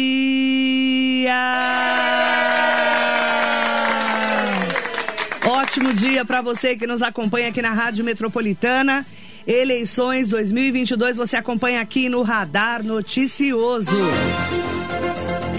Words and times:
Ótimo 5.45 5.93
dia 5.93 6.25
para 6.25 6.41
você 6.41 6.75
que 6.75 6.87
nos 6.87 7.01
acompanha 7.01 7.49
aqui 7.49 7.61
na 7.61 7.71
Rádio 7.71 8.03
Metropolitana. 8.03 9.05
Eleições 9.45 10.29
2022, 10.29 11.17
você 11.17 11.35
acompanha 11.35 11.81
aqui 11.81 12.09
no 12.09 12.21
Radar 12.21 12.83
Noticioso. 12.83 13.97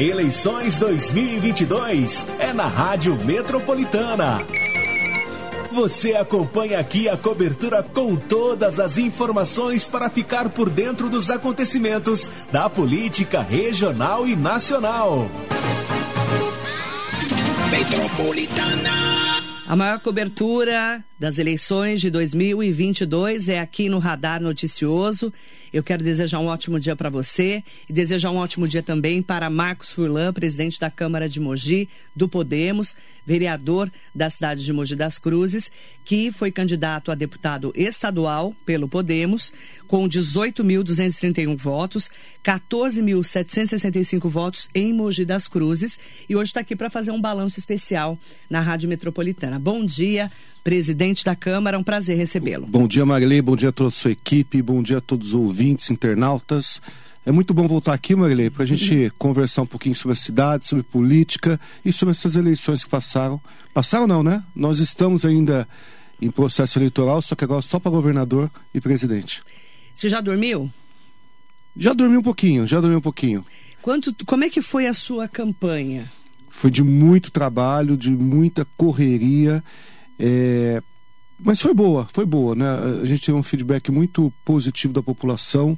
Eleições 0.02 0.80
2022 0.80 2.26
é 2.40 2.52
na 2.52 2.66
Rádio 2.66 3.14
Metropolitana. 3.24 4.44
Você 5.70 6.16
acompanha 6.16 6.80
aqui 6.80 7.08
a 7.08 7.16
cobertura 7.16 7.84
com 7.84 8.16
todas 8.16 8.80
as 8.80 8.98
informações 8.98 9.86
para 9.86 10.10
ficar 10.10 10.48
por 10.48 10.68
dentro 10.68 11.08
dos 11.08 11.30
acontecimentos 11.30 12.28
da 12.50 12.68
política 12.68 13.42
regional 13.42 14.26
e 14.26 14.34
nacional. 14.34 15.30
Metropolitana. 17.70 19.40
A 19.68 19.76
maior 19.76 20.00
cobertura 20.00 21.04
das 21.22 21.38
eleições 21.38 22.00
de 22.00 22.10
2022 22.10 23.48
é 23.48 23.60
aqui 23.60 23.88
no 23.88 24.00
Radar 24.00 24.42
Noticioso. 24.42 25.32
Eu 25.72 25.80
quero 25.80 26.02
desejar 26.02 26.40
um 26.40 26.46
ótimo 26.46 26.80
dia 26.80 26.96
para 26.96 27.08
você 27.08 27.62
e 27.88 27.92
desejar 27.92 28.32
um 28.32 28.38
ótimo 28.38 28.66
dia 28.66 28.82
também 28.82 29.22
para 29.22 29.48
Marcos 29.48 29.92
Furlan, 29.92 30.32
presidente 30.32 30.80
da 30.80 30.90
Câmara 30.90 31.28
de 31.28 31.38
Mogi, 31.38 31.88
do 32.14 32.28
Podemos, 32.28 32.96
vereador 33.24 33.88
da 34.12 34.28
cidade 34.28 34.64
de 34.64 34.72
Mogi 34.72 34.96
das 34.96 35.16
Cruzes, 35.16 35.70
que 36.04 36.32
foi 36.32 36.50
candidato 36.50 37.12
a 37.12 37.14
deputado 37.14 37.72
estadual 37.76 38.52
pelo 38.66 38.88
Podemos, 38.88 39.52
com 39.86 40.08
18.231 40.08 41.56
votos, 41.56 42.10
14.765 42.44 44.28
votos 44.28 44.68
em 44.74 44.92
Mogi 44.92 45.24
das 45.24 45.46
Cruzes, 45.46 46.00
e 46.28 46.34
hoje 46.34 46.50
está 46.50 46.60
aqui 46.60 46.74
para 46.74 46.90
fazer 46.90 47.12
um 47.12 47.20
balanço 47.20 47.60
especial 47.60 48.18
na 48.50 48.60
Rádio 48.60 48.88
Metropolitana. 48.88 49.58
Bom 49.58 49.86
dia, 49.86 50.30
presidente 50.62 51.24
da 51.24 51.34
Câmara. 51.34 51.78
Um 51.78 51.82
prazer 51.82 52.16
recebê-lo. 52.16 52.66
Bom 52.66 52.86
dia, 52.86 53.04
Marilei. 53.04 53.42
Bom 53.42 53.56
dia 53.56 53.70
a 53.70 53.72
toda 53.72 53.88
a 53.88 53.92
sua 53.92 54.12
equipe. 54.12 54.62
Bom 54.62 54.82
dia 54.82 54.98
a 54.98 55.00
todos 55.00 55.28
os 55.28 55.34
ouvintes, 55.34 55.90
internautas. 55.90 56.80
É 57.24 57.30
muito 57.30 57.54
bom 57.54 57.68
voltar 57.68 57.94
aqui, 57.94 58.16
Marilei, 58.16 58.50
para 58.50 58.64
a 58.64 58.66
gente 58.66 58.94
uhum. 58.94 59.10
conversar 59.16 59.62
um 59.62 59.66
pouquinho 59.66 59.94
sobre 59.94 60.14
a 60.14 60.16
cidade, 60.16 60.66
sobre 60.66 60.82
política 60.82 61.58
e 61.84 61.92
sobre 61.92 62.10
essas 62.10 62.34
eleições 62.34 62.82
que 62.82 62.90
passaram. 62.90 63.40
Passaram 63.72 64.08
não, 64.08 64.24
né? 64.24 64.42
Nós 64.56 64.80
estamos 64.80 65.24
ainda 65.24 65.68
em 66.20 66.30
processo 66.30 66.78
eleitoral, 66.78 67.22
só 67.22 67.36
que 67.36 67.44
agora 67.44 67.62
só 67.62 67.78
para 67.78 67.92
governador 67.92 68.50
e 68.74 68.80
presidente. 68.80 69.42
Você 69.94 70.08
já 70.08 70.20
dormiu? 70.20 70.70
Já 71.76 71.92
dormi 71.92 72.16
um 72.16 72.22
pouquinho, 72.22 72.66
já 72.66 72.80
dormi 72.80 72.96
um 72.96 73.00
pouquinho. 73.00 73.44
Quanto, 73.80 74.14
como 74.26 74.44
é 74.44 74.50
que 74.50 74.60
foi 74.60 74.86
a 74.86 74.94
sua 74.94 75.28
campanha? 75.28 76.10
Foi 76.48 76.70
de 76.70 76.82
muito 76.82 77.30
trabalho, 77.30 77.96
de 77.96 78.10
muita 78.10 78.64
correria 78.76 79.62
é, 80.18 80.82
mas 81.38 81.60
foi 81.60 81.74
boa, 81.74 82.08
foi 82.12 82.24
boa, 82.24 82.54
né? 82.54 82.66
A 83.02 83.04
gente 83.04 83.26
teve 83.26 83.36
um 83.36 83.42
feedback 83.42 83.90
muito 83.90 84.32
positivo 84.44 84.92
da 84.92 85.02
população, 85.02 85.76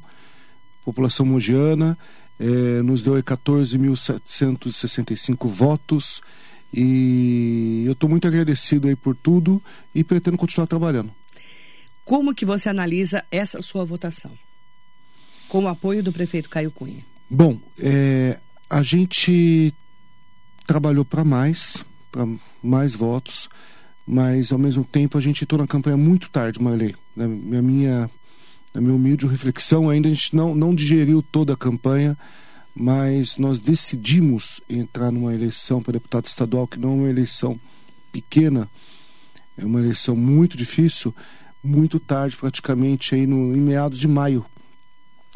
população 0.85 1.25
mogiana, 1.25 1.97
é, 2.39 2.83
nos 2.83 3.01
deu 3.01 3.15
14.765 3.15 5.49
votos 5.49 6.21
e 6.73 7.85
eu 7.87 7.93
estou 7.93 8.11
muito 8.11 8.29
agradecido 8.29 8.89
aí 8.89 8.97
por 8.97 9.17
tudo 9.17 9.63
e 9.95 10.05
pretendo 10.05 10.37
continuar 10.37 10.67
trabalhando. 10.67 11.11
Como 12.05 12.35
que 12.35 12.45
você 12.45 12.69
analisa 12.69 13.25
essa 13.31 13.63
sua 13.63 13.83
votação? 13.85 14.33
Com 15.49 15.65
o 15.65 15.69
apoio 15.69 16.03
do 16.03 16.13
prefeito 16.13 16.51
Caio 16.51 16.71
Cunha. 16.71 17.03
Bom, 17.31 17.59
é, 17.79 18.39
a 18.69 18.83
gente 18.83 19.73
trabalhou 20.67 21.07
para 21.07 21.25
mais, 21.25 21.83
para 22.13 22.29
mais 22.63 22.95
votos 22.95 23.49
mas 24.07 24.53
ao 24.53 24.59
mesmo 24.59 24.85
tempo 24.85 25.17
a 25.17 25.21
gente 25.21 25.45
entrou 25.45 25.61
na 25.61 25.67
campanha 25.67 25.97
muito 25.97 26.29
tarde, 26.31 26.61
Marley. 26.61 26.95
Na 27.17 27.27
minha, 27.27 28.11
na 28.73 28.81
minha 28.81 28.95
humilde 28.95 29.27
reflexão, 29.27 29.89
ainda 29.89 30.09
a 30.09 30.11
gente 30.11 30.35
não, 30.35 30.55
não 30.55 30.75
digeriu 30.75 31.23
toda 31.23 31.55
a 31.55 31.57
campanha, 31.57 32.17
mas 32.75 33.39
nós 33.39 33.61
decidimos 33.61 34.61
entrar 34.69 35.11
numa 35.11 35.33
eleição 35.33 35.83
para 35.83 35.93
deputado 35.93 36.27
estadual, 36.27 36.67
que 36.67 36.79
não 36.79 36.91
é 36.91 36.95
uma 36.95 37.11
eleição 37.11 37.59
pequena, 38.13 38.69
é 39.57 39.65
uma 39.65 39.81
eleição 39.81 40.17
muito 40.17 40.57
difícil, 40.57 41.15
muito 41.63 41.99
tarde, 41.99 42.37
praticamente 42.37 43.15
aí 43.15 43.27
no, 43.27 43.57
em 43.57 43.61
meados 43.61 43.99
de 43.99 44.09
maio. 44.09 44.45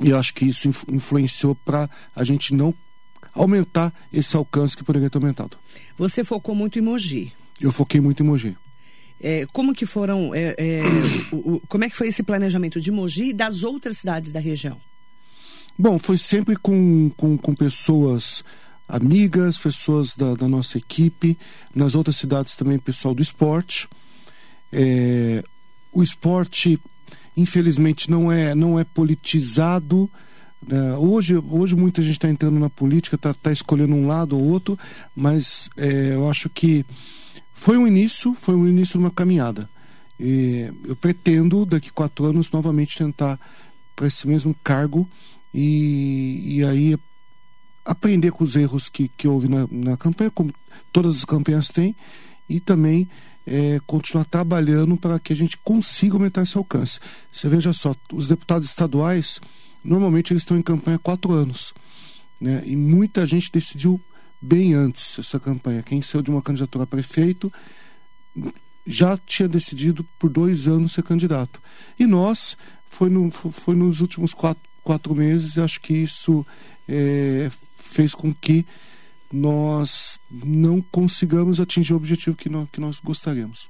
E 0.03 0.11
eu 0.11 0.19
acho 0.19 0.35
que 0.35 0.45
isso 0.45 0.69
influenciou 0.89 1.55
para 1.55 1.89
a 2.15 2.23
gente 2.23 2.55
não 2.55 2.75
aumentar 3.33 3.93
esse 4.13 4.37
alcance 4.37 4.77
que 4.77 4.85
poderia 4.85 5.09
ter 5.09 5.19
aumentado. 5.19 5.57
Você 5.97 6.23
focou 6.25 6.55
muito 6.55 6.79
em 6.79 6.83
Mogi. 6.83 7.33
Eu 7.61 7.73
foquei 7.73 8.01
muito 8.01 8.23
em 8.23 8.27
Mogi. 8.27 8.57
É, 9.21 9.47
como 9.53 9.75
que 9.75 9.85
foram, 9.85 10.33
é, 10.35 10.55
é, 10.57 10.81
o, 11.35 11.55
o, 11.55 11.61
como 11.69 11.85
é 11.85 11.91
que 11.91 11.97
foi 11.97 12.09
esse 12.09 12.23
planejamento 12.23 12.81
de 12.81 12.91
Mogi 12.91 13.31
e 13.31 13.33
das 13.33 13.63
outras 13.63 13.99
cidades 13.99 14.33
da 14.33 14.41
região? 14.41 14.81
Bom, 15.79 15.99
foi 15.99 16.19
sempre 16.19 16.57
com, 16.57 17.11
com, 17.17 17.37
com 17.37 17.55
pessoas 17.55 18.45
amigas, 18.89 19.59
pessoas 19.59 20.15
da, 20.17 20.35
da, 20.35 20.49
nossa 20.49 20.79
equipe, 20.79 21.39
nas 21.75 21.95
outras 21.95 22.17
cidades 22.17 22.57
também 22.57 22.79
pessoal 22.79 23.15
do 23.15 23.23
esporte. 23.23 23.89
É, 24.73 25.45
o 25.93 26.03
esporte, 26.03 26.81
infelizmente, 27.37 28.11
não 28.11 28.33
é, 28.33 28.55
não 28.55 28.79
é 28.79 28.85
politizado. 28.85 30.11
Né? 30.67 30.97
Hoje, 30.97 31.37
hoje 31.37 31.77
muita 31.77 32.03
gente 32.03 32.15
está 32.15 32.29
entrando 32.29 32.59
na 32.59 32.71
política, 32.71 33.17
está 33.17 33.35
tá 33.35 33.53
escolhendo 33.53 33.95
um 33.95 34.07
lado 34.07 34.37
ou 34.37 34.45
outro, 34.45 34.79
mas 35.15 35.69
é, 35.77 36.15
eu 36.15 36.29
acho 36.29 36.49
que 36.49 36.85
foi 37.59 37.77
um 37.77 37.89
início, 37.89 38.37
foi 38.41 38.55
um 38.55 38.69
início 38.69 38.93
de 38.93 38.99
uma 38.99 39.11
caminhada. 39.11 39.69
E 40.19 40.73
eu 40.85 40.95
pretendo, 40.95 41.67
daqui 41.67 41.91
quatro 41.91 42.25
anos, 42.25 42.51
novamente 42.53 42.97
tentar 42.97 43.39
para 43.97 44.07
esse 44.07 44.29
mesmo 44.29 44.55
cargo 44.63 45.09
e, 45.53 46.59
e 46.59 46.65
aí 46.65 46.97
aprender 47.85 48.31
com 48.31 48.45
os 48.45 48.55
erros 48.55 48.89
que, 48.89 49.09
que 49.09 49.27
houve 49.27 49.49
na, 49.49 49.67
na 49.73 49.97
campanha, 49.97 50.31
como 50.31 50.55
todas 50.93 51.17
as 51.17 51.25
campanhas 51.25 51.69
têm, 51.69 51.97
e 52.49 52.61
também 52.61 53.09
é, 53.45 53.81
continuar 53.87 54.25
trabalhando 54.25 54.97
para 54.97 55.19
que 55.19 55.33
a 55.33 55.37
gente 55.37 55.57
consiga 55.59 56.15
aumentar 56.15 56.43
esse 56.43 56.57
alcance. 56.57 57.01
Você 57.33 57.49
veja 57.49 57.73
só, 57.73 57.93
os 58.13 58.29
deputados 58.29 58.69
estaduais, 58.69 59.41
normalmente 59.83 60.33
eles 60.33 60.43
estão 60.43 60.57
em 60.57 60.63
campanha 60.63 60.97
há 60.97 61.01
quatro 61.01 61.33
anos. 61.33 61.75
Né? 62.41 62.63
E 62.65 62.77
muita 62.77 63.27
gente 63.27 63.51
decidiu 63.51 64.01
bem 64.41 64.75
antes 64.75 65.19
essa 65.19 65.39
campanha. 65.39 65.83
Quem 65.83 66.01
saiu 66.03 66.23
de 66.23 66.31
uma 66.31 66.43
candidatura 66.43 66.85
a 66.85 66.87
prefeito 66.87 67.53
já 68.87 69.19
tinha 69.19 69.49
decidido 69.49 70.03
por 70.19 70.31
dois 70.31 70.67
anos 70.67 70.93
ser 70.93 71.03
candidato. 71.03 71.61
E 71.99 72.07
nós, 72.07 72.57
foi, 72.87 73.11
no, 73.11 73.31
foi 73.31 73.75
nos 73.75 74.01
últimos 74.01 74.33
quatro, 74.33 74.63
quatro 74.83 75.15
meses, 75.15 75.57
e 75.57 75.61
acho 75.61 75.81
que 75.81 75.93
isso 75.93 76.47
é, 76.89 77.51
fez 77.77 78.15
com 78.15 78.33
que 78.33 78.65
nós 79.31 80.19
não 80.31 80.81
consigamos 80.81 81.61
atingir 81.61 81.93
o 81.93 81.97
objetivo 81.97 82.35
que 82.35 82.49
nós, 82.49 82.69
que 82.71 82.81
nós 82.81 82.99
gostaríamos. 82.99 83.69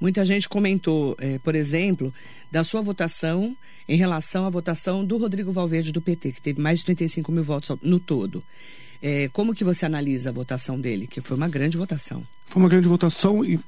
Muita 0.00 0.24
gente 0.24 0.48
comentou, 0.48 1.16
é, 1.18 1.38
por 1.38 1.54
exemplo, 1.54 2.12
da 2.50 2.62
sua 2.64 2.82
votação 2.82 3.56
em 3.88 3.96
relação 3.96 4.46
à 4.46 4.50
votação 4.50 5.04
do 5.04 5.16
Rodrigo 5.16 5.52
Valverde 5.52 5.92
do 5.92 6.02
PT, 6.02 6.32
que 6.32 6.42
teve 6.42 6.60
mais 6.60 6.80
de 6.80 6.86
35 6.86 7.32
mil 7.32 7.44
votos 7.44 7.76
no 7.80 7.98
todo. 7.98 8.42
É, 9.02 9.28
como 9.32 9.54
que 9.54 9.64
você 9.64 9.86
analisa 9.86 10.30
a 10.30 10.32
votação 10.32 10.80
dele? 10.80 11.06
Que 11.06 11.20
foi 11.20 11.36
uma 11.36 11.48
grande 11.48 11.76
votação. 11.76 12.26
Foi 12.46 12.62
uma 12.62 12.68
grande 12.68 12.88
votação 12.88 13.44
e 13.44 13.60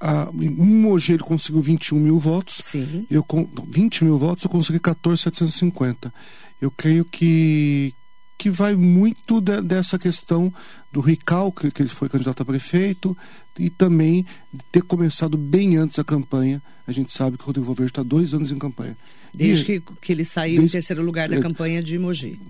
a, 0.00 0.30
em 0.32 0.48
Mogi 0.48 1.12
ele 1.12 1.22
conseguiu 1.22 1.60
21 1.60 1.98
mil 1.98 2.18
votos. 2.18 2.56
Sim. 2.62 3.06
Eu, 3.10 3.22
com 3.22 3.48
20 3.68 4.04
mil 4.04 4.18
votos, 4.18 4.44
eu 4.44 4.50
consegui 4.50 4.80
14,750. 4.80 6.12
Eu 6.60 6.70
creio 6.70 7.04
que, 7.04 7.94
que 8.40 8.48
vai 8.48 8.74
muito 8.74 9.38
de, 9.38 9.60
dessa 9.60 9.98
questão 9.98 10.50
do 10.90 11.00
recalque, 11.00 11.70
que 11.70 11.82
ele 11.82 11.90
foi 11.90 12.08
candidato 12.08 12.40
a 12.40 12.46
prefeito, 12.46 13.14
e 13.58 13.68
também 13.68 14.24
de 14.50 14.64
ter 14.72 14.82
começado 14.82 15.36
bem 15.36 15.76
antes 15.76 15.98
a 15.98 16.04
campanha. 16.04 16.62
A 16.86 16.92
gente 16.92 17.12
sabe 17.12 17.36
que 17.36 17.42
o 17.42 17.46
Rodrigo 17.46 17.66
Valverde 17.66 17.90
está 17.90 18.02
dois 18.02 18.32
anos 18.32 18.50
em 18.50 18.58
campanha. 18.58 18.94
Desde 19.34 19.74
e, 19.74 19.80
que, 19.80 19.94
que 20.00 20.12
ele 20.12 20.24
saiu 20.24 20.56
desde, 20.56 20.68
em 20.68 20.72
terceiro 20.72 21.02
lugar 21.02 21.28
da 21.28 21.36
é, 21.36 21.40
campanha 21.40 21.82
de 21.82 21.98
Mogi. 21.98 22.40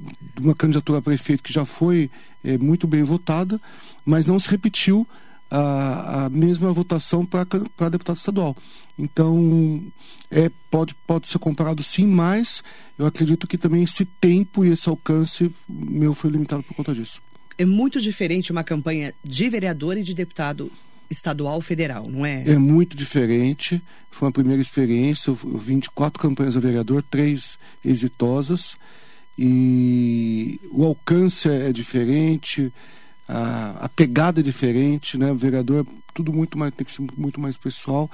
Uma 0.40 0.54
candidatura 0.54 1.00
a 1.00 1.02
prefeito 1.02 1.42
que 1.42 1.52
já 1.52 1.64
foi 1.64 2.08
é, 2.44 2.56
muito 2.56 2.86
bem 2.86 3.02
votada, 3.02 3.60
mas 4.06 4.26
não 4.26 4.38
se 4.38 4.48
repetiu 4.48 5.04
a, 5.50 6.26
a 6.26 6.30
mesma 6.30 6.72
votação 6.72 7.26
para 7.26 7.88
deputado 7.88 8.16
estadual. 8.16 8.56
Então, 8.98 9.82
é, 10.30 10.50
pode, 10.70 10.94
pode 11.06 11.28
ser 11.28 11.38
comparado 11.38 11.82
sim, 11.82 12.06
mas 12.06 12.62
eu 12.98 13.06
acredito 13.06 13.46
que 13.46 13.58
também 13.58 13.82
esse 13.82 14.04
tempo 14.04 14.64
e 14.64 14.70
esse 14.70 14.88
alcance 14.88 15.50
meu 15.68 16.14
foi 16.14 16.30
limitado 16.30 16.62
por 16.62 16.74
conta 16.74 16.94
disso. 16.94 17.20
É 17.58 17.64
muito 17.64 18.00
diferente 18.00 18.52
uma 18.52 18.64
campanha 18.64 19.12
de 19.24 19.48
vereador 19.48 19.98
e 19.98 20.02
de 20.02 20.14
deputado 20.14 20.70
estadual 21.10 21.60
federal, 21.60 22.08
não 22.08 22.24
é? 22.24 22.44
É 22.46 22.56
muito 22.56 22.96
diferente. 22.96 23.82
Foi 24.10 24.28
uma 24.28 24.32
primeira 24.32 24.62
experiência. 24.62 25.30
Eu 25.30 25.34
vim 25.34 25.78
de 25.78 25.90
quatro 25.90 26.22
campanhas 26.22 26.56
a 26.56 26.60
vereador, 26.60 27.02
três 27.02 27.58
exitosas. 27.84 28.76
E 29.36 30.60
o 30.70 30.84
alcance 30.84 31.48
é 31.48 31.72
diferente, 31.72 32.72
a, 33.30 33.84
a 33.84 33.88
pegada 33.88 34.40
é 34.40 34.42
diferente, 34.42 35.16
né? 35.16 35.30
O 35.30 35.36
vereador 35.36 35.86
tudo 36.12 36.32
muito 36.32 36.58
mais 36.58 36.72
tem 36.74 36.84
que 36.84 36.92
ser 36.92 37.06
muito 37.16 37.40
mais 37.40 37.56
pessoal. 37.56 38.10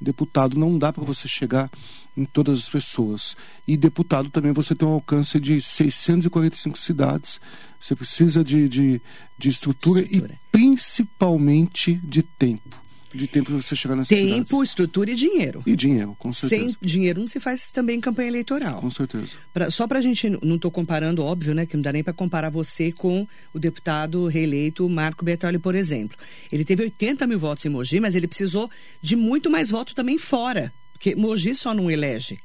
Deputado 0.00 0.58
não 0.58 0.78
dá 0.78 0.92
para 0.92 1.04
você 1.04 1.28
chegar 1.28 1.70
em 2.16 2.24
todas 2.24 2.58
as 2.58 2.70
pessoas. 2.70 3.36
E 3.68 3.76
deputado 3.76 4.30
também 4.30 4.52
você 4.52 4.74
tem 4.74 4.88
um 4.88 4.92
alcance 4.92 5.38
de 5.38 5.60
645 5.60 6.78
cidades. 6.78 7.40
Você 7.78 7.94
precisa 7.94 8.42
de, 8.42 8.68
de, 8.68 9.02
de 9.36 9.48
estrutura, 9.48 10.00
estrutura, 10.00 10.34
e 10.34 10.38
principalmente 10.50 11.94
de 12.02 12.22
tempo. 12.22 12.79
De 13.12 13.26
tempo 13.26 13.50
para 13.50 13.60
você 13.60 13.74
chegar 13.74 13.96
nessa 13.96 14.14
Tempo, 14.14 14.46
cidades. 14.46 14.68
estrutura 14.70 15.10
e 15.10 15.14
dinheiro. 15.16 15.62
E 15.66 15.74
dinheiro, 15.74 16.14
com 16.18 16.32
certeza. 16.32 16.64
Sem 16.64 16.76
dinheiro 16.80 17.20
não 17.20 17.26
se 17.26 17.40
faz 17.40 17.72
também 17.72 18.00
campanha 18.00 18.28
eleitoral. 18.28 18.80
Com 18.80 18.90
certeza. 18.90 19.34
Pra, 19.52 19.70
só 19.70 19.86
para 19.88 19.98
a 19.98 20.02
gente, 20.02 20.28
não 20.28 20.56
estou 20.56 20.70
comparando, 20.70 21.24
óbvio, 21.24 21.54
né? 21.54 21.66
Que 21.66 21.76
não 21.76 21.82
dá 21.82 21.92
nem 21.92 22.04
para 22.04 22.12
comparar 22.12 22.50
você 22.50 22.92
com 22.92 23.26
o 23.52 23.58
deputado 23.58 24.26
reeleito 24.26 24.88
Marco 24.88 25.24
Bertoli, 25.24 25.58
por 25.58 25.74
exemplo. 25.74 26.16
Ele 26.52 26.64
teve 26.64 26.84
80 26.84 27.26
mil 27.26 27.38
votos 27.38 27.64
em 27.64 27.68
Mogi, 27.68 27.98
mas 27.98 28.14
ele 28.14 28.28
precisou 28.28 28.70
de 29.02 29.16
muito 29.16 29.50
mais 29.50 29.70
voto 29.70 29.94
também 29.94 30.16
fora. 30.16 30.72
Porque 30.92 31.14
Mogi 31.14 31.54
só 31.54 31.74
não 31.74 31.90
elege. 31.90 32.38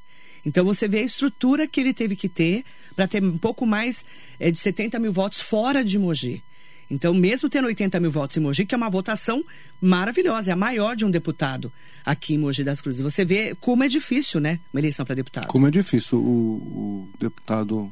Então 0.45 0.63
você 0.63 0.88
vê 0.88 1.00
a 1.00 1.03
estrutura 1.03 1.68
que 1.68 1.79
ele 1.79 1.94
teve 1.94 2.15
que 2.15 2.29
ter 2.29 2.63
para 2.95 3.07
ter 3.07 3.23
um 3.23 3.38
pouco 3.38 3.65
mais 3.65 4.06
é, 4.39 4.50
de 4.51 4.59
70 4.59 4.97
mil 5.00 5.11
votos 5.11 5.41
fora 5.41 5.83
de 5.83 5.97
Mogi. 6.00 6.44
Então, 6.89 7.13
mesmo 7.13 7.49
tendo 7.49 7.65
80 7.65 7.99
mil 7.99 8.11
votos 8.11 8.37
em 8.37 8.39
Mogi, 8.39 8.65
que 8.65 8.75
é 8.75 8.77
uma 8.77 8.89
votação 8.89 9.43
maravilhosa, 9.81 10.51
é 10.51 10.53
a 10.53 10.57
maior 10.57 10.95
de 10.95 11.05
um 11.05 11.11
deputado 11.11 11.71
aqui 12.05 12.35
em 12.35 12.37
Mogi 12.37 12.63
das 12.63 12.81
Cruzes. 12.81 13.01
Você 13.01 13.25
vê 13.25 13.55
como 13.59 13.83
é 13.83 13.87
difícil, 13.87 14.39
né? 14.39 14.59
Uma 14.73 14.79
eleição 14.79 15.05
para 15.05 15.15
deputado. 15.15 15.47
Como 15.47 15.67
é 15.67 15.71
difícil. 15.71 16.19
O, 16.19 16.21
o 16.23 17.09
deputado 17.19 17.91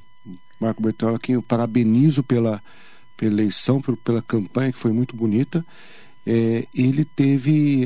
Marco 0.59 0.81
Bertola, 0.81 1.19
quem 1.19 1.35
eu 1.35 1.41
parabenizo 1.41 2.23
pela, 2.23 2.61
pela 3.17 3.33
eleição, 3.33 3.81
pela 3.81 4.21
campanha, 4.21 4.71
que 4.71 4.79
foi 4.79 4.91
muito 4.91 5.15
bonita. 5.15 5.65
É, 6.25 6.65
ele 6.73 7.03
teve, 7.03 7.85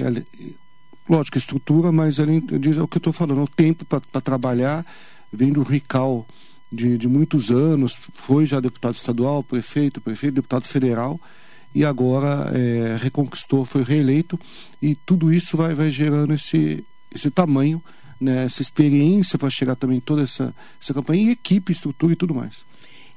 lógico, 1.10 1.38
estrutura, 1.38 1.92
mas 1.92 2.20
ele, 2.20 2.38
é 2.38 2.82
o 2.82 2.88
que 2.88 2.98
eu 2.98 3.00
estou 3.00 3.14
falando, 3.14 3.42
o 3.42 3.48
tempo 3.48 3.84
para 3.84 4.22
trabalhar, 4.22 4.86
vem 5.32 5.52
do 5.52 5.64
RICAL 5.64 6.28
de, 6.72 6.98
de 6.98 7.08
muitos 7.08 7.50
anos, 7.50 7.98
foi 8.14 8.46
já 8.46 8.60
deputado 8.60 8.96
estadual, 8.96 9.44
prefeito, 9.44 10.02
prefeito, 10.02 10.36
deputado 10.36 10.66
federal 10.66 11.20
e 11.74 11.86
agora 11.86 12.52
é, 12.54 12.98
reconquistou, 13.00 13.66
foi 13.66 13.84
reeleito 13.84 14.40
e 14.82 14.96
tudo 14.96 15.32
isso 15.32 15.56
vai, 15.56 15.74
vai 15.74 15.90
gerando 15.92 16.34
esse, 16.34 16.84
esse 17.14 17.30
tamanho, 17.30 17.82
né, 18.20 18.44
essa 18.44 18.62
experiência 18.62 19.38
para 19.38 19.50
chegar 19.50 19.76
também 19.76 20.00
toda 20.00 20.24
essa, 20.24 20.54
essa 20.82 20.94
campanha 20.94 21.24
e 21.24 21.32
equipe, 21.32 21.72
estrutura 21.72 22.14
e 22.14 22.16
tudo 22.16 22.34
mais. 22.34 22.66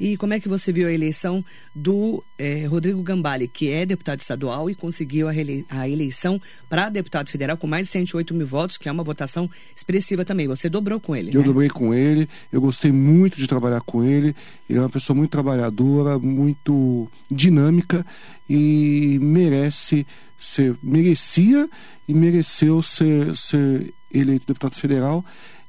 E 0.00 0.16
como 0.16 0.32
é 0.32 0.40
que 0.40 0.48
você 0.48 0.72
viu 0.72 0.88
a 0.88 0.92
eleição 0.92 1.44
do 1.74 2.24
eh, 2.38 2.64
Rodrigo 2.66 3.02
Gambale, 3.02 3.46
que 3.46 3.70
é 3.70 3.84
deputado 3.84 4.20
estadual 4.20 4.70
e 4.70 4.74
conseguiu 4.74 5.28
a, 5.28 5.32
a 5.68 5.86
eleição 5.86 6.40
para 6.70 6.88
deputado 6.88 7.28
federal 7.28 7.58
com 7.58 7.66
mais 7.66 7.86
de 7.86 7.92
108 7.92 8.34
mil 8.34 8.46
votos, 8.46 8.78
que 8.78 8.88
é 8.88 8.92
uma 8.92 9.04
votação 9.04 9.50
expressiva 9.76 10.24
também. 10.24 10.48
Você 10.48 10.70
dobrou 10.70 10.98
com 10.98 11.14
ele, 11.14 11.30
Eu 11.34 11.40
né? 11.40 11.46
dobrei 11.46 11.68
com 11.68 11.92
ele, 11.92 12.26
eu 12.50 12.62
gostei 12.62 12.90
muito 12.90 13.36
de 13.36 13.46
trabalhar 13.46 13.82
com 13.82 14.02
ele. 14.02 14.34
Ele 14.68 14.78
é 14.78 14.82
uma 14.82 14.88
pessoa 14.88 15.14
muito 15.14 15.30
trabalhadora, 15.30 16.18
muito 16.18 17.06
dinâmica 17.30 18.06
e 18.48 19.18
merece 19.20 20.06
ser, 20.38 20.76
merecia 20.82 21.68
e 22.08 22.14
mereceu 22.14 22.82
ser, 22.82 23.36
ser 23.36 23.92
eleito 24.10 24.46
deputado 24.46 24.74
federal 24.74 25.22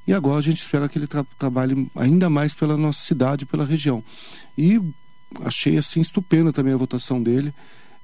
e 0.06 0.12
agora 0.12 0.38
a 0.38 0.42
gente 0.42 0.58
espera 0.58 0.88
que 0.88 0.98
ele 0.98 1.06
tra 1.06 1.24
trabalhe 1.38 1.88
ainda 1.94 2.28
mais 2.28 2.54
pela 2.54 2.76
nossa 2.76 3.02
cidade, 3.02 3.46
pela 3.46 3.64
região. 3.64 4.02
E 4.58 4.80
achei 5.40 5.76
assim 5.78 6.00
estupenda 6.00 6.52
também 6.52 6.74
a 6.74 6.76
votação 6.76 7.22
dele, 7.22 7.54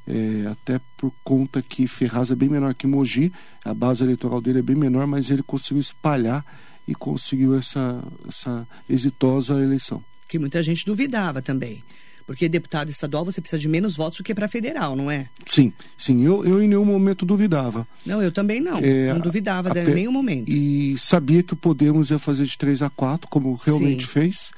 é, 0.06 0.46
até 0.50 0.80
por 0.96 1.12
conta 1.22 1.60
que 1.60 1.86
Ferraz 1.86 2.30
é 2.30 2.34
bem 2.34 2.48
menor 2.48 2.74
que 2.74 2.86
Mogi, 2.86 3.32
a 3.64 3.74
base 3.74 4.02
eleitoral 4.02 4.40
dele 4.40 4.60
é 4.60 4.62
bem 4.62 4.76
menor, 4.76 5.06
mas 5.06 5.30
ele 5.30 5.42
conseguiu 5.42 5.80
espalhar 5.80 6.44
e 6.86 6.94
conseguiu 6.94 7.56
essa, 7.56 8.02
essa 8.26 8.66
exitosa 8.88 9.60
eleição. 9.60 10.02
Que 10.26 10.38
muita 10.38 10.62
gente 10.62 10.86
duvidava 10.86 11.42
também. 11.42 11.82
Porque 12.28 12.46
deputado 12.46 12.90
estadual 12.90 13.24
você 13.24 13.40
precisa 13.40 13.58
de 13.58 13.66
menos 13.66 13.96
votos 13.96 14.18
do 14.18 14.22
que 14.22 14.34
para 14.34 14.46
federal, 14.46 14.94
não 14.94 15.10
é? 15.10 15.30
Sim, 15.46 15.72
sim. 15.96 16.22
Eu, 16.22 16.44
eu 16.44 16.62
em 16.62 16.68
nenhum 16.68 16.84
momento 16.84 17.24
duvidava. 17.24 17.88
Não, 18.04 18.22
eu 18.22 18.30
também 18.30 18.60
não. 18.60 18.80
É, 18.80 19.14
não 19.14 19.18
duvidava 19.18 19.70
em 19.80 19.94
nenhum 19.94 20.12
momento. 20.12 20.46
E 20.46 20.98
sabia 20.98 21.42
que 21.42 21.54
o 21.54 21.56
Podemos 21.56 22.10
ia 22.10 22.18
fazer 22.18 22.44
de 22.44 22.58
3 22.58 22.82
a 22.82 22.90
4, 22.90 23.26
como 23.30 23.54
realmente 23.54 24.04
sim. 24.04 24.10
fez. 24.10 24.52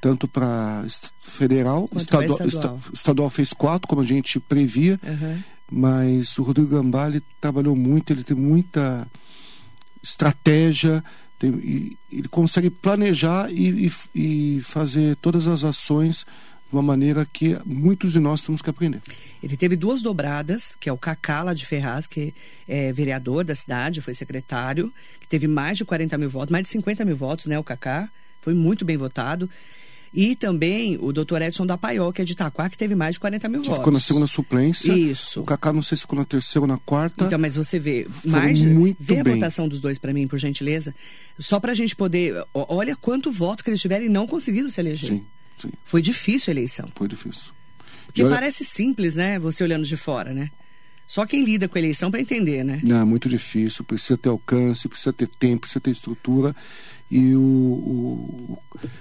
Tanto 0.00 0.28
para 0.28 0.84
federal, 1.18 1.90
estadual, 1.96 2.46
estadual. 2.46 2.80
estadual 2.94 3.30
fez 3.30 3.52
4, 3.52 3.88
como 3.88 4.02
a 4.02 4.04
gente 4.04 4.38
previa. 4.38 5.00
Uhum. 5.02 5.42
Mas 5.72 6.38
o 6.38 6.44
Rodrigo 6.44 6.68
Gambale 6.68 7.20
trabalhou 7.40 7.74
muito, 7.74 8.12
ele 8.12 8.22
tem 8.22 8.36
muita 8.36 9.08
estratégia, 10.00 11.02
tem, 11.36 11.98
ele 12.12 12.28
consegue 12.28 12.70
planejar 12.70 13.50
e, 13.50 13.90
e, 14.14 14.56
e 14.56 14.60
fazer 14.60 15.16
todas 15.16 15.48
as 15.48 15.64
ações 15.64 16.24
uma 16.72 16.82
maneira 16.82 17.26
que 17.30 17.56
muitos 17.64 18.12
de 18.12 18.20
nós 18.20 18.42
temos 18.42 18.62
que 18.62 18.70
aprender. 18.70 19.00
Ele 19.42 19.56
teve 19.56 19.76
duas 19.76 20.02
dobradas, 20.02 20.76
que 20.78 20.88
é 20.88 20.92
o 20.92 20.98
Cacá 20.98 21.42
lá 21.42 21.54
de 21.54 21.66
Ferraz, 21.66 22.06
que 22.06 22.34
é 22.68 22.92
vereador 22.92 23.44
da 23.44 23.54
cidade, 23.54 24.00
foi 24.00 24.14
secretário, 24.14 24.92
que 25.18 25.26
teve 25.26 25.46
mais 25.46 25.78
de 25.78 25.84
40 25.84 26.16
mil 26.18 26.30
votos, 26.30 26.50
mais 26.50 26.64
de 26.64 26.70
50 26.70 27.04
mil 27.04 27.16
votos, 27.16 27.46
né, 27.46 27.58
o 27.58 27.64
Cacá, 27.64 28.08
foi 28.40 28.54
muito 28.54 28.84
bem 28.84 28.96
votado. 28.96 29.48
E 30.12 30.34
também 30.34 30.98
o 31.00 31.12
doutor 31.12 31.40
Edson 31.40 31.64
da 31.64 31.78
Paiol, 31.78 32.12
que 32.12 32.20
é 32.20 32.24
de 32.24 32.32
Itaquá, 32.32 32.68
que 32.68 32.76
teve 32.76 32.96
mais 32.96 33.14
de 33.14 33.20
40 33.20 33.48
mil 33.48 33.60
que 33.60 33.68
votos. 33.68 33.78
Ficou 33.78 33.92
na 33.92 34.00
segunda 34.00 34.26
suplência. 34.26 34.92
Isso. 34.92 35.42
O 35.42 35.44
Cacá, 35.44 35.72
não 35.72 35.82
sei 35.82 35.96
se 35.96 36.02
ficou 36.02 36.18
na 36.18 36.24
terceira 36.24 36.62
ou 36.62 36.66
na 36.66 36.78
quarta. 36.78 37.26
Então, 37.26 37.38
mas 37.38 37.54
você 37.54 37.78
vê, 37.78 38.08
mais. 38.24 38.60
Muito 38.60 38.96
vê 38.98 39.22
bem. 39.22 39.34
a 39.34 39.36
votação 39.36 39.68
dos 39.68 39.78
dois 39.78 40.00
para 40.00 40.12
mim, 40.12 40.26
por 40.26 40.36
gentileza. 40.36 40.92
Só 41.38 41.60
para 41.60 41.70
a 41.70 41.74
gente 41.76 41.94
poder. 41.94 42.34
Olha 42.52 42.96
quanto 42.96 43.30
voto 43.30 43.62
que 43.62 43.70
eles 43.70 43.80
tiveram 43.80 44.04
e 44.04 44.08
não 44.08 44.26
conseguiram 44.26 44.68
se 44.68 44.80
eleger. 44.80 45.10
Sim, 45.10 45.24
sim. 45.60 45.70
Foi 45.84 46.00
difícil 46.02 46.50
a 46.50 46.54
eleição. 46.54 46.86
Foi 46.94 47.08
difícil. 47.08 47.52
Porque 48.06 48.22
olha... 48.22 48.34
parece 48.34 48.64
simples, 48.64 49.16
né? 49.16 49.38
Você 49.38 49.62
olhando 49.62 49.84
de 49.84 49.96
fora, 49.96 50.32
né? 50.32 50.50
Só 51.06 51.26
quem 51.26 51.44
lida 51.44 51.66
com 51.66 51.76
a 51.76 51.80
eleição 51.80 52.08
para 52.10 52.20
entender, 52.20 52.64
né? 52.64 52.80
Não, 52.84 53.00
é 53.00 53.04
muito 53.04 53.28
difícil. 53.28 53.84
Precisa 53.84 54.16
ter 54.16 54.28
alcance, 54.28 54.88
precisa 54.88 55.12
ter 55.12 55.26
tempo, 55.26 55.62
precisa 55.62 55.80
ter 55.80 55.90
estrutura. 55.90 56.54
E 57.10 57.34
o, 57.34 57.40
o, 57.40 58.58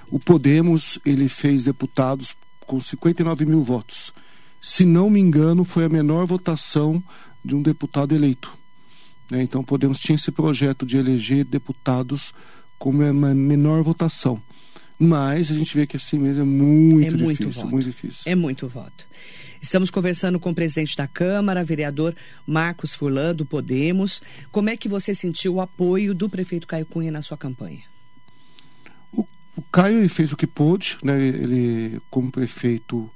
o 0.09 0.19
Podemos, 0.19 0.97
ele 1.05 1.29
fez 1.29 1.63
deputados 1.63 2.35
com 2.61 2.81
59 2.81 3.45
mil 3.45 3.63
votos. 3.63 4.11
Se 4.59 4.85
não 4.85 5.09
me 5.09 5.19
engano, 5.19 5.63
foi 5.63 5.85
a 5.85 5.89
menor 5.89 6.25
votação 6.25 7.03
de 7.45 7.55
um 7.55 7.61
deputado 7.61 8.15
eleito. 8.15 8.57
Né? 9.29 9.43
Então, 9.43 9.63
Podemos 9.63 9.99
tinha 9.99 10.15
esse 10.15 10.31
projeto 10.31 10.85
de 10.85 10.97
eleger 10.97 11.45
deputados 11.45 12.33
com 12.79 12.89
uma 12.89 13.33
menor 13.33 13.83
votação. 13.83 14.41
Mas 14.99 15.49
a 15.49 15.53
gente 15.53 15.73
vê 15.75 15.87
que 15.87 15.95
assim 15.95 16.19
mesmo 16.19 16.41
é 16.41 16.45
muito, 16.45 17.07
é 17.07 17.11
muito 17.11 17.39
difícil, 17.39 17.51
voto. 17.51 17.71
muito 17.71 17.85
difícil. 17.85 18.21
É 18.25 18.35
muito 18.35 18.67
voto. 18.67 19.05
Estamos 19.61 19.89
conversando 19.89 20.39
com 20.39 20.51
o 20.51 20.55
presidente 20.55 20.95
da 20.95 21.07
Câmara, 21.07 21.63
vereador 21.63 22.13
Marcos 22.45 22.93
Furlan, 22.93 23.33
do 23.33 23.45
Podemos. 23.45 24.21
Como 24.51 24.69
é 24.69 24.75
que 24.75 24.89
você 24.89 25.15
sentiu 25.15 25.55
o 25.55 25.61
apoio 25.61 26.13
do 26.13 26.29
prefeito 26.29 26.67
Caio 26.67 26.85
Cunha 26.85 27.11
na 27.11 27.21
sua 27.21 27.37
campanha? 27.37 27.83
O, 29.13 29.25
o 29.55 29.61
Caio 29.71 30.07
fez 30.09 30.33
o 30.33 30.37
que 30.37 30.47
pôde, 30.47 30.97
né? 31.01 31.27
Ele, 31.27 32.01
como 32.09 32.31
prefeito, 32.31 33.09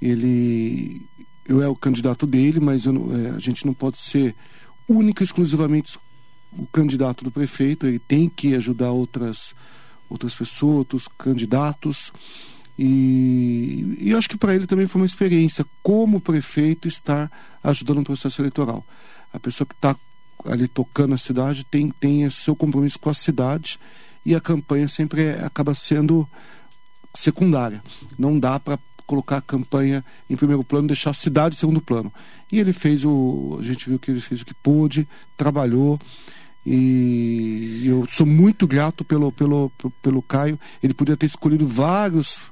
ele 0.00 1.02
eu 1.48 1.62
é 1.62 1.68
o 1.68 1.74
candidato 1.74 2.26
dele, 2.26 2.60
mas 2.60 2.84
não, 2.84 3.08
é, 3.16 3.30
a 3.30 3.38
gente 3.38 3.64
não 3.64 3.72
pode 3.72 3.98
ser 3.98 4.36
único 4.86 5.22
exclusivamente 5.22 5.98
o 6.52 6.66
candidato 6.66 7.24
do 7.24 7.30
prefeito. 7.30 7.86
Ele 7.86 7.98
tem 7.98 8.28
que 8.28 8.54
ajudar 8.54 8.90
outras 8.90 9.54
outras 10.08 10.34
pessoas, 10.34 10.78
outros 10.78 11.08
candidatos. 11.18 12.12
E, 12.78 13.96
e 14.00 14.14
acho 14.14 14.28
que 14.28 14.36
para 14.36 14.54
ele 14.54 14.66
também 14.66 14.86
foi 14.86 15.00
uma 15.00 15.06
experiência, 15.06 15.66
como 15.82 16.20
prefeito, 16.20 16.86
estar 16.86 17.30
ajudando 17.62 17.98
no 17.98 18.04
processo 18.04 18.40
eleitoral. 18.40 18.84
A 19.32 19.40
pessoa 19.40 19.66
que 19.66 19.74
está 19.74 19.96
ali 20.44 20.68
tocando 20.68 21.14
a 21.14 21.18
cidade 21.18 21.64
tem, 21.64 21.90
tem 21.90 22.28
seu 22.30 22.54
compromisso 22.54 22.98
com 22.98 23.10
a 23.10 23.14
cidade 23.14 23.78
e 24.24 24.34
a 24.34 24.40
campanha 24.40 24.86
sempre 24.86 25.24
é, 25.24 25.44
acaba 25.44 25.74
sendo 25.74 26.28
secundária. 27.14 27.82
Não 28.18 28.38
dá 28.38 28.60
para 28.60 28.78
colocar 29.06 29.38
a 29.38 29.42
campanha 29.42 30.04
em 30.28 30.36
primeiro 30.36 30.62
plano, 30.62 30.86
deixar 30.86 31.10
a 31.10 31.14
cidade 31.14 31.56
em 31.56 31.58
segundo 31.58 31.80
plano. 31.80 32.12
E 32.52 32.60
ele 32.60 32.72
fez 32.72 33.04
o. 33.04 33.56
A 33.58 33.62
gente 33.62 33.88
viu 33.88 33.98
que 33.98 34.10
ele 34.10 34.20
fez 34.20 34.42
o 34.42 34.46
que 34.46 34.54
pôde, 34.54 35.08
trabalhou. 35.36 35.98
E 36.70 37.86
eu 37.86 38.06
sou 38.10 38.26
muito 38.26 38.66
grato 38.66 39.02
pelo, 39.02 39.32
pelo, 39.32 39.72
pelo 40.02 40.20
Caio. 40.20 40.60
Ele 40.82 40.92
podia 40.92 41.16
ter 41.16 41.24
escolhido 41.24 41.66
vários 41.66 42.42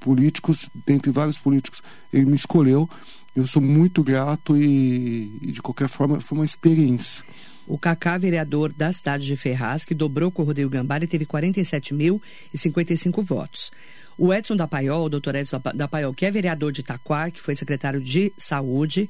políticos, 0.00 0.68
dentre 0.84 1.12
vários 1.12 1.38
políticos, 1.38 1.80
ele 2.12 2.24
me 2.24 2.34
escolheu. 2.34 2.90
eu 3.36 3.46
sou 3.46 3.62
muito 3.62 4.02
grato 4.02 4.56
e, 4.56 5.38
e, 5.42 5.52
de 5.52 5.62
qualquer 5.62 5.88
forma 5.88 6.18
foi 6.18 6.38
uma 6.38 6.44
experiência. 6.44 7.22
O 7.68 7.78
Cacá, 7.78 8.18
vereador 8.18 8.72
da 8.72 8.92
cidade 8.92 9.24
de 9.24 9.36
Ferraz, 9.36 9.84
que 9.84 9.94
dobrou 9.94 10.32
com 10.32 10.42
o 10.42 10.44
Rodrigo 10.44 10.68
Gambari, 10.68 11.06
teve 11.06 11.24
47.055 11.24 13.22
votos. 13.22 13.70
O 14.18 14.34
Edson 14.34 14.56
da 14.56 14.66
Paiol, 14.66 15.04
o 15.04 15.08
doutor 15.08 15.36
Edson 15.36 15.62
da 15.72 15.86
Paiol, 15.86 16.12
que 16.12 16.26
é 16.26 16.32
vereador 16.32 16.72
de 16.72 16.80
Itaquá, 16.80 17.30
que 17.30 17.40
foi 17.40 17.54
secretário 17.54 18.00
de 18.00 18.32
saúde, 18.36 19.08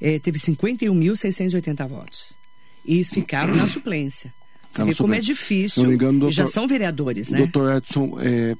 eh, 0.00 0.20
teve 0.20 0.38
51.680 0.38 1.88
votos. 1.88 2.45
E 2.86 3.02
ficaram 3.04 3.54
na 3.54 3.68
suplência. 3.68 4.32
Você 4.72 4.84
vê 4.84 4.94
como 4.94 5.14
é 5.14 5.20
difícil. 5.20 5.70
Se 5.70 5.80
não 5.80 5.88
me 5.88 5.94
engano, 5.94 6.20
doutor, 6.20 6.34
já 6.34 6.46
são 6.46 6.68
vereadores, 6.68 7.30
né? 7.30 7.38
Doutor 7.38 7.76
Edson, 7.76 8.16
é, 8.20 8.56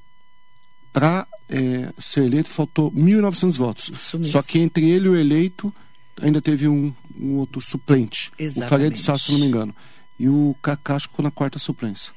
para 0.92 1.26
é, 1.48 1.92
ser 1.98 2.24
eleito 2.24 2.48
faltou 2.48 2.90
1.900 2.92 3.52
votos. 3.56 3.92
Só 4.24 4.42
que 4.42 4.58
entre 4.58 4.88
ele 4.88 5.06
e 5.06 5.08
o 5.10 5.16
eleito 5.16 5.72
ainda 6.20 6.40
teve 6.40 6.66
um, 6.66 6.92
um 7.18 7.34
outro 7.34 7.60
suplente. 7.60 8.32
Exatamente. 8.38 8.66
O 8.66 8.68
Faria 8.68 8.90
de 8.90 8.98
Sá, 8.98 9.16
se 9.18 9.32
não 9.32 9.38
me 9.38 9.46
engano. 9.46 9.74
E 10.18 10.28
o 10.28 10.56
Cacá 10.62 10.98
ficou 10.98 11.22
na 11.22 11.30
quarta 11.30 11.58
suplência. 11.58 12.12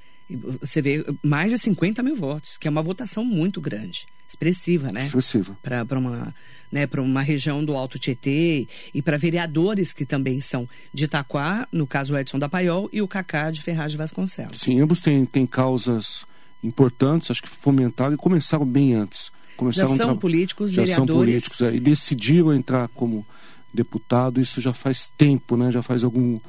Você 0.61 0.81
vê 0.81 1.03
mais 1.23 1.51
de 1.51 1.57
50 1.57 2.03
mil 2.03 2.15
votos, 2.15 2.55
que 2.55 2.67
é 2.67 2.71
uma 2.71 2.83
votação 2.83 3.25
muito 3.25 3.59
grande, 3.59 4.05
expressiva, 4.27 4.91
né? 4.91 5.03
Expressiva. 5.03 5.57
Para 5.61 5.97
uma, 5.97 6.33
né, 6.71 6.87
uma 6.97 7.21
região 7.21 7.63
do 7.63 7.75
Alto 7.75 7.97
Tietê 7.97 8.67
e 8.93 9.01
para 9.01 9.17
vereadores 9.17 9.93
que 9.93 10.05
também 10.05 10.41
são 10.41 10.67
de 10.93 11.05
Itaquá, 11.05 11.67
no 11.71 11.87
caso 11.87 12.13
o 12.13 12.17
Edson 12.17 12.39
da 12.39 12.49
Paiol, 12.49 12.89
e 12.91 13.01
o 13.01 13.07
Cacá 13.07 13.51
de 13.51 13.61
Ferraz 13.61 13.91
de 13.91 13.97
Vasconcelos. 13.97 14.59
Sim, 14.59 14.79
ambos 14.79 15.01
têm, 15.01 15.25
têm 15.25 15.45
causas 15.45 16.25
importantes, 16.63 17.31
acho 17.31 17.41
que 17.41 17.49
fomentaram 17.49 18.13
e 18.13 18.17
começaram 18.17 18.65
bem 18.65 18.93
antes. 18.93 19.31
Começaram 19.55 19.95
já 19.95 20.05
são 20.05 20.17
políticos, 20.17 20.71
já 20.71 20.83
vereadores. 20.83 21.07
são 21.09 21.17
políticos 21.17 21.61
é, 21.61 21.75
e 21.75 21.79
decidiram 21.79 22.53
entrar 22.53 22.87
como 22.89 23.25
deputado, 23.73 24.39
isso 24.39 24.61
já 24.61 24.73
faz 24.73 25.11
tempo, 25.17 25.57
né? 25.57 25.71
Já 25.71 25.81
faz 25.81 26.03
algum 26.03 26.39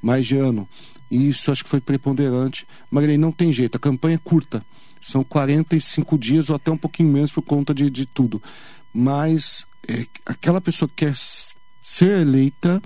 mais 0.00 0.26
de 0.26 0.36
ano. 0.36 0.68
E 1.10 1.28
isso 1.28 1.50
acho 1.50 1.64
que 1.64 1.70
foi 1.70 1.80
preponderante. 1.80 2.66
Marilene, 2.90 3.18
não 3.18 3.32
tem 3.32 3.52
jeito, 3.52 3.76
a 3.76 3.80
campanha 3.80 4.14
é 4.14 4.20
curta. 4.22 4.64
São 5.00 5.24
45 5.24 6.18
dias 6.18 6.50
ou 6.50 6.56
até 6.56 6.70
um 6.70 6.76
pouquinho 6.76 7.08
menos 7.08 7.32
por 7.32 7.42
conta 7.42 7.74
de, 7.74 7.90
de 7.90 8.06
tudo. 8.06 8.40
Mas 8.92 9.66
é, 9.88 10.06
aquela 10.24 10.60
pessoa 10.60 10.88
que 10.88 11.06
quer 11.06 11.14
ser 11.80 12.20
eleita 12.20 12.82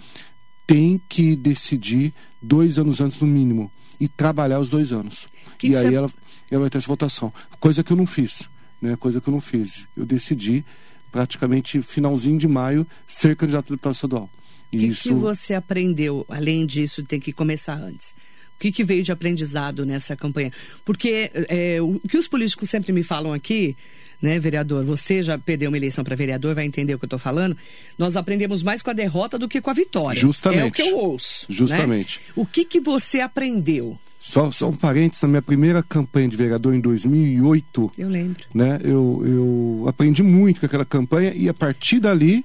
tem 0.67 1.01
que 1.09 1.37
decidir 1.37 2.13
dois 2.41 2.79
anos 2.79 3.01
antes 3.01 3.21
no 3.21 3.27
mínimo 3.27 3.71
e 4.01 4.09
trabalhar 4.09 4.61
os 4.61 4.69
dois 4.69 4.93
anos. 4.93 5.27
Que 5.59 5.69
e 5.69 5.71
que 5.71 5.77
aí 5.77 5.85
você... 5.85 5.95
ela, 5.95 6.11
ela 6.51 6.61
vai 6.61 6.71
ter 6.71 6.79
essa 6.79 6.89
votação. 6.89 7.33
Coisa 7.61 7.83
que 7.83 7.93
eu 7.93 7.97
não 7.97 8.07
fiz, 8.07 8.49
né? 8.81 8.97
Coisa 8.97 9.21
que 9.21 9.29
eu 9.29 9.33
não 9.33 9.41
fiz. 9.41 9.87
Eu 9.97 10.07
decidi 10.07 10.65
praticamente 11.11 11.81
finalzinho 11.81 12.39
de 12.39 12.49
maio 12.49 12.87
ser 13.07 13.37
candidato 13.37 13.67
a 13.67 13.71
deputado 13.71 13.95
estadual. 13.95 14.31
O 14.73 14.77
que, 14.77 14.87
Isso... 14.87 15.09
que 15.09 15.15
você 15.15 15.55
aprendeu, 15.55 16.25
além 16.29 16.67
disso, 16.67 17.05
tem 17.05 17.21
que 17.21 17.33
começar 17.33 17.75
antes? 17.75 18.15
O 18.57 18.59
que, 18.59 18.73
que 18.73 18.85
veio 18.85 19.03
de 19.03 19.13
aprendizado 19.13 19.85
nessa 19.87 20.17
campanha? 20.17 20.51
Porque 20.85 21.31
é, 21.35 21.81
o 21.81 22.01
que 22.09 22.17
os 22.17 22.27
políticos 22.27 22.71
sempre 22.71 22.93
me 22.93 23.03
falam 23.03 23.33
aqui, 23.33 23.77
né, 24.25 24.39
vereador? 24.39 24.85
Você 24.87 25.23
já 25.23 25.37
perdeu 25.37 25.71
uma 25.71 25.77
eleição 25.77 26.03
para 26.03 26.17
vereador, 26.17 26.55
vai 26.55 26.65
entender 26.65 26.95
o 26.95 26.99
que 26.99 27.05
eu 27.05 27.07
estou 27.09 27.19
falando. 27.19 27.55
Nós 27.99 28.17
aprendemos 28.17 28.63
mais 28.63 28.81
com 28.81 28.89
a 28.89 28.95
derrota 28.95 29.39
do 29.39 29.47
que 29.47 29.61
com 29.61 29.69
a 29.69 29.75
vitória. 29.75 30.19
Justamente. 30.19 30.63
É 30.63 30.67
o 30.67 30.73
que 30.73 30.83
eu 30.83 30.97
ouço. 30.97 31.47
Justamente. 31.51 32.21
Né? 32.27 32.33
O 32.35 32.47
que, 32.47 32.65
que 32.65 32.81
você 32.81 33.21
aprendeu? 33.21 33.99
Só, 34.19 34.51
só 34.51 34.71
um 34.71 34.75
parênteses, 34.75 35.23
na 35.23 35.29
minha 35.29 35.43
primeira 35.43 35.83
campanha 35.83 36.27
de 36.27 36.37
vereador 36.37 36.75
em 36.75 36.81
2008. 36.81 37.93
Eu 37.99 38.09
lembro. 38.09 38.43
Né, 38.55 38.81
eu, 38.83 39.23
eu 39.27 39.85
aprendi 39.87 40.23
muito 40.23 40.61
com 40.61 40.67
aquela 40.67 40.87
campanha 40.87 41.35
e 41.35 41.47
a 41.47 41.53
partir 41.53 42.01
dali 42.01 42.43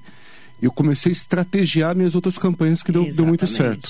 eu 0.62 0.72
comecei 0.74 1.10
a 1.10 1.14
estrategiar 1.14 1.96
minhas 1.96 2.14
outras 2.14 2.38
campanhas 2.38 2.84
que 2.84 2.92
deu, 2.92 3.10
deu 3.10 3.26
muito 3.26 3.48
certo. 3.48 3.90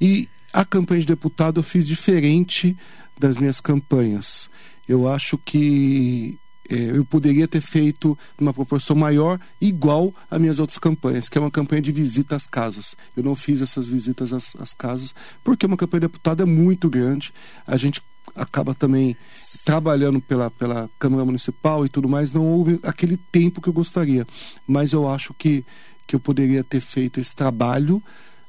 E 0.00 0.28
a 0.52 0.64
campanha 0.64 1.00
de 1.00 1.08
deputado 1.08 1.58
eu 1.58 1.64
fiz 1.64 1.84
diferente 1.84 2.76
das 3.18 3.36
minhas 3.36 3.60
campanhas. 3.60 4.48
Eu 4.88 5.08
acho 5.08 5.36
que 5.36 6.38
eu 6.68 7.04
poderia 7.04 7.46
ter 7.46 7.60
feito 7.60 8.16
numa 8.38 8.52
proporção 8.52 8.96
maior, 8.96 9.38
igual 9.60 10.14
às 10.30 10.40
minhas 10.40 10.58
outras 10.58 10.78
campanhas, 10.78 11.28
que 11.28 11.36
é 11.36 11.40
uma 11.40 11.50
campanha 11.50 11.82
de 11.82 11.92
visita 11.92 12.34
às 12.36 12.46
casas. 12.46 12.96
Eu 13.16 13.22
não 13.22 13.34
fiz 13.34 13.60
essas 13.60 13.86
visitas 13.86 14.32
às, 14.32 14.56
às 14.56 14.72
casas, 14.72 15.14
porque 15.42 15.66
uma 15.66 15.76
campanha 15.76 16.08
de 16.08 16.42
é 16.42 16.46
muito 16.46 16.88
grande. 16.88 17.32
A 17.66 17.76
gente 17.76 18.00
acaba 18.34 18.74
também 18.74 19.16
trabalhando 19.64 20.20
pela, 20.20 20.50
pela 20.50 20.90
Câmara 20.98 21.24
Municipal 21.24 21.84
e 21.84 21.88
tudo 21.88 22.08
mais, 22.08 22.32
não 22.32 22.46
houve 22.46 22.80
aquele 22.82 23.16
tempo 23.16 23.60
que 23.60 23.68
eu 23.68 23.72
gostaria. 23.72 24.26
Mas 24.66 24.92
eu 24.92 25.08
acho 25.08 25.34
que, 25.34 25.64
que 26.06 26.16
eu 26.16 26.20
poderia 26.20 26.64
ter 26.64 26.80
feito 26.80 27.20
esse 27.20 27.34
trabalho 27.34 28.02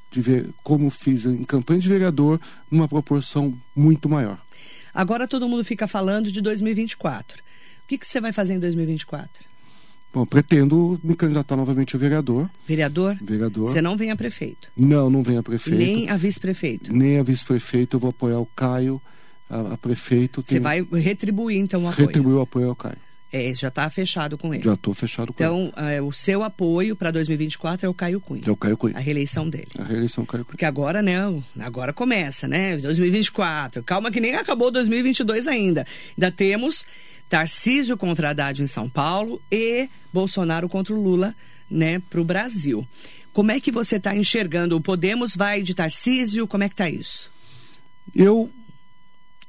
de 0.10 0.22
ver 0.22 0.50
como 0.64 0.90
fiz 0.90 1.26
em 1.26 1.44
campanha 1.44 1.80
de 1.80 1.90
vereador 1.90 2.40
numa 2.72 2.88
proporção 2.88 3.54
muito 3.76 4.08
maior. 4.08 4.40
Agora 4.94 5.28
todo 5.28 5.48
mundo 5.48 5.64
fica 5.64 5.88
falando 5.88 6.32
de 6.32 6.42
2024. 6.42 7.44
O 7.86 7.88
que, 7.88 8.00
que 8.00 8.08
você 8.08 8.20
vai 8.20 8.32
fazer 8.32 8.56
em 8.56 8.60
2024? 8.60 9.46
Bom, 10.12 10.25
pretendo 10.25 11.00
me 11.04 11.15
candidatar 11.15 11.56
novamente 11.56 11.96
a 11.96 12.00
vereador. 12.00 12.50
Vereador? 12.65 13.15
Vereador. 13.22 13.68
Você 13.68 13.80
não 13.80 13.96
vem 13.96 14.10
a 14.10 14.15
prefeito? 14.15 14.72
Não, 14.75 15.08
não 15.08 15.22
vem 15.22 15.38
a 15.38 15.44
prefeito. 15.44 15.77
Nem 15.77 16.10
a 16.10 16.18
vice-prefeito? 16.18 16.92
Nem 16.92 17.20
a 17.20 17.24
vice-prefeito. 17.24 17.98
Eu 17.98 18.00
vou 18.00 18.10
apoiar 18.10 18.39
o 18.39 18.46
Caio, 18.56 19.00
a, 19.48 19.74
a 19.74 19.77
prefeito. 19.77 20.42
Você 20.42 20.54
tem... 20.54 20.62
vai 20.62 20.82
retribuir, 20.82 21.60
então, 21.60 21.84
o 21.84 21.88
apoio? 21.88 22.08
Retribuir 22.08 22.36
o 22.38 22.42
apoio 22.42 22.70
ao 22.70 22.75
Caio. 22.75 22.98
É, 23.32 23.54
já 23.54 23.68
está 23.68 23.89
fechado 23.89 24.38
com 24.38 24.54
ele. 24.54 24.63
Já 24.63 24.74
estou 24.74 24.94
fechado 24.94 25.34
com 25.34 25.44
então, 25.44 25.60
ele. 25.60 25.68
Então, 25.68 25.89
é, 25.89 26.01
o 26.01 26.12
seu 26.13 26.42
apoio 26.42 26.96
para 26.96 27.12
2024 27.12 27.86
é 27.86 27.89
o 27.89 27.94
Caio 27.94 28.22
Cunha. 28.22 28.42
É 28.48 28.50
o 28.50 28.56
Caio 28.56 28.77
Cunha. 28.77 28.96
A 28.96 29.01
reeleição 29.01 29.50
dele. 29.50 29.68
A 29.77 29.84
reeleição 29.84 30.24
do 30.24 30.27
Caio 30.27 30.46
Cunha. 30.46 30.54
Porque 30.54 30.65
agora, 30.65 31.01
né? 31.01 31.18
Agora 31.60 31.92
começa, 31.92 32.48
né? 32.48 32.77
2024. 32.77 33.84
Calma 33.84 34.10
que 34.10 34.22
nem 34.22 34.36
acabou 34.36 34.72
2022 34.72 35.48
ainda. 35.48 35.86
Ainda 36.18 36.32
temos 36.32 36.86
Tarcísio 37.29 37.98
contra 37.98 38.29
Haddad 38.29 38.62
em 38.62 38.67
São 38.67 38.89
Paulo 38.89 39.41
e 39.51 39.89
Bolsonaro 40.13 40.70
contra 40.70 40.94
o 40.94 41.01
Lula, 41.01 41.36
né, 41.70 42.00
para 42.00 42.22
o 42.22 42.24
Brasil. 42.24 42.88
Como 43.34 43.51
é 43.51 43.60
que 43.60 43.72
você 43.72 43.98
está 43.98 44.15
enxergando? 44.15 44.77
O 44.77 44.82
Podemos 44.82 45.36
vai 45.36 45.62
de 45.62 45.74
Tarcísio? 45.74 46.48
Como 46.48 46.63
é 46.63 46.70
que 46.70 46.74
está 46.74 46.89
isso? 46.89 47.32
Eu 48.15 48.50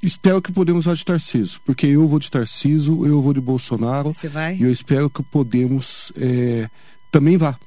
espero 0.01 0.41
que 0.41 0.49
o 0.49 0.53
Podemos 0.53 0.85
vá 0.85 0.93
de 0.93 1.05
Tarcísio, 1.05 1.61
porque 1.63 1.87
eu 1.87 2.07
vou 2.07 2.19
de 2.19 2.29
Tarcísio, 2.29 3.05
eu 3.05 3.21
vou 3.21 3.33
de 3.33 3.39
Bolsonaro. 3.39 4.13
Você 4.13 4.27
vai? 4.27 4.57
E 4.57 4.63
eu 4.63 4.71
espero 4.71 5.09
que 5.09 5.21
o 5.21 5.23
Podemos 5.23 6.11
é, 6.17 6.69
também 7.11 7.37
vá 7.37 7.57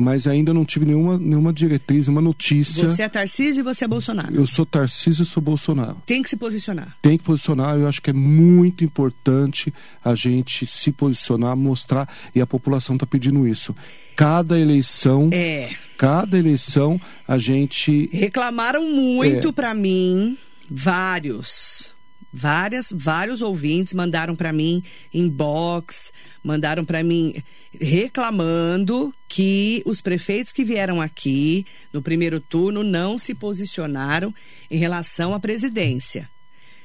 mas 0.00 0.26
ainda 0.26 0.54
não 0.54 0.64
tive 0.64 0.86
nenhuma, 0.86 1.18
nenhuma 1.18 1.52
diretriz, 1.52 2.06
nenhuma 2.06 2.22
notícia. 2.22 2.88
Você 2.88 3.02
é 3.02 3.08
Tarcísio 3.08 3.60
e 3.60 3.62
você 3.62 3.84
é 3.84 3.88
Bolsonaro? 3.88 4.34
Eu 4.34 4.46
sou 4.46 4.64
Tarcísio 4.64 5.22
e 5.22 5.26
sou 5.26 5.42
Bolsonaro. 5.42 5.98
Tem 6.06 6.22
que 6.22 6.30
se 6.30 6.38
posicionar. 6.38 6.96
Tem 7.02 7.18
que 7.18 7.24
posicionar, 7.24 7.76
eu 7.76 7.86
acho 7.86 8.00
que 8.00 8.08
é 8.08 8.12
muito 8.14 8.82
importante 8.82 9.72
a 10.02 10.14
gente 10.14 10.64
se 10.64 10.90
posicionar, 10.90 11.54
mostrar, 11.54 12.08
e 12.34 12.40
a 12.40 12.46
população 12.46 12.96
está 12.96 13.06
pedindo 13.06 13.46
isso. 13.46 13.76
Cada 14.16 14.58
eleição. 14.58 15.28
É. 15.32 15.68
Cada 15.98 16.38
eleição 16.38 16.98
a 17.28 17.36
gente. 17.36 18.08
Reclamaram 18.10 18.90
muito 18.90 19.48
é. 19.48 19.52
para 19.52 19.74
mim, 19.74 20.38
vários 20.70 21.92
várias 22.32 22.92
vários 22.94 23.42
ouvintes 23.42 23.92
mandaram 23.92 24.36
para 24.36 24.52
mim 24.52 24.84
inbox, 25.12 26.12
mandaram 26.44 26.84
para 26.84 27.02
mim 27.02 27.34
reclamando 27.78 29.14
que 29.28 29.82
os 29.86 30.00
prefeitos 30.00 30.52
que 30.52 30.64
vieram 30.64 31.00
aqui 31.00 31.64
no 31.92 32.02
primeiro 32.02 32.40
turno 32.40 32.82
não 32.82 33.16
se 33.16 33.34
posicionaram 33.34 34.34
em 34.70 34.78
relação 34.78 35.34
à 35.34 35.40
presidência. 35.40 36.28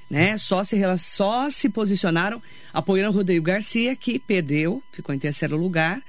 Né? 0.10 0.38
Só, 0.38 0.64
se, 0.64 0.78
só 1.00 1.50
se 1.50 1.70
posicionaram 1.70 2.42
apoiando 2.72 3.12
o 3.12 3.14
Rodrigo 3.14 3.46
Garcia, 3.46 3.96
que 3.96 4.20
perdeu, 4.20 4.84
ficou 4.92 5.16
em 5.16 5.20
terceiro 5.20 5.58
lugar, 5.58 6.02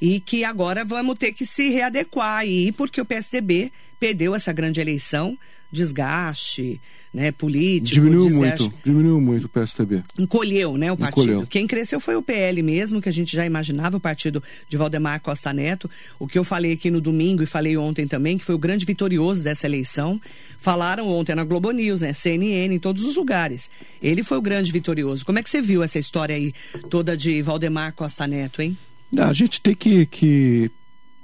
e 0.00 0.20
que 0.20 0.44
agora 0.44 0.84
vamos 0.84 1.18
ter 1.18 1.32
que 1.32 1.44
se 1.44 1.68
readequar 1.68 2.38
aí, 2.38 2.72
porque 2.72 3.00
o 3.00 3.04
PSDB 3.04 3.72
perdeu 3.98 4.34
essa 4.34 4.52
grande 4.52 4.80
eleição, 4.80 5.36
desgaste, 5.70 6.80
né, 7.12 7.32
político. 7.32 7.94
Diminuiu 7.94 8.28
desgaste. 8.28 8.62
muito, 8.62 8.76
diminuiu 8.84 9.20
muito 9.20 9.44
o 9.44 9.48
PSDB. 9.48 10.02
Encolheu, 10.18 10.76
né, 10.76 10.92
o 10.92 10.96
partido. 10.96 11.22
Encolheu. 11.22 11.46
Quem 11.46 11.66
cresceu 11.66 12.00
foi 12.00 12.16
o 12.16 12.22
PL 12.22 12.62
mesmo, 12.62 13.00
que 13.00 13.08
a 13.08 13.12
gente 13.12 13.34
já 13.34 13.44
imaginava, 13.44 13.96
o 13.96 14.00
partido 14.00 14.42
de 14.68 14.76
Valdemar 14.76 15.20
Costa 15.20 15.52
Neto. 15.52 15.90
O 16.18 16.26
que 16.26 16.38
eu 16.38 16.44
falei 16.44 16.72
aqui 16.72 16.90
no 16.90 17.00
domingo 17.00 17.42
e 17.42 17.46
falei 17.46 17.76
ontem 17.76 18.06
também, 18.06 18.38
que 18.38 18.44
foi 18.44 18.54
o 18.54 18.58
grande 18.58 18.84
vitorioso 18.84 19.42
dessa 19.42 19.66
eleição. 19.66 20.20
Falaram 20.58 21.08
ontem 21.08 21.34
na 21.34 21.44
Globo 21.44 21.70
News, 21.70 22.00
né, 22.00 22.12
CNN, 22.12 22.74
em 22.74 22.78
todos 22.78 23.04
os 23.04 23.16
lugares. 23.16 23.70
Ele 24.00 24.22
foi 24.22 24.38
o 24.38 24.42
grande 24.42 24.70
vitorioso. 24.70 25.24
Como 25.24 25.38
é 25.38 25.42
que 25.42 25.50
você 25.50 25.60
viu 25.60 25.82
essa 25.82 25.98
história 25.98 26.36
aí 26.36 26.52
toda 26.88 27.16
de 27.16 27.42
Valdemar 27.42 27.92
Costa 27.92 28.26
Neto, 28.26 28.62
hein? 28.62 28.76
A 29.18 29.32
gente 29.32 29.60
tem 29.60 29.74
que, 29.74 30.06
que 30.06 30.70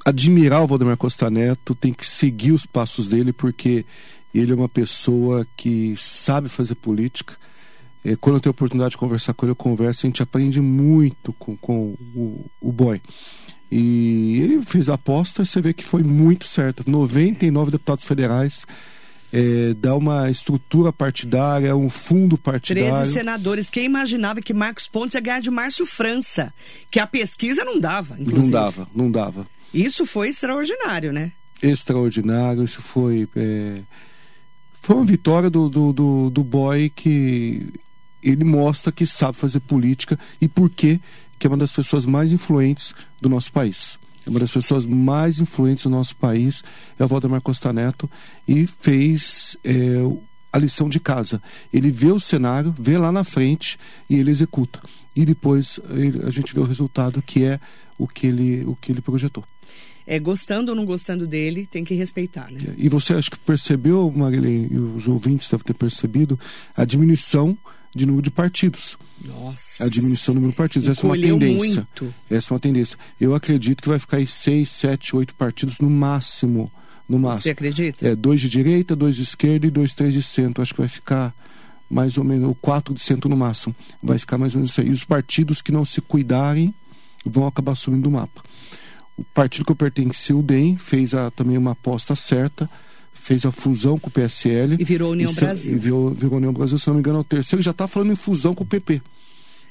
admirar 0.05 0.63
o 0.63 0.67
Valdemar 0.67 0.97
Costa 0.97 1.31
Neto, 1.31 1.75
tem 1.75 1.93
que 1.93 2.07
seguir 2.07 2.53
os 2.53 2.67
passos 2.67 3.09
dele, 3.09 3.33
porque 3.33 3.85
ele 4.39 4.53
é 4.53 4.55
uma 4.55 4.69
pessoa 4.69 5.47
que 5.57 5.95
sabe 5.97 6.49
fazer 6.49 6.75
política. 6.75 7.35
É, 8.05 8.15
quando 8.17 8.37
eu 8.37 8.41
tenho 8.41 8.51
a 8.51 8.57
oportunidade 8.57 8.93
de 8.93 8.99
conversar 8.99 9.35
com 9.35 9.47
ele, 9.47 9.53
eu 9.53 9.57
converso, 9.57 10.07
a 10.07 10.09
gente 10.09 10.23
aprende 10.23 10.61
muito 10.61 11.33
com, 11.33 11.57
com 11.57 11.97
o, 12.15 12.45
o 12.61 12.73
boy. 12.73 13.01
E 13.71 14.41
ele 14.41 14.65
fez 14.65 14.89
a 14.89 14.95
aposta, 14.95 15.45
você 15.45 15.61
vê 15.61 15.73
que 15.73 15.85
foi 15.85 16.03
muito 16.03 16.47
certo. 16.47 16.89
99 16.89 17.73
deputados 17.73 18.05
federais, 18.05 18.65
é, 19.33 19.75
dá 19.75 19.97
uma 19.97 20.31
estrutura 20.31 20.93
partidária, 20.93 21.77
um 21.77 21.91
fundo 21.91 22.39
partidário. 22.39 22.91
13 22.91 23.13
senadores. 23.13 23.69
Quem 23.69 23.85
imaginava 23.85 24.41
que 24.41 24.55
Marcos 24.55 24.87
Pontes 24.87 25.15
ia 25.15 25.21
ganhar 25.21 25.41
de 25.41 25.51
Márcio 25.51 25.85
França? 25.85 26.55
Que 26.91 27.01
a 27.01 27.07
pesquisa 27.07 27.65
não 27.65 27.81
dava, 27.81 28.15
inclusive. 28.19 28.43
Não 28.43 28.51
dava, 28.51 28.89
não 28.95 29.11
dava. 29.11 29.47
Isso 29.75 30.07
foi 30.07 30.29
extraordinário, 30.29 31.13
né? 31.13 31.33
Extraordinário, 31.61 32.63
isso 32.63 32.81
foi. 32.81 33.29
É, 33.35 33.81
foi 34.87 34.95
uma 34.95 35.05
vitória 35.05 35.51
do, 35.51 35.69
do, 35.69 35.93
do, 35.93 36.31
do 36.31 36.45
boy 36.45 36.89
que 36.89 37.73
ele 38.23 38.45
mostra 38.45 38.93
que 38.93 39.05
sabe 39.05 39.37
fazer 39.37 39.59
política 39.59 40.17
e 40.41 40.47
por 40.47 40.71
quê 40.71 41.01
que 41.41 41.49
é 41.49 41.51
uma 41.51 41.57
das 41.57 41.73
pessoas 41.73 42.07
mais 42.07 42.31
influentes 42.31 42.95
do 43.21 43.29
nosso 43.29 43.51
país. 43.51 43.99
É 44.25 44.31
uma 44.31 44.39
das 44.39 44.53
pessoas 44.53 44.87
mais 44.87 45.41
influentes 45.41 45.83
do 45.83 45.91
nosso 45.91 46.15
país, 46.15 46.63
é 46.97 47.05
o 47.05 47.09
Valdemar 47.09 47.41
Costa 47.41 47.73
Neto, 47.73 48.09
e 48.47 48.65
fez 48.65 49.57
é, 49.65 49.75
a 50.53 50.59
lição 50.59 50.89
de 50.89 51.01
casa. 51.01 51.43
Ele 51.73 51.91
vê 51.91 52.13
o 52.13 52.21
cenário, 52.21 52.73
vê 52.79 52.97
lá 52.97 53.11
na 53.11 53.25
frente 53.25 53.77
e 54.09 54.15
ele 54.15 54.31
executa. 54.31 54.81
E 55.17 55.25
depois 55.25 55.81
ele, 55.91 56.25
a 56.25 56.31
gente 56.31 56.55
vê 56.55 56.61
o 56.61 56.65
resultado 56.65 57.21
que 57.21 57.43
é 57.43 57.59
o 57.99 58.07
que 58.07 58.29
ele, 58.29 58.65
o 58.65 58.77
que 58.77 58.93
ele 58.93 59.01
projetou. 59.01 59.43
É, 60.07 60.19
gostando 60.21 60.71
ou 60.71 60.77
não 60.77 60.85
gostando 60.85 61.27
dele, 61.27 61.67
tem 61.67 61.85
que 61.85 61.95
respeitar, 61.95 62.51
né? 62.51 62.61
E 62.77 62.89
você 62.89 63.15
acho 63.15 63.31
que 63.31 63.39
percebeu, 63.39 64.13
Marilene, 64.15 64.69
e 64.71 64.79
os 64.79 65.09
ouvintes 65.09 65.49
devem 65.51 65.65
ter 65.65 65.75
percebido, 65.75 66.39
a 66.77 66.85
diminuição 66.85 67.59
de 67.95 68.07
número 68.07 68.23
de 68.23 68.31
partidos. 68.31 68.97
Nossa. 69.25 69.85
A 69.85 69.89
diminuição 69.89 70.35
do 70.35 70.37
número 70.37 70.53
de 70.53 70.57
partidos. 70.57 70.89
Essa 70.89 71.03
é 71.03 71.05
uma 71.07 71.19
tendência. 71.19 71.57
muito. 71.59 72.15
Essa 72.31 72.53
é 72.53 72.55
uma 72.55 72.61
tendência. 72.61 72.99
Eu 73.21 73.35
acredito 73.35 73.83
que 73.83 73.89
vai 73.89 73.99
ficar 73.99 74.21
em 74.21 74.27
seis, 74.27 74.71
sete, 74.71 75.17
oito 75.17 75.35
partidos 75.35 75.79
no 75.79 75.89
máximo. 75.89 76.71
No 77.09 77.19
máximo. 77.19 77.43
Você 77.43 77.51
acredita? 77.51 78.07
É, 78.07 78.15
dois 78.15 78.41
de 78.41 78.49
direita, 78.49 78.95
dois 78.95 79.17
de 79.17 79.23
esquerda 79.23 79.67
e 79.67 79.71
dois, 79.71 79.95
três 79.95 80.13
de 80.13 80.23
centro. 80.23 80.63
Acho 80.63 80.75
que 80.75 80.81
vai 80.81 80.89
ficar 80.89 81.35
mais 81.89 82.19
ou 82.19 82.25
menos, 82.25 82.49
ou 82.49 82.55
quatro 82.55 82.93
de 82.93 83.01
centro 83.01 83.31
no 83.31 83.37
máximo. 83.37 83.75
Vai 84.03 84.19
ficar 84.19 84.37
mais 84.39 84.55
ou 84.55 84.59
menos 84.59 84.71
isso 84.71 84.81
aí. 84.81 84.89
E 84.89 84.93
os 84.93 85.05
partidos 85.05 85.63
que 85.63 85.73
não 85.73 85.85
se 85.85 86.01
cuidarem 86.01 86.75
vão 87.25 87.47
acabar 87.47 87.75
sumindo 87.75 88.03
do 88.03 88.11
mapa. 88.11 88.43
O 89.17 89.25
partido 89.25 89.65
que 89.65 89.73
eu 89.73 89.77
pertenci, 89.77 90.33
o 90.33 90.43
DEM, 90.43 90.77
fez 90.77 91.15
a, 91.15 91.31
também 91.31 91.57
uma 91.57 91.71
aposta 91.73 92.15
certa, 92.15 92.69
fez 93.15 93.47
a 93.47 93.51
fusão 93.53 93.99
com 93.99 94.09
o 94.09 94.13
PSL. 94.13 94.77
E 94.79 94.85
virou 94.85 95.13
União 95.13 95.31
se- 95.31 95.41
Brasil. 95.41 95.75
E 95.75 95.79
virou, 95.79 96.11
virou 96.13 96.37
União 96.37 96.53
Brasil, 96.53 96.77
se 96.79 96.87
não 96.87 96.95
me 96.95 97.01
engano, 97.01 97.19
é 97.19 97.21
o 97.21 97.25
terceiro, 97.25 97.63
já 97.63 97.71
está 97.71 97.87
falando 97.87 98.13
em 98.13 98.17
fusão 98.17 98.55
com 98.55 98.63
o 98.63 98.67
PP. 98.67 99.01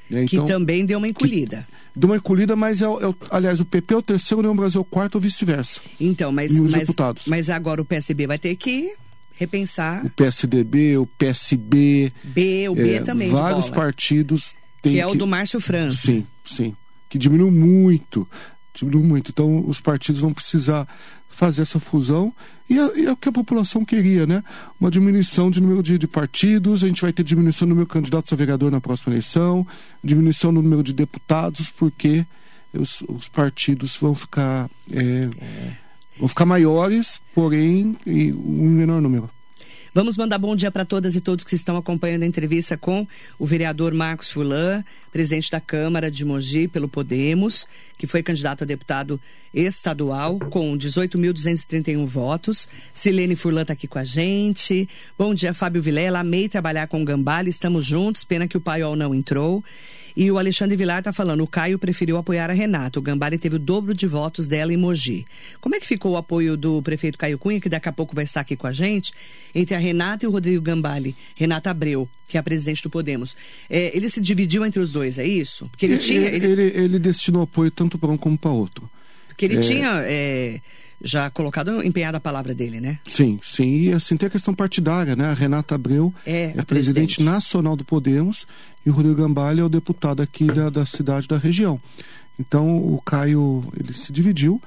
Né, 0.10 0.26
Que 0.26 0.36
Então, 0.36 0.46
também 0.48 0.86
deu 0.86 0.98
uma 1.00 1.08
encolhida. 1.08 1.68
deu 1.96 2.10
uma 2.10 2.16
encolhida, 2.18 2.56
mas 2.56 2.82
é, 2.82 2.86
é 2.86 2.90
aliás, 3.32 3.60
o 3.60 3.66
PP 3.66 3.94
é 3.94 3.98
o 3.98 4.02
terceiro, 4.02 4.40
União 4.40 4.56
Brasil 4.56 4.80
é 4.80 4.82
o 4.82 4.86
quarto 4.86 5.16
ou 5.16 5.22
vice-versa. 5.22 5.80
Então, 6.00 6.32
mas, 6.32 6.52
E 6.56 6.62
os 6.62 6.72
mas, 6.72 6.82
deputados? 6.82 7.28
mas 7.28 7.50
agora 7.50 7.82
o 7.82 7.86
PSB 7.86 8.28
vai 8.28 8.38
ter 8.40 8.56
que 8.56 8.94
repensar. 9.38 10.06
O 10.06 10.10
PSDB, 10.10 10.98
o 10.98 11.06
PSB, 11.06 12.12
B, 12.24 12.70
o 12.70 12.76
B 12.76 12.96
é, 12.96 13.02
também. 13.02 13.30
vários 13.30 13.70
partidos 13.70 14.56
têm 14.82 14.94
Que 14.94 15.00
é 15.00 15.06
o 15.08 15.14
do 15.16 15.28
Márcio 15.28 15.60
França. 15.60 15.98
Sim, 16.08 16.26
sim. 16.44 16.76
Que 17.10 17.18
diminuiu 17.18 17.52
muito. 17.52 18.28
Diminuiu 18.76 19.04
muito. 19.04 19.32
Então, 19.32 19.64
os 19.68 19.80
partidos 19.80 20.22
vão 20.22 20.34
precisar 20.34 20.88
fazer 21.30 21.64
essa 21.64 21.80
fusão. 21.80 22.34
E 22.70 22.80
é, 22.80 23.06
é 23.06 23.12
o 23.12 23.18
que 23.18 23.30
a 23.30 23.32
população 23.32 23.84
queria, 23.84 24.26
né? 24.26 24.44
Uma 24.80 24.90
diminuição 24.90 25.52
de 25.52 25.62
número 25.62 25.84
de, 25.84 25.98
de 25.98 26.08
partidos, 26.08 26.84
a 26.84 26.88
gente 26.88 27.02
vai 27.02 27.12
ter 27.12 27.24
diminuição 27.24 27.68
no 27.68 27.74
número 27.74 27.88
de 27.88 27.94
candidatos 27.94 28.32
a 28.32 28.36
vereador 28.36 28.72
na 28.72 28.80
próxima 28.80 29.14
eleição, 29.14 29.66
diminuição 30.04 30.52
no 30.52 30.62
número 30.62 30.82
de 30.84 30.94
deputados, 30.94 31.70
porque 31.70 32.26
os, 32.74 33.02
os 33.08 33.28
partidos 33.28 33.98
vão 33.98 34.16
ficar. 34.16 34.70
é, 34.92 35.30
Vão 36.18 36.30
ficar 36.30 36.46
maiores, 36.46 37.22
porém, 37.34 37.98
em 38.08 38.32
um 38.32 38.70
menor 38.70 39.02
número. 39.02 39.30
Vamos 39.96 40.18
mandar 40.18 40.38
bom 40.38 40.58
dia 40.58 40.70
para 40.70 40.84
todas 40.84 41.16
e 41.16 41.22
todos 41.22 41.46
que 41.46 41.56
estão 41.56 41.78
acompanhando 41.78 42.24
a 42.24 42.26
entrevista 42.26 42.76
com 42.76 43.08
o 43.40 43.46
vereador 43.46 43.94
Marcos 43.94 44.30
Fulan, 44.30 44.84
presidente 45.10 45.50
da 45.50 45.62
Câmara 45.62 46.12
de 46.12 46.26
Mogi 46.26 46.68
pelo 46.68 46.90
Podemos, 46.90 47.66
que 47.98 48.06
foi 48.06 48.22
candidato 48.22 48.66
a 48.66 48.68
deputado 48.68 49.18
estadual 49.54 50.38
com 50.38 50.78
18.231 50.78 52.06
votos. 52.06 52.68
Silene 52.94 53.38
Furlan 53.38 53.62
está 53.62 53.72
aqui 53.72 53.88
com 53.88 53.98
a 53.98 54.04
gente. 54.04 54.90
Bom 55.18 55.34
dia, 55.34 55.54
Fábio 55.54 55.82
Vilela. 55.82 56.20
Amei 56.20 56.50
trabalhar 56.50 56.88
com 56.88 57.02
o 57.02 57.06
Gambale, 57.06 57.50
estamos 57.50 57.86
juntos. 57.86 58.26
Pena 58.26 58.50
que 58.50 58.58
o 58.58 58.62
Paiol 58.62 58.98
não 58.98 59.16
entrou. 59.16 59.64
E 60.16 60.32
o 60.32 60.38
Alexandre 60.38 60.76
Vilar 60.78 61.00
está 61.00 61.12
falando, 61.12 61.44
o 61.44 61.48
Caio 61.48 61.78
preferiu 61.78 62.16
apoiar 62.18 62.50
a 62.50 62.54
Renata. 62.54 63.00
O 63.00 63.02
Gambale 63.02 63.38
teve 63.38 63.58
o 63.58 63.60
dobro 63.60 63.94
de 63.94 64.08
votos 64.08 64.48
dela 64.48 64.72
em 64.74 64.78
Mogi. 64.78 65.26
Como 65.60 65.76
é 65.76 65.80
que 65.80 65.86
ficou 65.86 66.14
o 66.14 66.18
apoio 66.18 66.56
do 66.56 66.82
prefeito 66.82 67.18
Caio 67.18 67.38
Cunha, 67.38 67.60
que 67.60 67.68
daqui 67.68 67.90
a 67.90 67.92
pouco 67.92 68.16
vai 68.16 68.24
estar 68.24 68.40
aqui 68.42 68.56
com 68.56 68.66
a 68.68 68.72
gente, 68.72 69.12
entre 69.54 69.76
a 69.76 69.78
Renata 69.80 70.26
e 70.26 70.28
o 70.28 70.32
Rodrigo 70.32 70.62
Gambale? 70.62 71.16
Renata 71.36 71.70
Abreu, 71.70 72.08
que 72.30 72.38
é 72.38 72.40
a 72.40 72.44
presidente 72.44 72.82
do 72.82 72.90
Podemos. 72.90 73.36
É, 73.70 73.92
ele 73.96 74.08
se 74.10 74.22
dividiu 74.22 74.66
entre 74.66 74.80
os 74.80 74.90
dois, 74.90 75.18
é 75.20 75.26
isso? 75.26 75.68
Porque 75.70 75.86
ele 75.86 75.98
tinha... 75.98 76.22
ele, 76.22 76.46
Ele, 76.46 76.62
ele, 76.62 76.78
ele 76.86 77.00
destinou 77.00 77.42
apoio 77.42 77.70
tanto 77.70 77.98
para 77.98 78.10
um 78.10 78.18
como 78.18 78.38
para 78.38 78.52
outro. 78.52 78.90
porque 79.28 79.44
ele 79.46 79.60
tinha 79.60 80.00
é, 80.04 80.62
já 81.04 81.30
colocado, 81.30 81.84
empenhado 81.84 82.16
a 82.16 82.22
palavra 82.22 82.54
dele, 82.54 82.80
né? 82.80 83.00
Sim, 83.06 83.38
sim. 83.44 83.82
E 83.82 83.92
assim 83.92 84.16
tem 84.16 84.28
a 84.28 84.30
questão 84.30 84.54
partidária, 84.54 85.14
né? 85.16 85.26
A 85.26 85.34
Renata 85.34 85.76
Abreu 85.76 86.14
É, 86.26 86.54
a 86.58 86.64
presidente 86.64 86.66
presidente. 86.66 87.24
nacional 87.24 87.76
do 87.76 87.84
Podemos 87.84 88.48
e 88.86 88.90
o 88.90 88.94
Rodrigo 88.94 89.16
Gambalha 89.16 89.62
é 89.62 89.64
o 89.64 89.70
deputado 89.70 90.22
aqui 90.22 90.46
da, 90.46 90.70
da 90.70 90.86
cidade 90.86 91.28
da 91.28 91.38
região. 91.38 91.80
Então 92.40 92.78
o 92.78 93.02
Caio 93.02 93.64
ele 93.80 93.94
se 93.94 94.12
dividiu. 94.12 94.62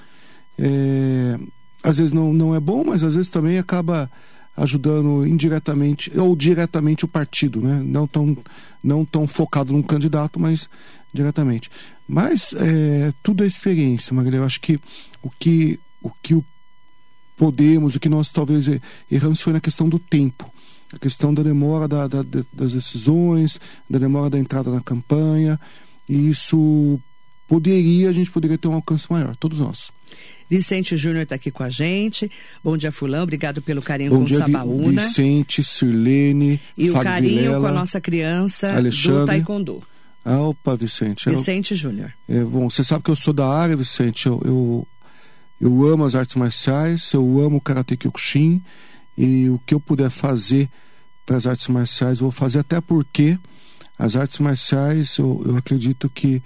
É, 0.58 1.38
às 1.82 1.98
vezes 1.98 2.12
não, 2.12 2.32
não 2.32 2.54
é 2.54 2.60
bom, 2.60 2.84
mas 2.84 3.04
às 3.04 3.14
vezes 3.14 3.30
também 3.30 3.58
acaba 3.58 4.10
ajudando 4.56 5.24
indiretamente 5.26 6.10
ou 6.18 6.34
diretamente 6.34 7.04
o 7.04 7.08
partido, 7.08 7.60
né? 7.60 7.80
Não 7.84 8.08
tão, 8.08 8.36
não 8.82 9.04
tão 9.04 9.26
focado 9.28 9.72
num 9.72 9.82
candidato, 9.82 10.40
mas 10.40 10.68
diretamente. 11.12 11.70
Mas 12.08 12.52
é, 12.54 13.12
tudo 13.22 13.44
é 13.44 13.46
experiência, 13.46 14.14
Magalhães. 14.14 14.40
Eu 14.40 14.46
acho 14.46 14.60
que 14.60 14.80
o 15.22 15.30
que 15.30 15.78
o 16.02 16.10
que 16.22 16.34
o 16.34 16.44
Podemos, 17.38 17.94
o 17.94 18.00
que 18.00 18.08
nós 18.08 18.30
talvez 18.30 18.66
erramos 19.08 19.40
foi 19.40 19.52
na 19.52 19.60
questão 19.60 19.88
do 19.88 19.96
tempo. 19.96 20.52
A 20.92 20.98
questão 20.98 21.34
da 21.34 21.42
demora 21.42 21.86
da- 21.86 22.06
da- 22.06 22.22
da- 22.22 22.44
das 22.52 22.72
decisões, 22.72 23.60
da 23.88 23.98
demora 23.98 24.30
da 24.30 24.38
entrada 24.38 24.70
na 24.70 24.80
campanha. 24.80 25.60
E 26.08 26.28
isso 26.30 26.98
poderia, 27.46 28.08
a 28.08 28.12
gente 28.12 28.30
poderia 28.30 28.56
ter 28.58 28.68
um 28.68 28.74
alcance 28.74 29.06
maior, 29.10 29.36
todos 29.36 29.58
nós. 29.58 29.90
Vicente 30.48 30.96
Júnior 30.96 31.24
está 31.24 31.34
aqui 31.34 31.50
com 31.50 31.62
a 31.62 31.68
gente. 31.68 32.30
Bom 32.64 32.74
dia, 32.76 32.90
Fulano. 32.90 33.24
Obrigado 33.24 33.60
pelo 33.60 33.82
carinho 33.82 34.10
Bom 34.10 34.18
com 34.20 34.24
dia, 34.24 34.38
Sabaúna. 34.38 35.02
Vicente, 35.02 35.62
Sirlene, 35.62 36.58
E 36.76 36.88
o 36.88 36.92
Fábio 36.94 37.10
carinho 37.10 37.34
Vilela. 37.42 37.60
com 37.60 37.66
a 37.66 37.72
nossa 37.72 38.00
criança 38.00 38.72
do 38.72 38.78
Alexandre. 38.78 39.26
Taekwondo. 39.26 39.82
Ah, 40.24 40.40
opa, 40.40 40.74
Vicente. 40.74 41.28
Vicente 41.28 41.74
Júnior. 41.74 42.12
É, 42.26 42.42
bom, 42.42 42.68
você 42.70 42.82
sabe 42.82 43.04
que 43.04 43.10
eu 43.10 43.16
sou 43.16 43.34
da 43.34 43.46
área, 43.46 43.76
Vicente. 43.76 44.26
Eu, 44.26 44.40
eu, 44.44 44.88
eu 45.60 45.86
amo 45.86 46.04
as 46.06 46.14
artes 46.14 46.36
marciais, 46.36 47.12
eu 47.12 47.40
amo 47.42 47.58
o 47.58 47.60
Karate 47.60 47.94
Kyokushin. 47.96 48.62
E 49.18 49.50
o 49.50 49.60
que 49.66 49.74
eu 49.74 49.80
puder 49.80 50.10
fazer 50.10 50.70
para 51.26 51.36
as 51.36 51.46
artes 51.46 51.66
marciais, 51.66 52.20
vou 52.20 52.30
fazer, 52.30 52.60
até 52.60 52.80
porque 52.80 53.36
as 53.98 54.14
artes 54.14 54.38
marciais, 54.38 55.18
eu, 55.18 55.42
eu 55.44 55.56
acredito 55.56 56.08
que 56.08 56.40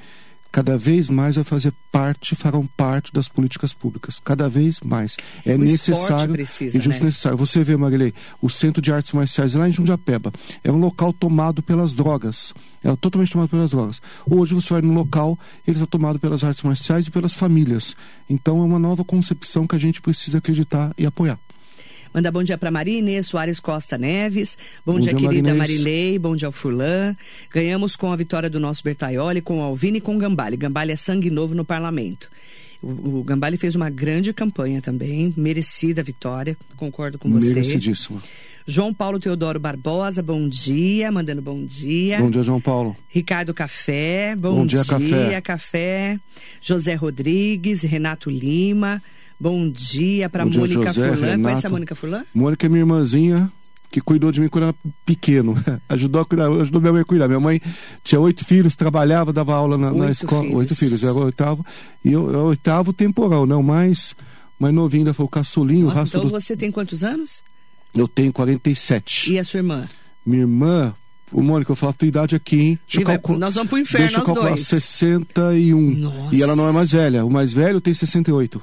cada 0.52 0.76
vez 0.76 1.08
mais 1.08 1.36
vai 1.36 1.44
fazer 1.44 1.72
parte, 1.90 2.34
farão 2.34 2.66
parte 2.66 3.10
das 3.12 3.26
políticas 3.26 3.72
públicas. 3.72 4.20
Cada 4.22 4.48
vez 4.50 4.80
mais. 4.80 5.16
É 5.46 5.54
O 5.54 5.58
necessário 5.58 6.34
precisa, 6.34 6.76
e 6.76 6.80
justo 6.80 7.00
né? 7.00 7.06
necessário. 7.06 7.38
Você 7.38 7.64
vê, 7.64 7.74
Marilei, 7.74 8.12
o 8.40 8.50
Centro 8.50 8.82
de 8.82 8.92
Artes 8.92 9.12
Marciais 9.12 9.54
lá 9.54 9.66
em 9.66 9.72
Jundiapeba 9.72 10.30
é 10.62 10.70
um 10.70 10.76
local 10.78 11.12
tomado 11.12 11.62
pelas 11.62 11.94
drogas. 11.94 12.52
É 12.84 12.94
totalmente 12.96 13.32
tomado 13.32 13.48
pelas 13.48 13.70
drogas. 13.70 14.02
Hoje 14.26 14.54
você 14.54 14.74
vai 14.74 14.82
no 14.82 14.92
local, 14.92 15.38
ele 15.66 15.76
está 15.76 15.86
tomado 15.86 16.18
pelas 16.18 16.44
artes 16.44 16.62
marciais 16.62 17.06
e 17.06 17.10
pelas 17.10 17.34
famílias. 17.34 17.96
Então 18.28 18.60
é 18.60 18.64
uma 18.64 18.78
nova 18.78 19.04
concepção 19.04 19.66
que 19.66 19.74
a 19.74 19.78
gente 19.78 20.02
precisa 20.02 20.38
acreditar 20.38 20.92
e 20.98 21.06
apoiar. 21.06 21.38
Manda 22.12 22.30
bom 22.30 22.42
dia 22.42 22.58
para 22.58 22.70
Maria 22.70 22.98
Inês 22.98 23.26
Soares 23.26 23.58
Costa 23.58 23.96
Neves. 23.96 24.58
Bom, 24.84 24.94
Bom 24.94 25.00
dia, 25.00 25.14
dia, 25.14 25.28
querida 25.28 25.54
Marinês. 25.54 25.80
Marilei. 25.82 26.18
Bom 26.18 26.36
dia 26.36 26.46
ao 26.46 26.52
Furlan. 26.52 27.16
Ganhamos 27.50 27.96
com 27.96 28.12
a 28.12 28.16
vitória 28.16 28.50
do 28.50 28.60
nosso 28.60 28.82
Bertaioli, 28.84 29.40
com 29.40 29.60
o 29.60 29.62
Alvini 29.62 29.98
e 29.98 30.00
com 30.00 30.16
o 30.16 30.18
Gambale. 30.18 30.56
Gambale 30.56 30.92
é 30.92 30.96
sangue 30.96 31.30
novo 31.30 31.54
no 31.54 31.64
parlamento. 31.64 32.28
O, 32.82 33.20
o 33.20 33.24
Gambale 33.24 33.56
fez 33.56 33.74
uma 33.76 33.88
grande 33.88 34.32
campanha 34.32 34.82
também, 34.82 35.32
merecida 35.36 36.02
vitória, 36.02 36.56
concordo 36.76 37.16
com 37.18 37.30
você. 37.30 37.48
Merecidíssimo. 37.48 38.20
João 38.66 38.92
Paulo 38.92 39.18
Teodoro 39.18 39.58
Barbosa, 39.58 40.22
bom 40.22 40.48
dia, 40.48 41.10
mandando 41.10 41.40
bom 41.40 41.64
dia. 41.64 42.18
Bom 42.18 42.30
dia, 42.30 42.42
João 42.42 42.60
Paulo. 42.60 42.96
Ricardo 43.08 43.54
Café, 43.54 44.36
bom, 44.36 44.56
Bom 44.56 44.66
dia, 44.66 44.84
Café. 44.84 45.40
Café. 45.40 46.20
José 46.60 46.94
Rodrigues, 46.94 47.82
Renato 47.82 48.30
Lima, 48.30 49.02
bom 49.42 49.68
dia 49.68 50.28
para 50.30 50.44
dia, 50.44 50.60
Mônica 50.60 50.86
José, 50.92 51.08
Furlan. 51.08 51.18
Conhece 51.18 51.36
Renato. 51.36 51.66
a 51.66 51.70
Mônica 51.70 51.94
Furlan? 51.96 52.24
Mônica 52.32 52.66
é 52.66 52.68
minha 52.68 52.80
irmãzinha, 52.82 53.52
que 53.90 54.00
cuidou 54.00 54.30
de 54.30 54.40
mim 54.40 54.48
quando 54.48 54.64
eu 54.64 54.68
era 54.68 54.76
pequeno. 55.04 55.54
ajudou 55.88 56.22
a 56.22 56.24
cuidar, 56.24 56.48
ajudou 56.48 56.80
minha 56.80 56.92
mãe 56.92 57.02
a 57.02 57.04
cuidar. 57.04 57.26
Minha 57.26 57.40
mãe 57.40 57.60
tinha 58.04 58.20
oito 58.20 58.44
filhos, 58.44 58.76
trabalhava, 58.76 59.32
dava 59.32 59.54
aula 59.54 59.76
na, 59.76 59.90
na 59.92 60.10
escola. 60.10 60.42
filhos. 60.42 60.56
Oito 60.58 60.76
filhos, 60.76 61.02
eu 61.02 61.10
era 61.10 61.18
o 61.18 61.24
oitavo. 61.24 61.66
E 62.04 62.12
eu, 62.12 62.30
eu 62.32 62.38
o 62.40 62.44
oitavo 62.46 62.92
temporal, 62.92 63.44
não 63.46 63.62
mais. 63.62 64.14
Mais 64.58 64.72
novinho, 64.72 65.00
ainda 65.02 65.12
foi 65.14 65.26
o 65.26 65.28
caçulinho, 65.28 65.86
o 65.86 65.88
Nossa, 65.88 66.00
raspa 66.02 66.18
então 66.18 66.30
do... 66.30 66.40
você 66.40 66.56
tem 66.56 66.70
quantos 66.70 67.02
anos? 67.02 67.42
Eu 67.96 68.06
tenho 68.06 68.32
47. 68.32 69.32
E 69.32 69.38
a 69.40 69.44
sua 69.44 69.58
irmã? 69.58 69.88
Minha 70.24 70.42
irmã, 70.42 70.94
ô 71.32 71.42
Mônica, 71.42 71.72
eu 71.72 71.74
falar 71.76 71.90
a 71.90 71.94
tua 71.96 72.06
idade 72.06 72.36
aqui, 72.36 72.60
hein? 72.60 72.78
Deixa 72.86 73.00
eu 73.00 73.06
vai- 73.06 73.16
calcular- 73.16 73.38
nós 73.40 73.54
vamos 73.56 73.68
pro 73.70 73.78
inferno, 73.78 74.06
Deixa 74.06 74.20
eu 74.20 74.24
calcular, 74.24 74.50
dois. 74.50 74.66
61. 74.68 75.80
Nossa. 75.98 76.34
E 76.36 76.40
ela 76.42 76.54
não 76.54 76.68
é 76.68 76.70
mais 76.72 76.92
velha. 76.92 77.24
O 77.26 77.30
mais 77.30 77.52
velho 77.52 77.80
tem 77.80 77.92
68. 77.92 78.62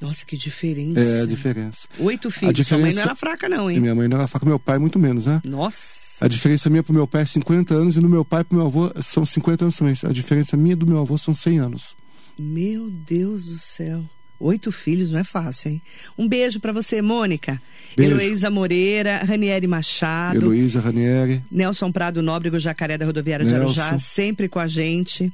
Nossa, 0.00 0.24
que 0.26 0.36
diferença. 0.36 1.00
É 1.00 1.22
a 1.22 1.26
diferença. 1.26 1.88
Oito 1.98 2.28
A 2.28 2.30
filhos. 2.30 2.66
Sua 2.66 2.76
mãe 2.78 2.84
não 2.84 2.90
diferença- 2.90 3.08
era 3.08 3.16
fraca, 3.16 3.48
não, 3.48 3.70
hein? 3.70 3.80
minha 3.80 3.94
mãe 3.94 4.06
não 4.08 4.18
era 4.18 4.26
faca, 4.26 4.44
meu 4.44 4.58
pai 4.58 4.78
muito 4.78 4.98
menos, 4.98 5.26
né? 5.26 5.40
Nossa. 5.44 6.24
A 6.24 6.28
diferença 6.28 6.68
minha 6.70 6.82
pro 6.82 6.94
meu 6.94 7.06
pai 7.06 7.22
é 7.22 7.26
50 7.26 7.74
anos 7.74 7.96
e 7.96 8.00
no 8.00 8.08
meu 8.08 8.24
pai 8.24 8.42
pro 8.44 8.56
meu 8.56 8.66
avô 8.66 8.90
são 9.02 9.24
50 9.24 9.64
anos 9.64 9.76
também. 9.76 9.94
A 10.04 10.12
diferença 10.12 10.56
minha 10.56 10.74
do 10.76 10.86
meu 10.86 10.98
avô 11.00 11.16
são 11.18 11.34
100 11.34 11.58
anos. 11.58 11.94
Meu 12.38 12.90
Deus 12.90 13.46
do 13.46 13.58
céu. 13.58 14.04
Oito 14.38 14.70
filhos 14.70 15.10
não 15.10 15.18
é 15.18 15.24
fácil, 15.24 15.70
hein? 15.70 15.82
Um 16.18 16.28
beijo 16.28 16.60
pra 16.60 16.72
você, 16.72 17.00
Mônica. 17.00 17.60
Beijo. 17.96 18.12
Heloísa 18.12 18.50
Moreira, 18.50 19.18
Ranieri 19.24 19.66
Machado. 19.66 20.36
Heloísa 20.36 20.80
Ranieri. 20.80 21.42
Nelson 21.50 21.90
Prado 21.90 22.20
Nóbrego, 22.20 22.58
Jacaré 22.58 22.98
da 22.98 23.06
Rodoviária 23.06 23.46
de 23.46 23.52
Nelson. 23.52 23.80
Arujá, 23.80 23.98
sempre 23.98 24.48
com 24.48 24.58
a 24.58 24.66
gente. 24.66 25.32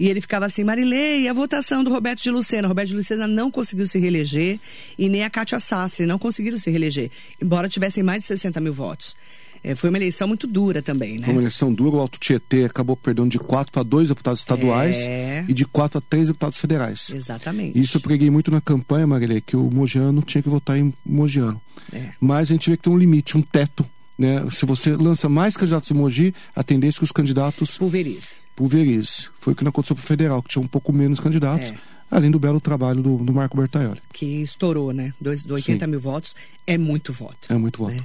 E 0.00 0.08
ele 0.08 0.20
ficava 0.20 0.46
assim, 0.46 0.64
Marilei, 0.64 1.28
a 1.28 1.32
votação 1.32 1.84
do 1.84 1.90
Roberto 1.90 2.22
de 2.22 2.30
Lucena. 2.30 2.68
Roberto 2.68 2.88
de 2.88 2.96
Lucena 2.96 3.26
não 3.26 3.50
conseguiu 3.50 3.86
se 3.86 3.98
reeleger 3.98 4.58
e 4.98 5.08
nem 5.08 5.24
a 5.24 5.30
Cátia 5.30 5.60
Sastre 5.60 6.06
não 6.06 6.18
conseguiram 6.18 6.58
se 6.58 6.70
reeleger, 6.70 7.10
embora 7.42 7.68
tivessem 7.68 8.02
mais 8.02 8.20
de 8.20 8.26
60 8.26 8.60
mil 8.60 8.72
votos. 8.72 9.16
É, 9.62 9.74
foi 9.74 9.90
uma 9.90 9.98
eleição 9.98 10.28
muito 10.28 10.46
dura 10.46 10.80
também, 10.82 11.18
né? 11.18 11.24
Foi 11.24 11.34
uma 11.34 11.40
eleição 11.42 11.72
dura, 11.72 11.96
o 11.96 12.00
Alto 12.00 12.18
Tietê 12.18 12.64
acabou 12.64 12.96
perdendo 12.96 13.28
de 13.30 13.38
4 13.38 13.72
para 13.72 13.82
2 13.82 14.08
deputados 14.08 14.40
estaduais 14.40 14.96
É. 14.98 15.44
e 15.48 15.52
de 15.52 15.64
4 15.64 15.98
a 15.98 16.00
3 16.00 16.28
deputados 16.28 16.58
federais. 16.58 17.10
Exatamente. 17.10 17.78
Isso 17.78 17.96
eu 17.96 18.00
preguei 18.00 18.30
muito 18.30 18.50
na 18.50 18.60
campanha, 18.60 19.06
Marilê, 19.06 19.40
que 19.40 19.56
o 19.56 19.70
Mogiano 19.70 20.22
tinha 20.22 20.42
que 20.42 20.48
votar 20.48 20.78
em 20.78 20.92
Mogiano. 21.04 21.60
É. 21.92 22.10
Mas 22.20 22.50
a 22.50 22.52
gente 22.52 22.70
vê 22.70 22.76
que 22.76 22.82
tem 22.84 22.92
um 22.92 22.98
limite, 22.98 23.36
um 23.36 23.42
teto. 23.42 23.84
Né? 24.18 24.44
Se 24.50 24.66
você 24.66 24.96
lança 24.96 25.28
mais 25.28 25.56
candidatos 25.56 25.90
em 25.90 25.94
Mogi, 25.94 26.34
a 26.54 26.62
tendência 26.62 26.98
é 26.98 27.00
que 27.00 27.04
os 27.04 27.12
candidatos 27.12 27.78
Pulverize. 27.78 28.30
pulverize. 28.56 29.28
Foi 29.38 29.52
o 29.52 29.56
que 29.56 29.62
não 29.64 29.70
aconteceu 29.70 29.94
pro 29.94 30.04
federal, 30.04 30.42
que 30.42 30.48
tinha 30.48 30.62
um 30.62 30.66
pouco 30.66 30.92
menos 30.92 31.20
candidatos, 31.20 31.68
É. 31.70 31.74
além 32.10 32.30
do 32.30 32.38
belo 32.38 32.60
trabalho 32.60 33.00
do, 33.00 33.16
do 33.18 33.32
Marco 33.32 33.56
Bertaioli. 33.56 34.00
Que 34.12 34.42
estourou, 34.42 34.92
né? 34.92 35.12
Dois, 35.20 35.46
80 35.48 35.84
Sim. 35.84 35.90
mil 35.90 36.00
votos. 36.00 36.34
É 36.66 36.76
muito 36.76 37.12
voto. 37.12 37.36
É 37.48 37.54
muito 37.54 37.78
voto. 37.78 37.94
né? 37.94 38.02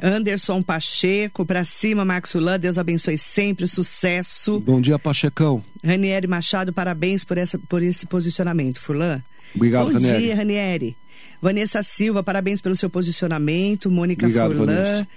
Anderson 0.00 0.62
Pacheco, 0.62 1.46
pra 1.46 1.64
cima, 1.64 2.04
Marcos 2.04 2.32
Fulan, 2.32 2.58
Deus 2.60 2.76
abençoe 2.76 3.16
sempre, 3.16 3.66
sucesso. 3.66 4.60
Bom 4.60 4.80
dia, 4.80 4.98
Pachecão. 4.98 5.62
Ranieri 5.82 6.26
Machado, 6.26 6.72
parabéns 6.72 7.24
por, 7.24 7.38
essa, 7.38 7.58
por 7.58 7.82
esse 7.82 8.06
posicionamento. 8.06 8.80
Furlan? 8.80 9.22
Obrigado, 9.54 9.86
Bom 9.86 9.92
Ranieri. 9.94 10.22
dia, 10.22 10.36
Ranieri. 10.36 10.96
Vanessa 11.40 11.82
Silva, 11.82 12.22
parabéns 12.22 12.60
pelo 12.60 12.76
seu 12.76 12.90
posicionamento. 12.90 13.90
Mônica 13.90 14.26
Obrigado, 14.26 14.54
Furlan. 14.54 14.74
Vanessa. 14.74 15.08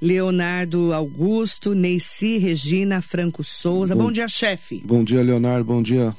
Leonardo 0.00 0.92
Augusto, 0.92 1.72
Neici, 1.74 2.36
Regina, 2.36 3.00
Franco 3.00 3.42
Souza. 3.44 3.94
Bom, 3.94 4.04
Bom- 4.04 4.12
dia, 4.12 4.26
chefe. 4.28 4.82
Bom 4.84 5.04
dia, 5.04 5.22
Leonardo. 5.22 5.64
Bom 5.64 5.80
dia, 5.80 6.14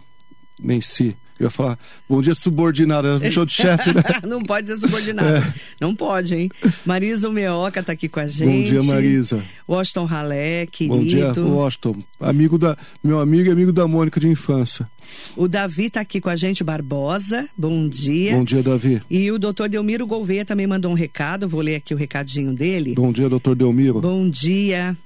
Nancy. 0.59 1.15
Eu 1.39 1.45
ia 1.45 1.49
falar, 1.49 1.77
bom 2.09 2.21
dia, 2.21 2.33
subordinado. 2.33 3.07
Ela 3.07 3.19
me 3.19 3.29
de 3.29 3.51
chefe, 3.51 3.93
né? 3.93 4.01
Não 4.25 4.41
pode 4.41 4.67
ser 4.67 4.77
subordinado. 4.77 5.45
Não 5.81 5.93
pode, 5.93 6.33
hein? 6.33 6.49
Marisa 6.85 7.29
Meoca 7.29 7.83
tá 7.83 7.91
aqui 7.91 8.07
com 8.07 8.21
a 8.21 8.25
gente. 8.25 8.71
Bom 8.71 8.79
dia, 8.79 8.83
Marisa. 8.83 9.43
Washington 9.67 10.05
Ralé, 10.05 10.65
querido. 10.65 10.95
Bom 10.95 11.05
dia, 11.05 11.33
Washington. 11.37 11.99
Amigo 12.21 12.57
da, 12.57 12.77
meu 13.03 13.19
amigo 13.19 13.49
e 13.49 13.51
amigo 13.51 13.73
da 13.73 13.85
Mônica 13.85 14.19
de 14.19 14.29
infância. 14.29 14.89
O 15.35 15.47
Davi 15.47 15.89
tá 15.89 16.01
aqui 16.01 16.21
com 16.21 16.29
a 16.29 16.35
gente, 16.35 16.63
Barbosa. 16.63 17.47
Bom 17.57 17.87
dia. 17.87 18.33
Bom 18.33 18.43
dia, 18.43 18.63
Davi. 18.63 19.01
E 19.09 19.29
o 19.31 19.37
doutor 19.37 19.69
Delmiro 19.69 20.07
Gouveia 20.07 20.45
também 20.45 20.65
mandou 20.65 20.91
um 20.91 20.95
recado. 20.95 21.47
Vou 21.47 21.61
ler 21.61 21.75
aqui 21.75 21.93
o 21.93 21.97
recadinho 21.97 22.53
dele. 22.53 22.95
Bom 22.95 23.11
dia, 23.11 23.29
doutor 23.29 23.55
Delmiro. 23.55 23.99
Bom 23.99 24.29
dia. 24.29 24.97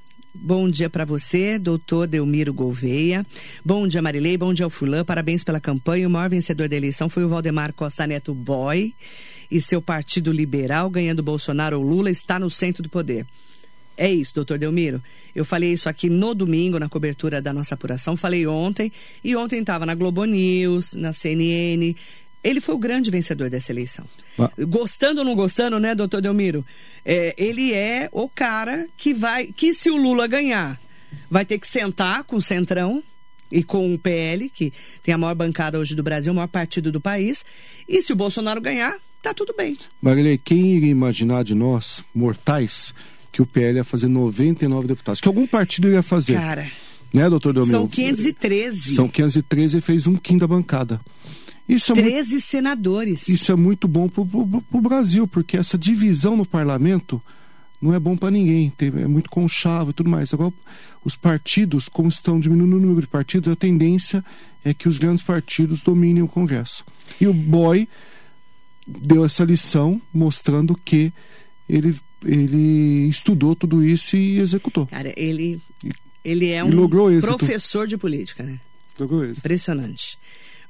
Bom 0.41 0.69
dia 0.69 0.89
para 0.89 1.03
você, 1.03 1.59
doutor 1.59 2.07
Delmiro 2.07 2.53
Gouveia. 2.53 3.25
Bom 3.63 3.85
dia, 3.85 4.01
Marilei. 4.01 4.37
Bom 4.37 4.53
dia 4.53 4.63
ao 4.63 4.69
Fulã. 4.69 5.03
Parabéns 5.03 5.43
pela 5.43 5.59
campanha. 5.59 6.07
O 6.07 6.09
maior 6.09 6.29
vencedor 6.29 6.69
da 6.69 6.77
eleição 6.77 7.09
foi 7.09 7.25
o 7.25 7.27
Valdemar 7.27 7.73
Costa 7.73 8.07
Neto 8.07 8.33
Boy. 8.33 8.93
E 9.51 9.59
seu 9.59 9.81
partido 9.81 10.31
liberal, 10.31 10.89
ganhando 10.89 11.21
Bolsonaro 11.21 11.77
ou 11.77 11.83
Lula, 11.85 12.09
está 12.09 12.39
no 12.39 12.49
centro 12.49 12.81
do 12.81 12.87
poder. 12.87 13.25
É 13.97 14.09
isso, 14.09 14.33
doutor 14.33 14.57
Delmiro. 14.57 15.03
Eu 15.35 15.43
falei 15.43 15.73
isso 15.73 15.89
aqui 15.89 16.09
no 16.09 16.33
domingo, 16.33 16.79
na 16.79 16.87
cobertura 16.87 17.41
da 17.41 17.51
nossa 17.51 17.75
apuração. 17.75 18.15
Falei 18.15 18.47
ontem. 18.47 18.93
E 19.21 19.35
ontem 19.35 19.59
estava 19.59 19.85
na 19.85 19.93
Globo 19.93 20.23
News, 20.23 20.93
na 20.93 21.11
CNN. 21.11 21.93
Ele 22.43 22.61
foi 22.61 22.75
o 22.75 22.77
grande 22.77 23.11
vencedor 23.11 23.49
dessa 23.49 23.71
eleição. 23.71 24.05
Ah. 24.37 24.49
Gostando 24.59 25.19
ou 25.19 25.25
não 25.25 25.35
gostando, 25.35 25.79
né, 25.79 25.93
doutor 25.93 26.21
Delmiro? 26.21 26.65
É, 27.05 27.33
ele 27.37 27.73
é 27.73 28.09
o 28.11 28.29
cara 28.29 28.87
que 28.97 29.13
vai. 29.13 29.47
Que 29.47 29.73
se 29.73 29.89
o 29.89 29.97
Lula 29.97 30.27
ganhar, 30.27 30.79
vai 31.29 31.45
ter 31.45 31.59
que 31.59 31.67
sentar 31.67 32.23
com 32.23 32.37
o 32.37 32.41
Centrão 32.41 33.03
e 33.51 33.63
com 33.63 33.93
o 33.93 33.99
PL, 33.99 34.49
que 34.49 34.71
tem 35.03 35.13
a 35.13 35.17
maior 35.17 35.35
bancada 35.35 35.79
hoje 35.79 35.95
do 35.95 36.03
Brasil, 36.03 36.31
o 36.31 36.35
maior 36.35 36.47
partido 36.47 36.91
do 36.91 37.01
país. 37.01 37.45
E 37.87 38.01
se 38.01 38.13
o 38.13 38.15
Bolsonaro 38.15 38.61
ganhar, 38.61 38.95
tá 39.21 39.33
tudo 39.33 39.53
bem. 39.57 39.75
Marilei, 40.01 40.37
quem 40.37 40.75
iria 40.75 40.91
imaginar 40.91 41.43
de 41.43 41.55
nós, 41.55 42.03
mortais, 42.13 42.93
que 43.31 43.41
o 43.41 43.45
PL 43.45 43.77
ia 43.77 43.83
fazer 43.83 44.07
99 44.07 44.87
deputados? 44.87 45.19
Que 45.19 45.27
algum 45.27 45.47
partido 45.47 45.89
ia 45.89 46.03
fazer. 46.03 46.33
Cara, 46.33 46.69
né, 47.13 47.29
doutor 47.29 47.53
Delmiro? 47.53 47.71
são 47.71 47.87
513. 47.87 48.95
São 48.95 49.09
513 49.09 49.77
e 49.77 49.81
fez 49.81 50.07
um 50.07 50.15
quinto 50.15 50.41
da 50.41 50.47
bancada. 50.47 51.01
Isso 51.69 51.91
é, 51.91 51.95
muito, 51.95 52.07
13 52.09 52.41
senadores. 52.41 53.27
isso 53.29 53.51
é 53.51 53.55
muito 53.55 53.87
bom 53.87 54.09
pro, 54.09 54.25
pro 54.25 54.81
Brasil, 54.81 55.27
porque 55.27 55.55
essa 55.55 55.77
divisão 55.77 56.35
no 56.35 56.45
parlamento 56.45 57.21
não 57.81 57.93
é 57.93 57.99
bom 57.99 58.17
para 58.17 58.31
ninguém. 58.31 58.71
Tem- 58.75 58.89
É 58.89 59.07
muito 59.07 59.29
conchavo 59.29 59.91
e 59.91 59.93
tudo 59.93 60.09
mais. 60.09 60.33
Agora, 60.33 60.51
os 61.05 61.15
partidos, 61.15 61.87
como 61.87 62.09
estão 62.09 62.39
diminuindo 62.39 62.75
o 62.75 62.79
número 62.79 63.01
de 63.01 63.07
partidos, 63.07 63.49
a 63.51 63.55
tendência 63.55 64.25
é 64.65 64.73
que 64.73 64.89
os 64.89 64.97
grandes 64.97 65.23
partidos 65.23 65.81
dominem 65.81 66.23
o 66.23 66.27
Congresso. 66.27 66.83
E 67.21 67.27
o 67.27 67.33
Boy 67.33 67.87
deu 68.85 69.23
essa 69.23 69.43
lição 69.43 70.01
mostrando 70.13 70.75
que 70.83 71.13
ele, 71.69 71.95
ele 72.25 73.07
estudou 73.07 73.55
tudo 73.55 73.83
isso 73.85 74.17
e 74.17 74.39
executou. 74.39 74.87
Cara, 74.87 75.13
ele, 75.15 75.61
ele 76.25 76.49
é 76.49 76.63
um 76.63 76.69
professor 77.37 77.87
de 77.87 77.95
política, 77.97 78.43
né? 78.43 78.59
Impressionante. 79.37 80.17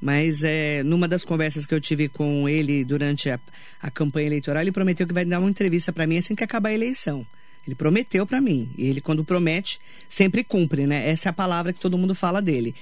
Mas 0.01 0.43
é, 0.43 0.81
numa 0.83 1.07
das 1.07 1.23
conversas 1.23 1.65
que 1.65 1.73
eu 1.73 1.81
tive 1.81 2.07
com 2.07 2.47
ele 2.47 2.85
durante 2.85 3.29
a, 3.29 3.39
a 3.81 3.91
campanha 3.91 4.27
eleitoral, 4.27 4.61
ele 4.61 4.71
prometeu 4.71 5.05
que 5.05 5.13
vai 5.13 5.25
dar 5.25 5.39
uma 5.39 5.49
entrevista 5.49 5.91
para 5.91 6.07
mim 6.07 6.17
assim 6.17 6.35
que 6.35 6.43
acabar 6.43 6.69
a 6.69 6.73
eleição. 6.73 7.25
Ele 7.67 7.75
prometeu 7.75 8.25
para 8.25 8.41
mim. 8.41 8.69
E 8.77 8.87
ele, 8.87 9.01
quando 9.01 9.23
promete, 9.23 9.79
sempre 10.07 10.43
cumpre, 10.43 10.87
né? 10.87 11.09
Essa 11.09 11.29
é 11.29 11.31
a 11.31 11.33
palavra 11.33 11.73
que 11.73 11.79
todo 11.79 11.97
mundo 11.97 12.15
fala 12.15 12.41
dele. 12.41 12.73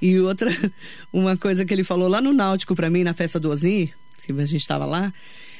E 0.00 0.18
outra, 0.20 0.50
uma 1.12 1.36
coisa 1.36 1.64
que 1.64 1.72
ele 1.72 1.82
falou 1.82 2.08
lá 2.08 2.20
no 2.20 2.32
Náutico 2.32 2.74
para 2.74 2.90
mim, 2.90 3.02
na 3.02 3.14
festa 3.14 3.40
do 3.40 3.50
Osni, 3.50 3.92
que 4.22 4.32
a 4.32 4.44
gente 4.44 4.60
estava 4.60 4.84
lá, 4.84 5.12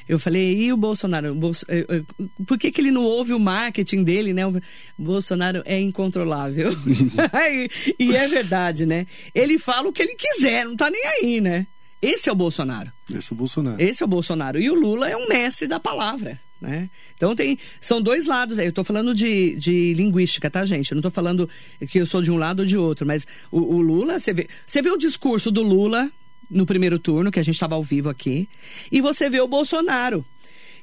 eu 0.07 0.17
falei, 0.17 0.57
e 0.57 0.71
o 0.71 0.77
Bolsonaro? 0.77 1.31
O 1.31 1.35
Bolso- 1.35 1.65
eh, 1.67 1.85
eh, 1.89 2.03
Por 2.45 2.57
que, 2.57 2.71
que 2.71 2.79
ele 2.81 2.91
não 2.91 3.03
ouve 3.03 3.33
o 3.33 3.39
marketing 3.39 4.03
dele, 4.03 4.33
né? 4.33 4.45
O 4.47 4.61
Bolsonaro 4.97 5.61
é 5.65 5.79
incontrolável. 5.79 6.71
e, 7.99 8.15
é 8.15 8.27
verdade, 8.27 8.85
né? 8.85 9.05
Ele 9.33 9.57
fala 9.57 9.89
o 9.89 9.93
que 9.93 10.01
ele 10.01 10.15
quiser, 10.15 10.65
não 10.65 10.75
tá 10.75 10.89
nem 10.89 11.05
aí, 11.05 11.41
né? 11.41 11.67
Esse 12.01 12.29
é 12.29 12.31
o 12.31 12.35
Bolsonaro. 12.35 12.91
Esse 13.13 13.33
é 13.33 13.33
o 13.33 13.37
Bolsonaro. 13.37 13.81
Esse 13.81 14.03
é 14.03 14.05
o 14.05 14.09
Bolsonaro. 14.09 14.59
E 14.59 14.69
o 14.69 14.75
Lula 14.75 15.09
é 15.09 15.17
um 15.17 15.27
mestre 15.27 15.67
da 15.67 15.79
palavra, 15.79 16.39
né? 16.61 16.89
Então 17.15 17.35
tem. 17.35 17.57
São 17.81 18.01
dois 18.01 18.27
lados. 18.27 18.59
Eu 18.59 18.71
tô 18.71 18.83
falando 18.83 19.15
de, 19.15 19.55
de 19.55 19.93
linguística, 19.95 20.49
tá, 20.49 20.63
gente? 20.63 20.91
Eu 20.91 20.95
não 20.95 21.01
tô 21.01 21.09
falando 21.09 21.49
que 21.89 21.97
eu 21.97 22.05
sou 22.05 22.21
de 22.21 22.31
um 22.31 22.37
lado 22.37 22.59
ou 22.59 22.65
de 22.65 22.77
outro, 22.77 23.05
mas 23.05 23.25
o, 23.51 23.59
o 23.59 23.81
Lula, 23.81 24.19
você 24.19 24.31
vê. 24.31 24.47
Você 24.65 24.81
vê 24.81 24.91
o 24.91 24.97
discurso 24.97 25.49
do 25.49 25.63
Lula 25.63 26.11
no 26.49 26.65
primeiro 26.65 26.99
turno, 26.99 27.31
que 27.31 27.39
a 27.39 27.43
gente 27.43 27.55
estava 27.55 27.75
ao 27.75 27.83
vivo 27.83 28.09
aqui, 28.09 28.49
e 28.91 29.01
você 29.01 29.29
vê 29.29 29.39
o 29.39 29.47
Bolsonaro. 29.47 30.25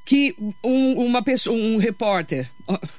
Que 0.07 0.37
um, 0.63 1.03
uma 1.03 1.23
pessoa, 1.23 1.57
um 1.57 1.79
repórter, 1.79 2.51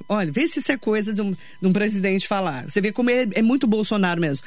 olha, 0.09 0.31
vê 0.31 0.47
se 0.47 0.57
isso 0.57 0.71
é 0.71 0.77
coisa 0.77 1.13
de 1.13 1.21
um, 1.21 1.31
de 1.33 1.67
um 1.67 1.71
presidente 1.71 2.27
falar. 2.27 2.67
Você 2.67 2.81
vê 2.81 2.91
como 2.91 3.11
é, 3.11 3.27
é 3.33 3.43
muito 3.43 3.67
Bolsonaro 3.67 4.19
mesmo. 4.19 4.43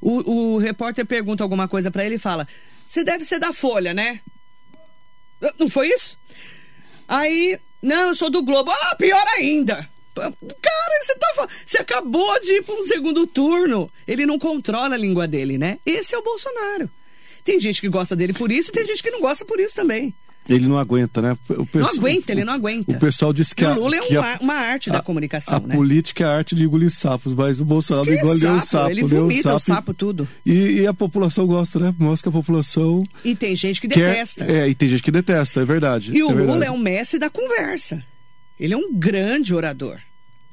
O, 0.00 0.54
o 0.54 0.58
repórter 0.58 1.04
pergunta 1.04 1.42
alguma 1.42 1.66
coisa 1.66 1.90
para 1.90 2.04
ele 2.04 2.14
e 2.14 2.18
fala: 2.18 2.46
Você 2.86 3.02
deve 3.02 3.24
ser 3.24 3.40
da 3.40 3.52
Folha, 3.52 3.92
né? 3.92 4.20
Não 5.58 5.68
foi 5.68 5.88
isso? 5.88 6.16
Aí, 7.08 7.58
não, 7.82 8.08
eu 8.08 8.14
sou 8.14 8.30
do 8.30 8.42
Globo. 8.42 8.70
Ah, 8.70 8.94
pior 8.96 9.24
ainda. 9.36 9.88
Cara, 10.14 11.04
você, 11.04 11.14
tá, 11.14 11.48
você 11.64 11.78
acabou 11.78 12.40
de 12.40 12.54
ir 12.54 12.64
para 12.64 12.74
um 12.74 12.82
segundo 12.82 13.26
turno. 13.26 13.90
Ele 14.06 14.26
não 14.26 14.38
controla 14.38 14.94
a 14.94 14.98
língua 14.98 15.26
dele, 15.28 15.56
né? 15.56 15.78
Esse 15.86 16.14
é 16.14 16.18
o 16.18 16.22
Bolsonaro. 16.22 16.90
Tem 17.48 17.58
gente 17.58 17.80
que 17.80 17.88
gosta 17.88 18.14
dele 18.14 18.34
por 18.34 18.52
isso, 18.52 18.70
tem 18.70 18.86
gente 18.86 19.02
que 19.02 19.10
não 19.10 19.22
gosta 19.22 19.42
por 19.44 19.58
isso 19.58 19.74
também. 19.74 20.14
Ele 20.46 20.66
não 20.66 20.78
aguenta, 20.78 21.20
né? 21.22 21.36
O 21.48 21.66
Não 21.78 21.86
aguenta, 21.86 22.32
ele 22.32 22.44
não 22.44 22.52
aguenta. 22.52 22.90
O 22.92 22.98
pessoal 22.98 23.32
diz 23.32 23.52
que 23.54 23.64
o 23.64 23.68
a, 23.68 23.74
Lula 23.74 23.96
é 23.96 24.00
que 24.00 24.16
uma, 24.18 24.34
a, 24.34 24.38
uma 24.38 24.54
arte 24.54 24.90
da 24.90 24.98
a- 24.98 25.02
comunicação, 25.02 25.56
a 25.56 25.60
né? 25.60 25.74
política 25.74 26.24
é 26.24 26.26
a 26.26 26.36
arte 26.36 26.54
de 26.54 26.64
engolir 26.64 26.90
sapos, 26.90 27.34
mas 27.34 27.58
o 27.60 27.64
Bolsonaro 27.64 28.06
Que 28.06 28.14
engole 28.16 28.46
um 28.46 28.58
sapo, 28.60 28.66
sapo, 28.66 28.90
ele 28.90 29.02
né? 29.02 29.08
vomita 29.08 29.52
um 29.52 29.56
o 29.56 29.60
sapo 29.60 29.94
tudo. 29.94 30.28
E, 30.46 30.80
e 30.80 30.86
a 30.86 30.92
população 30.94 31.46
gosta, 31.46 31.78
né? 31.78 31.94
Mostra 31.98 32.30
que 32.30 32.36
a 32.36 32.40
população 32.40 33.02
E 33.24 33.34
tem 33.34 33.54
gente 33.56 33.80
que 33.80 33.88
quer. 33.88 34.10
detesta. 34.10 34.44
É, 34.44 34.68
e 34.68 34.74
tem 34.74 34.88
gente 34.88 35.02
que 35.02 35.10
detesta, 35.10 35.60
é 35.60 35.64
verdade. 35.64 36.12
E 36.16 36.22
o 36.22 36.30
é 36.30 36.32
Lula 36.32 36.46
verdade. 36.52 36.64
é 36.66 36.70
um 36.70 36.78
mestre 36.78 37.18
da 37.18 37.28
conversa. 37.30 38.02
Ele 38.60 38.72
é 38.74 38.76
um 38.76 38.92
grande 38.94 39.54
orador. 39.54 39.98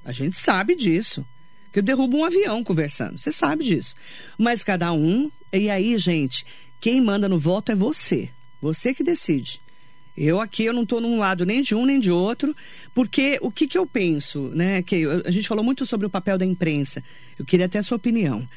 A 0.05 0.11
gente 0.13 0.37
sabe 0.37 0.75
disso. 0.75 1.25
Que 1.71 1.79
eu 1.79 1.83
derrubo 1.83 2.17
um 2.17 2.23
avião 2.25 2.63
conversando. 2.63 3.19
Você 3.19 3.33
sabe 3.33 3.63
disso. 3.65 3.95
Mas 4.37 4.63
cada 4.63 4.91
um. 4.93 5.29
E 5.51 5.69
aí, 5.69 5.97
gente, 5.97 6.45
quem 6.85 7.01
manda 7.01 7.27
no 7.27 7.39
voto 7.39 7.71
é 7.71 7.75
você. 7.75 8.29
Você 8.61 8.93
que 8.93 9.03
decide. 9.03 9.59
Eu 10.15 10.39
aqui 10.39 10.65
eu 10.65 10.71
não 10.71 10.83
estou 10.83 11.01
num 11.01 11.17
lado 11.17 11.43
nem 11.43 11.63
de 11.63 11.73
um 11.73 11.83
nem 11.83 11.99
de 11.99 12.11
outro, 12.11 12.55
porque 12.93 13.39
o 13.41 13.49
que, 13.49 13.65
que 13.65 13.75
eu 13.75 13.87
penso, 13.87 14.51
né? 14.53 14.83
Que 14.83 15.03
a 15.25 15.31
gente 15.31 15.47
falou 15.47 15.63
muito 15.63 15.83
sobre 15.83 16.05
o 16.05 16.11
papel 16.11 16.37
da 16.37 16.45
imprensa. 16.45 17.03
Eu 17.39 17.43
queria 17.43 17.65
até 17.65 17.79
a 17.79 17.83
sua 17.83 17.95
opinião. 17.97 18.47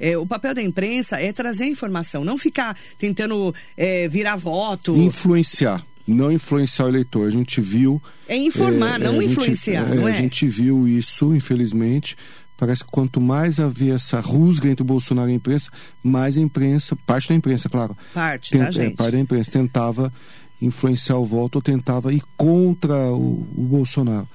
É, 0.00 0.18
o 0.18 0.26
papel 0.26 0.52
da 0.52 0.60
imprensa 0.60 1.20
é 1.20 1.32
trazer 1.32 1.66
informação, 1.66 2.24
não 2.24 2.36
ficar 2.36 2.76
tentando 2.98 3.54
é, 3.76 4.08
virar 4.08 4.34
voto. 4.34 4.96
Influenciar. 4.96 5.86
Não 6.04 6.32
influenciar 6.32 6.86
o 6.86 6.88
eleitor. 6.88 7.28
A 7.28 7.30
gente 7.30 7.60
viu. 7.60 8.02
É 8.26 8.36
informar, 8.36 8.98
não 8.98 9.20
a 9.20 9.22
gente- 9.22 9.30
influenciar, 9.30 9.94
não 9.94 10.08
é? 10.08 10.10
A 10.10 10.14
gente 10.14 10.48
viu 10.48 10.88
isso, 10.88 11.32
infelizmente. 11.32 12.16
Parece 12.56 12.84
que 12.84 12.90
quanto 12.90 13.20
mais 13.20 13.60
havia 13.60 13.94
essa 13.94 14.18
rusga 14.20 14.68
entre 14.68 14.82
o 14.82 14.86
Bolsonaro 14.86 15.28
e 15.28 15.32
a 15.32 15.36
imprensa, 15.36 15.70
mais 16.02 16.36
a 16.36 16.40
imprensa, 16.40 16.96
parte 17.06 17.28
da 17.28 17.34
imprensa, 17.34 17.68
claro. 17.68 17.96
Parte, 18.14 18.50
ten- 18.52 18.60
tá, 18.62 18.68
é, 18.68 18.72
gente? 18.72 18.96
parte 18.96 19.12
da 19.12 19.20
imprensa 19.20 19.50
tentava 19.50 20.12
influenciar 20.60 21.18
o 21.18 21.24
voto 21.24 21.56
ou 21.56 21.62
tentava 21.62 22.12
ir 22.14 22.22
contra 22.36 22.94
o, 23.12 23.46
o 23.56 23.62
Bolsonaro. 23.62 24.26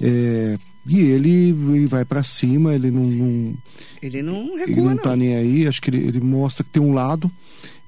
É, 0.00 0.58
e 0.84 0.98
ele, 1.00 1.50
ele 1.50 1.86
vai 1.86 2.04
para 2.04 2.22
cima, 2.24 2.74
ele 2.74 2.90
não, 2.90 3.04
não- 3.04 3.54
Ele 4.02 4.22
não 4.22 4.58
ele 4.58 4.66
recua, 4.66 4.76
não 4.76 4.84
não. 4.90 4.96
está 4.96 5.14
nem 5.16 5.36
aí. 5.36 5.66
Acho 5.68 5.80
que 5.80 5.90
ele, 5.90 5.98
ele 6.08 6.20
mostra 6.20 6.64
que 6.64 6.70
tem 6.70 6.82
um 6.82 6.92
lado 6.92 7.30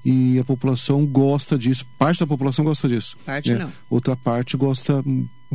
e 0.05 0.39
a 0.39 0.43
população 0.45 1.05
gosta 1.05 1.57
disso. 1.57 1.85
Parte 1.99 2.21
da 2.21 2.27
população 2.27 2.63
gosta 2.63 2.87
disso. 2.87 3.17
Parte 3.25 3.51
né? 3.51 3.59
não. 3.65 3.71
Outra 3.89 4.15
parte 4.15 4.55
gosta, 4.55 5.03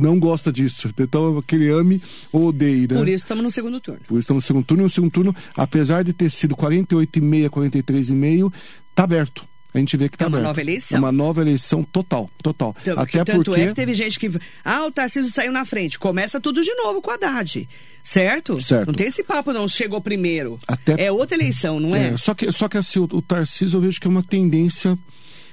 não 0.01 0.19
gosta 0.19 0.51
disso. 0.51 0.89
Então 0.99 1.37
aquele 1.37 1.69
ame 1.69 2.01
ou 2.31 2.47
odeie, 2.47 2.87
né? 2.87 2.97
Por 2.97 3.07
isso 3.07 3.23
estamos 3.23 3.43
no 3.43 3.51
segundo 3.51 3.79
turno. 3.79 4.01
Por 4.07 4.15
isso 4.15 4.19
estamos 4.21 4.43
no 4.43 4.47
segundo 4.47 4.65
turno. 4.65 4.83
E 4.83 4.85
o 4.85 4.89
segundo 4.89 5.11
turno, 5.11 5.35
apesar 5.55 6.03
de 6.03 6.11
ter 6.13 6.29
sido 6.31 6.55
48,5, 6.55 7.49
43,5, 7.49 8.53
tá 8.95 9.03
aberto. 9.03 9.49
A 9.73 9.77
gente 9.77 9.95
vê 9.95 10.09
que 10.09 10.17
tá 10.17 10.25
É 10.25 10.27
uma 10.27 10.35
aberto. 10.37 10.47
nova 10.49 10.59
eleição. 10.61 10.97
É 10.97 10.99
uma 10.99 11.11
nova 11.13 11.39
eleição 11.41 11.81
total, 11.81 12.29
total. 12.43 12.75
Então, 12.81 12.99
Até 12.99 13.23
tanto 13.23 13.45
porque 13.45 13.61
é 13.61 13.67
que 13.67 13.73
teve 13.73 13.93
gente 13.93 14.19
que. 14.19 14.29
Ah, 14.65 14.85
o 14.85 14.91
Tarcísio 14.91 15.31
saiu 15.31 15.53
na 15.53 15.63
frente. 15.63 15.97
Começa 15.97 16.41
tudo 16.41 16.61
de 16.61 16.73
novo 16.75 17.01
com 17.01 17.09
o 17.09 17.13
Haddad. 17.13 17.69
Certo? 18.03 18.59
Certo. 18.59 18.87
Não 18.87 18.93
tem 18.93 19.07
esse 19.07 19.23
papo, 19.23 19.53
não. 19.53 19.65
Chegou 19.69 20.01
primeiro. 20.01 20.59
Até- 20.67 21.05
É 21.05 21.09
outra 21.09 21.37
eleição, 21.37 21.79
não 21.79 21.95
é? 21.95 22.09
É, 22.09 22.17
só 22.17 22.33
que, 22.33 22.51
só 22.51 22.67
que 22.67 22.77
assim, 22.77 22.99
o, 22.99 23.03
o 23.03 23.21
Tarcísio 23.21 23.77
eu 23.77 23.81
vejo 23.81 23.97
que 24.01 24.07
é 24.07 24.09
uma 24.09 24.23
tendência. 24.23 24.99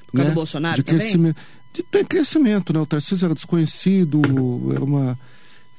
Por 0.09 0.17
causa 0.17 0.31
do 0.33 0.35
Bolsonaro 0.35 0.83
de 0.83 0.83
também? 0.83 1.35
De 1.91 2.05
crescimento, 2.05 2.73
né? 2.73 2.81
O 2.81 2.87
Tarcísio 2.87 3.25
era 3.25 3.35
desconhecido, 3.35 4.21
era 4.75 4.85
uma. 4.85 5.19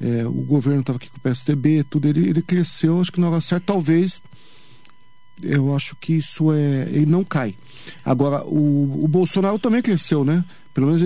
é, 0.01 0.25
o 0.25 0.31
governo 0.31 0.81
estava 0.81 0.97
aqui 0.97 1.09
com 1.09 1.17
o 1.17 1.21
PSDB, 1.21 1.83
tudo. 1.83 2.07
Ele, 2.07 2.29
ele 2.29 2.41
cresceu, 2.41 2.99
acho 2.99 3.12
que 3.12 3.19
na 3.19 3.29
hora 3.29 3.41
certa, 3.41 3.73
talvez. 3.73 4.21
Eu 5.41 5.73
acho 5.73 5.95
que 5.95 6.13
isso 6.13 6.51
é. 6.51 6.89
Ele 6.91 7.05
não 7.05 7.23
cai. 7.23 7.55
Agora, 8.03 8.43
o, 8.43 9.05
o 9.05 9.07
Bolsonaro 9.07 9.57
também 9.57 9.81
cresceu, 9.81 10.25
né? 10.25 10.43
Pelo 10.73 10.88
menos 10.88 11.01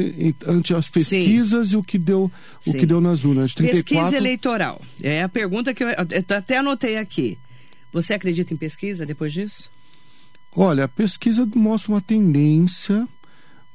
ante 0.47 0.73
as 0.73 0.89
pesquisas 0.89 1.71
e 1.71 1.77
o 1.77 1.83
que 1.83 1.97
deu, 1.97 2.31
o 2.65 2.71
Sim. 2.71 2.79
que 2.79 2.85
deu 2.85 2.99
nas 2.99 3.23
urnas. 3.23 3.51
De 3.51 3.57
34, 3.57 3.83
Pesquisa 3.83 4.17
eleitoral. 4.17 4.81
É 5.01 5.23
a 5.23 5.29
pergunta 5.29 5.73
que 5.73 5.83
eu, 5.83 5.89
eu 5.89 6.37
até 6.37 6.57
anotei 6.57 6.97
aqui. 6.97 7.37
Você 7.91 8.13
acredita 8.13 8.53
em 8.53 8.57
pesquisa 8.57 9.05
depois 9.05 9.31
disso? 9.31 9.69
Olha, 10.55 10.83
a 10.83 10.87
pesquisa 10.87 11.47
mostra 11.55 11.91
uma 11.91 12.01
tendência, 12.01 13.07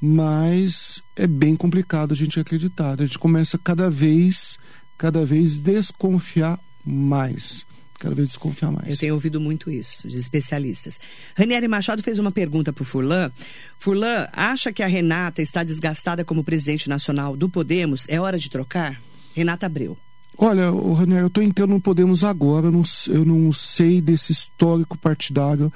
mas 0.01 1.03
é 1.17 1.27
bem 1.27 1.57
complicado 1.57 2.13
a 2.13 2.17
gente 2.17 2.39
acreditar. 2.39 3.01
A 3.01 3.07
gente 3.07 3.19
começa 3.19 3.59
cada 3.59 3.91
vez, 3.91 4.59
cada 4.97 5.25
vez 5.25 5.59
desconfiar 5.59 6.59
mais. 6.85 7.67
Cada 7.99 8.15
vez 8.15 8.29
desconfiar 8.29 8.71
mais. 8.71 8.89
Eu 8.91 8.97
tenho 8.97 9.15
ouvido 9.15 9.41
muito 9.41 9.71
isso 9.71 10.07
de 10.07 10.17
especialistas. 10.17 11.01
Ranieri 11.37 11.67
Machado 11.67 12.01
fez 12.01 12.19
uma 12.21 12.31
pergunta 12.31 12.73
para 12.73 12.83
o 12.83 12.85
Furlan. 12.85 13.31
Furlan, 13.77 14.29
acha 14.33 14.73
que 14.73 14.85
a 14.85 14.87
Renata 14.87 15.43
está 15.43 15.65
desgastada 15.65 16.25
como 16.25 16.45
presidente 16.45 16.89
nacional 16.89 17.37
do 17.37 17.49
Podemos? 17.49 18.07
É 18.09 18.21
hora 18.21 18.39
de 18.39 18.49
trocar? 18.49 19.01
Renata 19.35 19.67
Abreu. 19.67 19.99
Olha, 20.41 20.71
o 20.71 20.93
Raniel, 20.93 21.23
eu 21.23 21.27
estou 21.27 21.43
entrando 21.43 21.71
no 21.71 21.81
Podemos 21.81 22.23
agora, 22.23 22.69
eu 22.69 22.71
não, 22.71 22.85
eu 23.09 23.25
não 23.25 23.53
sei 23.53 24.01
desse 24.01 24.31
histórico 24.31 24.97
partidário 24.97 25.73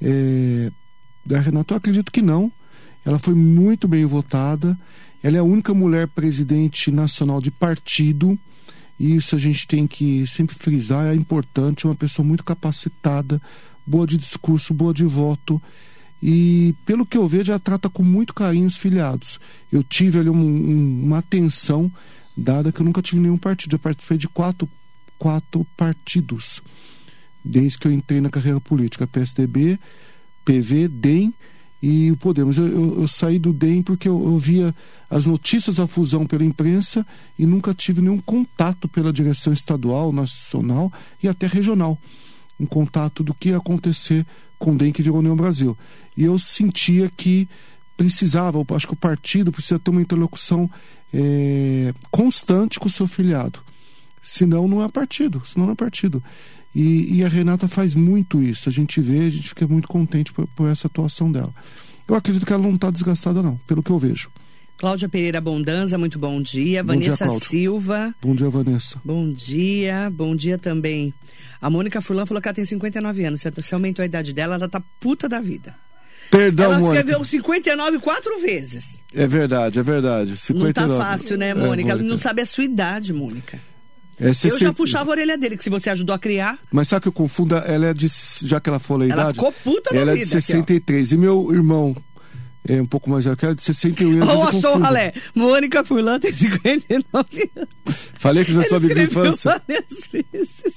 é, 0.00 0.72
da 1.26 1.38
Renata. 1.38 1.74
Eu 1.74 1.76
acredito 1.76 2.10
que 2.10 2.22
não. 2.22 2.50
Ela 3.04 3.18
foi 3.18 3.34
muito 3.34 3.86
bem 3.88 4.04
votada. 4.04 4.78
Ela 5.22 5.36
é 5.36 5.40
a 5.40 5.44
única 5.44 5.72
mulher 5.74 6.08
presidente 6.08 6.90
nacional 6.90 7.40
de 7.40 7.50
partido. 7.50 8.38
E 8.98 9.16
isso 9.16 9.34
a 9.34 9.38
gente 9.38 9.66
tem 9.66 9.86
que 9.86 10.26
sempre 10.26 10.54
frisar. 10.54 11.06
É 11.06 11.14
importante, 11.14 11.86
é 11.86 11.88
uma 11.88 11.94
pessoa 11.94 12.26
muito 12.26 12.44
capacitada, 12.44 13.40
boa 13.86 14.06
de 14.06 14.16
discurso, 14.16 14.72
boa 14.72 14.94
de 14.94 15.04
voto. 15.04 15.60
E 16.22 16.74
pelo 16.86 17.04
que 17.04 17.18
eu 17.18 17.26
vejo, 17.26 17.50
ela 17.50 17.58
trata 17.58 17.88
com 17.88 18.02
muito 18.04 18.32
carinho 18.32 18.66
os 18.66 18.76
filiados. 18.76 19.40
Eu 19.72 19.82
tive 19.82 20.20
ali 20.20 20.30
um- 20.30 20.36
um- 20.36 21.04
uma 21.04 21.18
atenção 21.18 21.90
dada 22.36 22.70
que 22.70 22.80
eu 22.80 22.84
nunca 22.86 23.02
tive 23.02 23.20
nenhum 23.20 23.36
partido. 23.36 23.74
Eu 23.74 23.80
participei 23.80 24.18
de 24.18 24.28
quatro, 24.28 24.68
quatro 25.18 25.66
partidos 25.76 26.62
desde 27.44 27.76
que 27.78 27.88
eu 27.88 27.92
entrei 27.92 28.20
na 28.20 28.30
carreira 28.30 28.60
política: 28.60 29.04
PSDB, 29.06 29.80
PV, 30.44 30.86
DEM 30.86 31.34
e 31.82 32.10
o 32.12 32.16
Podemos. 32.16 32.56
Eu, 32.56 32.68
eu- 32.68 33.00
eu 33.02 33.08
saí 33.08 33.38
do 33.38 33.52
DEM 33.52 33.82
porque 33.82 34.08
eu, 34.08 34.22
eu 34.24 34.38
via 34.38 34.74
as 35.10 35.26
notícias 35.26 35.76
da 35.76 35.86
fusão 35.86 36.24
pela 36.26 36.44
imprensa 36.44 37.04
e 37.38 37.44
nunca 37.44 37.74
tive 37.74 38.00
nenhum 38.00 38.18
contato 38.20 38.88
pela 38.88 39.12
direção 39.12 39.52
estadual, 39.52 40.12
nacional 40.12 40.92
e 41.22 41.26
até 41.28 41.46
regional. 41.46 41.98
Um 42.60 42.66
contato 42.66 43.24
do 43.24 43.34
que 43.34 43.48
ia 43.48 43.56
acontecer 43.56 44.24
com 44.58 44.72
o 44.72 44.76
DEM 44.76 44.92
que 44.92 45.02
virou 45.02 45.18
União 45.18 45.34
Brasil. 45.34 45.76
E 46.16 46.22
eu 46.22 46.38
sentia 46.38 47.10
que 47.16 47.48
precisava, 47.96 48.64
acho 48.74 48.86
que 48.86 48.92
o 48.92 48.96
partido 48.96 49.50
precisa 49.50 49.78
ter 49.78 49.90
uma 49.90 50.00
interlocução 50.00 50.70
eh, 51.12 51.92
constante 52.10 52.78
com 52.78 52.86
o 52.86 52.90
seu 52.90 53.06
filiado. 53.06 53.60
Senão 54.22 54.68
não 54.68 54.82
é 54.82 54.88
partido, 54.88 55.42
senão 55.44 55.66
não 55.66 55.72
é 55.72 55.76
partido. 55.76 56.22
E, 56.74 57.18
e 57.18 57.24
a 57.24 57.28
Renata 57.28 57.68
faz 57.68 57.94
muito 57.94 58.42
isso. 58.42 58.68
A 58.68 58.72
gente 58.72 59.00
vê, 59.00 59.26
a 59.26 59.30
gente 59.30 59.48
fica 59.48 59.66
muito 59.68 59.86
contente 59.88 60.32
por, 60.32 60.46
por 60.48 60.68
essa 60.68 60.86
atuação 60.86 61.30
dela. 61.30 61.52
Eu 62.08 62.14
acredito 62.14 62.44
que 62.46 62.52
ela 62.52 62.62
não 62.62 62.74
está 62.74 62.90
desgastada, 62.90 63.42
não, 63.42 63.56
pelo 63.66 63.82
que 63.82 63.90
eu 63.90 63.98
vejo. 63.98 64.30
Cláudia 64.78 65.08
Pereira 65.08 65.40
Bondanza, 65.40 65.96
muito 65.96 66.18
bom 66.18 66.42
dia. 66.42 66.82
Bom 66.82 66.92
dia, 66.96 67.02
Vanessa 67.10 67.24
Cláudia. 67.26 67.48
Silva, 67.48 68.14
Bom 68.20 68.34
dia, 68.34 68.48
Vanessa. 68.50 69.00
bom 69.04 69.30
dia. 69.32 70.10
Bom 70.12 70.34
dia 70.34 70.58
também. 70.58 71.14
A 71.60 71.70
Mônica 71.70 72.00
Furlan 72.00 72.26
falou 72.26 72.42
que 72.42 72.48
ela 72.48 72.54
tem 72.54 72.64
59 72.64 73.24
anos. 73.24 73.40
Você 73.42 73.74
aumentou 73.74 74.02
a 74.02 74.06
idade 74.06 74.32
dela, 74.32 74.56
ela 74.56 74.68
tá 74.68 74.82
puta 74.98 75.28
da 75.28 75.40
vida. 75.40 75.74
Perdão, 76.32 76.64
ela 76.72 76.78
Mônica. 76.80 76.98
escreveu 76.98 77.24
59 77.24 77.98
quatro 78.00 78.40
vezes. 78.40 79.00
É 79.14 79.26
verdade, 79.26 79.78
é 79.78 79.82
verdade. 79.82 80.36
59. 80.36 80.88
Não 80.88 80.98
tá 80.98 81.04
fácil, 81.10 81.36
né, 81.36 81.50
É, 81.50 81.54
Mônica? 81.54 81.90
Ela 81.90 82.02
não 82.02 82.18
sabe 82.18 82.40
a 82.42 82.46
sua 82.46 82.64
idade, 82.64 83.12
Mônica. 83.12 83.60
É 84.20 84.28
Eu 84.28 84.34
60 84.34 84.58
já 84.58 84.72
puxava 84.72 85.10
a 85.10 85.12
orelha 85.12 85.36
dele, 85.38 85.56
que 85.56 85.64
se 85.64 85.70
você 85.70 85.90
ajudou 85.90 86.14
a 86.14 86.18
criar. 86.18 86.58
Mas 86.70 86.88
sabe 86.88 87.02
que 87.02 87.08
eu 87.08 87.12
confundo? 87.12 87.56
Ela 87.56 87.86
é 87.86 87.94
de. 87.94 88.06
Já 88.44 88.60
que 88.60 88.68
ela 88.68 88.78
falou 88.78 89.02
a 89.02 89.06
Ela 89.10 89.14
idade. 89.22 89.34
ficou 89.34 89.52
puta 89.52 89.90
da 89.92 89.98
Ela 89.98 90.12
é 90.12 90.14
de 90.14 90.20
vida 90.24 90.38
aqui, 90.38 90.38
ó. 90.38 90.40
63. 90.40 91.12
e 91.12 91.16
meu 91.16 91.52
irmão 91.52 91.96
é 92.68 92.80
um 92.80 92.86
pouco 92.86 93.10
mais 93.10 93.24
velho 93.24 93.36
que 93.36 93.44
ela, 93.44 93.54
de 93.54 93.62
61 93.62 94.22
anos. 94.22 94.30
Eu 94.30 94.42
achou 94.44 94.76
o 94.76 94.78
ralé. 94.78 95.12
Mônica 95.34 95.82
Furlan 95.82 96.20
tem 96.20 96.32
59 96.32 97.50
anos. 97.56 97.68
Falei 98.14 98.44
que 98.44 98.52
já 98.52 98.62
vida 98.78 98.94
de 98.94 99.02
infância. 99.02 99.62
várias 99.66 100.08
vezes. 100.12 100.74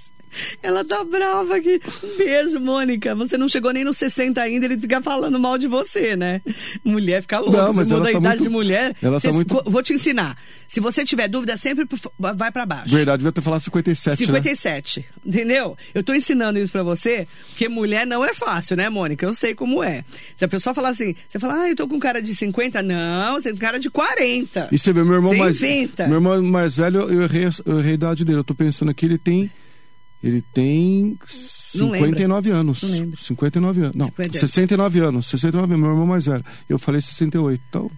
Ela 0.62 0.84
tá 0.84 1.04
brava 1.04 1.56
aqui. 1.58 1.80
Um 2.04 2.18
beijo, 2.18 2.60
Mônica. 2.60 3.16
Você 3.16 3.38
não 3.38 3.48
chegou 3.48 3.72
nem 3.72 3.84
nos 3.84 3.98
60 3.98 4.42
ainda, 4.42 4.66
ele 4.66 4.78
fica 4.80 5.02
falando 5.02 5.40
mal 5.40 5.58
de 5.58 5.68
você, 5.68 6.16
né? 6.16 6.42
Mulher 6.84 7.22
fica 7.22 7.40
louca. 7.40 7.58
Não, 7.58 7.74
mas 7.74 7.88
você 7.88 7.94
muda 7.96 8.10
a 8.10 8.12
tá 8.14 8.18
idade 8.18 8.36
muito- 8.40 8.44
de 8.44 8.50
mulher. 8.50 8.96
ela 9.02 9.20
tá 9.22 9.32
muito- 9.32 9.64
Vou 9.66 9.82
te 9.84 9.94
ensinar. 9.94 10.38
Se 10.68 10.80
você 10.80 11.06
tiver 11.06 11.28
dúvida, 11.28 11.56
sempre 11.58 11.86
pro- 11.86 12.00
vai 12.20 12.52
pra 12.52 12.66
baixo. 12.66 12.94
Verdade, 12.96 13.20
devia 13.20 13.32
ter 13.32 13.42
falado 13.42 13.62
57, 13.62 14.22
né? 14.22 14.26
57, 14.26 15.06
entendeu? 15.26 15.78
Eu 15.94 16.04
tô 16.04 16.14
ensinando 16.14 16.60
isso 16.60 16.72
pra 16.72 16.84
você, 16.84 17.28
porque 17.50 17.70
mulher 17.70 18.06
não 18.06 18.24
é 18.26 18.34
fácil, 18.34 18.76
né, 18.76 18.90
Mônica? 18.90 19.26
Eu 19.26 19.34
sei 19.34 19.54
como 19.56 19.84
é. 19.84 20.04
Se 20.36 20.44
a 20.44 20.48
pessoa 20.48 20.74
falar 20.74 20.90
assim, 20.90 21.16
você 21.30 21.40
fala, 21.40 21.62
ah, 21.64 21.70
eu 21.70 21.76
tô 21.76 21.88
com 21.88 22.00
cara 22.00 22.22
de 22.22 22.34
50, 22.36 22.82
não, 22.82 23.34
você 23.34 23.50
tem 23.50 23.58
cara 23.60 23.80
de 23.80 23.90
40. 23.90 24.70
E 24.72 24.78
você 24.80 24.92
vê, 24.92 25.04
meu 25.04 25.16
irmão 25.16 25.32
Você 25.34 25.38
mais. 25.38 25.62
inventa. 25.62 26.08
Meu 26.08 26.16
irmão 26.16 26.42
mais 26.44 26.76
velho, 26.78 27.02
eu 27.10 27.22
errei, 27.24 27.48
eu 27.66 27.80
errei 27.80 27.92
a 27.92 27.96
idade 27.96 28.26
dele. 28.26 28.40
Eu 28.40 28.44
tô 28.44 28.56
pensando 28.56 28.90
aqui, 28.90 29.06
ele 29.06 29.18
tem. 29.18 29.50
Ele 30.26 30.42
tem 30.42 31.16
Não 31.76 31.92
lembra. 31.92 32.08
59 32.10 32.50
anos. 32.50 32.82
Não 32.82 32.90
lembra. 32.90 33.20
59 33.20 33.82
anos. 33.82 33.96
Não, 33.96 34.08
50. 34.08 34.40
69 34.40 35.00
anos. 35.00 35.28
69 35.28 35.74
anos, 35.74 35.80
meu 35.80 35.92
irmão 35.92 36.08
mais 36.08 36.26
velho. 36.26 36.44
Eu 36.68 36.80
falei 36.80 37.00
68. 37.00 37.62
Então, 37.70 37.92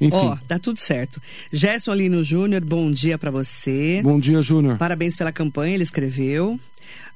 Enfim. 0.00 0.16
Ó, 0.16 0.36
tá 0.46 0.56
tudo 0.56 0.78
certo. 0.78 1.20
Gerson 1.52 1.94
Lino 1.94 2.22
Júnior, 2.22 2.64
bom 2.64 2.92
dia 2.92 3.18
para 3.18 3.32
você. 3.32 4.00
Bom 4.04 4.20
dia, 4.20 4.40
Júnior. 4.40 4.78
Parabéns 4.78 5.16
pela 5.16 5.32
campanha, 5.32 5.74
ele 5.74 5.82
escreveu. 5.82 6.60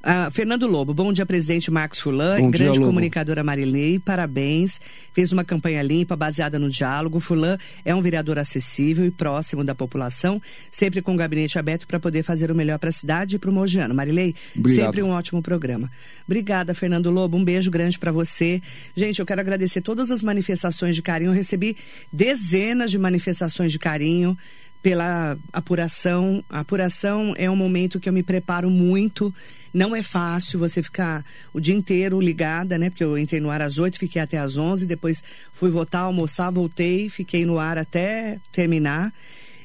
Ah, 0.02 0.30
Fernando 0.32 0.66
Lobo, 0.66 0.92
bom 0.92 1.12
dia, 1.12 1.24
presidente 1.24 1.70
Marcos 1.70 2.00
Furlan, 2.00 2.40
Bom 2.40 2.50
dia, 2.50 2.64
grande 2.64 2.78
Lobo. 2.80 2.90
comunicadora 2.90 3.44
Marilei, 3.44 4.00
parabéns. 4.00 4.80
Fez 5.12 5.30
uma 5.30 5.44
campanha 5.44 5.80
limpa, 5.80 6.16
baseada 6.16 6.58
no 6.58 6.68
diálogo. 6.68 7.20
Furlan 7.20 7.56
é 7.84 7.94
um 7.94 8.02
vereador 8.02 8.36
acessível 8.38 9.06
e 9.06 9.10
próximo 9.12 9.62
da 9.62 9.76
população, 9.76 10.42
sempre 10.72 11.00
com 11.00 11.14
o 11.14 11.16
gabinete 11.16 11.56
aberto 11.56 11.86
para 11.86 12.00
poder 12.00 12.24
fazer 12.24 12.50
o 12.50 12.54
melhor 12.54 12.80
para 12.80 12.88
a 12.88 12.92
cidade 12.92 13.36
e 13.36 13.38
para 13.38 13.48
o 13.48 13.52
Mogiano. 13.52 13.94
Marilei, 13.94 14.34
Obrigado. 14.56 14.84
sempre 14.86 15.02
um 15.04 15.10
ótimo 15.10 15.40
programa. 15.40 15.88
Obrigada, 16.26 16.74
Fernando 16.74 17.08
Lobo, 17.10 17.36
um 17.36 17.44
beijo 17.44 17.70
grande 17.70 17.96
para 17.96 18.10
você. 18.10 18.60
Gente, 18.96 19.20
eu 19.20 19.26
quero 19.26 19.40
agradecer 19.40 19.82
todas 19.82 20.10
as 20.10 20.20
manifestações 20.20 20.96
de 20.96 21.02
carinho. 21.02 21.30
Eu 21.30 21.34
recebi 21.34 21.76
dezenas 22.12 22.90
de 22.90 22.98
manifestações 22.98 23.70
de 23.70 23.78
carinho 23.78 24.36
pela 24.82 25.38
apuração. 25.52 26.44
A 26.50 26.60
apuração 26.60 27.34
é 27.36 27.48
um 27.48 27.56
momento 27.56 28.00
que 28.00 28.08
eu 28.08 28.12
me 28.12 28.22
preparo 28.22 28.68
muito. 28.68 29.32
Não 29.72 29.94
é 29.96 30.02
fácil 30.02 30.58
você 30.58 30.82
ficar 30.82 31.24
o 31.52 31.60
dia 31.60 31.74
inteiro 31.74 32.20
ligada, 32.20 32.76
né? 32.76 32.90
Porque 32.90 33.04
eu 33.04 33.16
entrei 33.16 33.40
no 33.40 33.50
ar 33.50 33.62
às 33.62 33.78
8, 33.78 33.98
fiquei 33.98 34.20
até 34.20 34.38
às 34.38 34.56
11, 34.56 34.84
depois 34.84 35.22
fui 35.52 35.70
votar, 35.70 36.02
almoçar, 36.02 36.50
voltei, 36.50 37.08
fiquei 37.08 37.46
no 37.46 37.58
ar 37.58 37.78
até 37.78 38.38
terminar. 38.52 39.12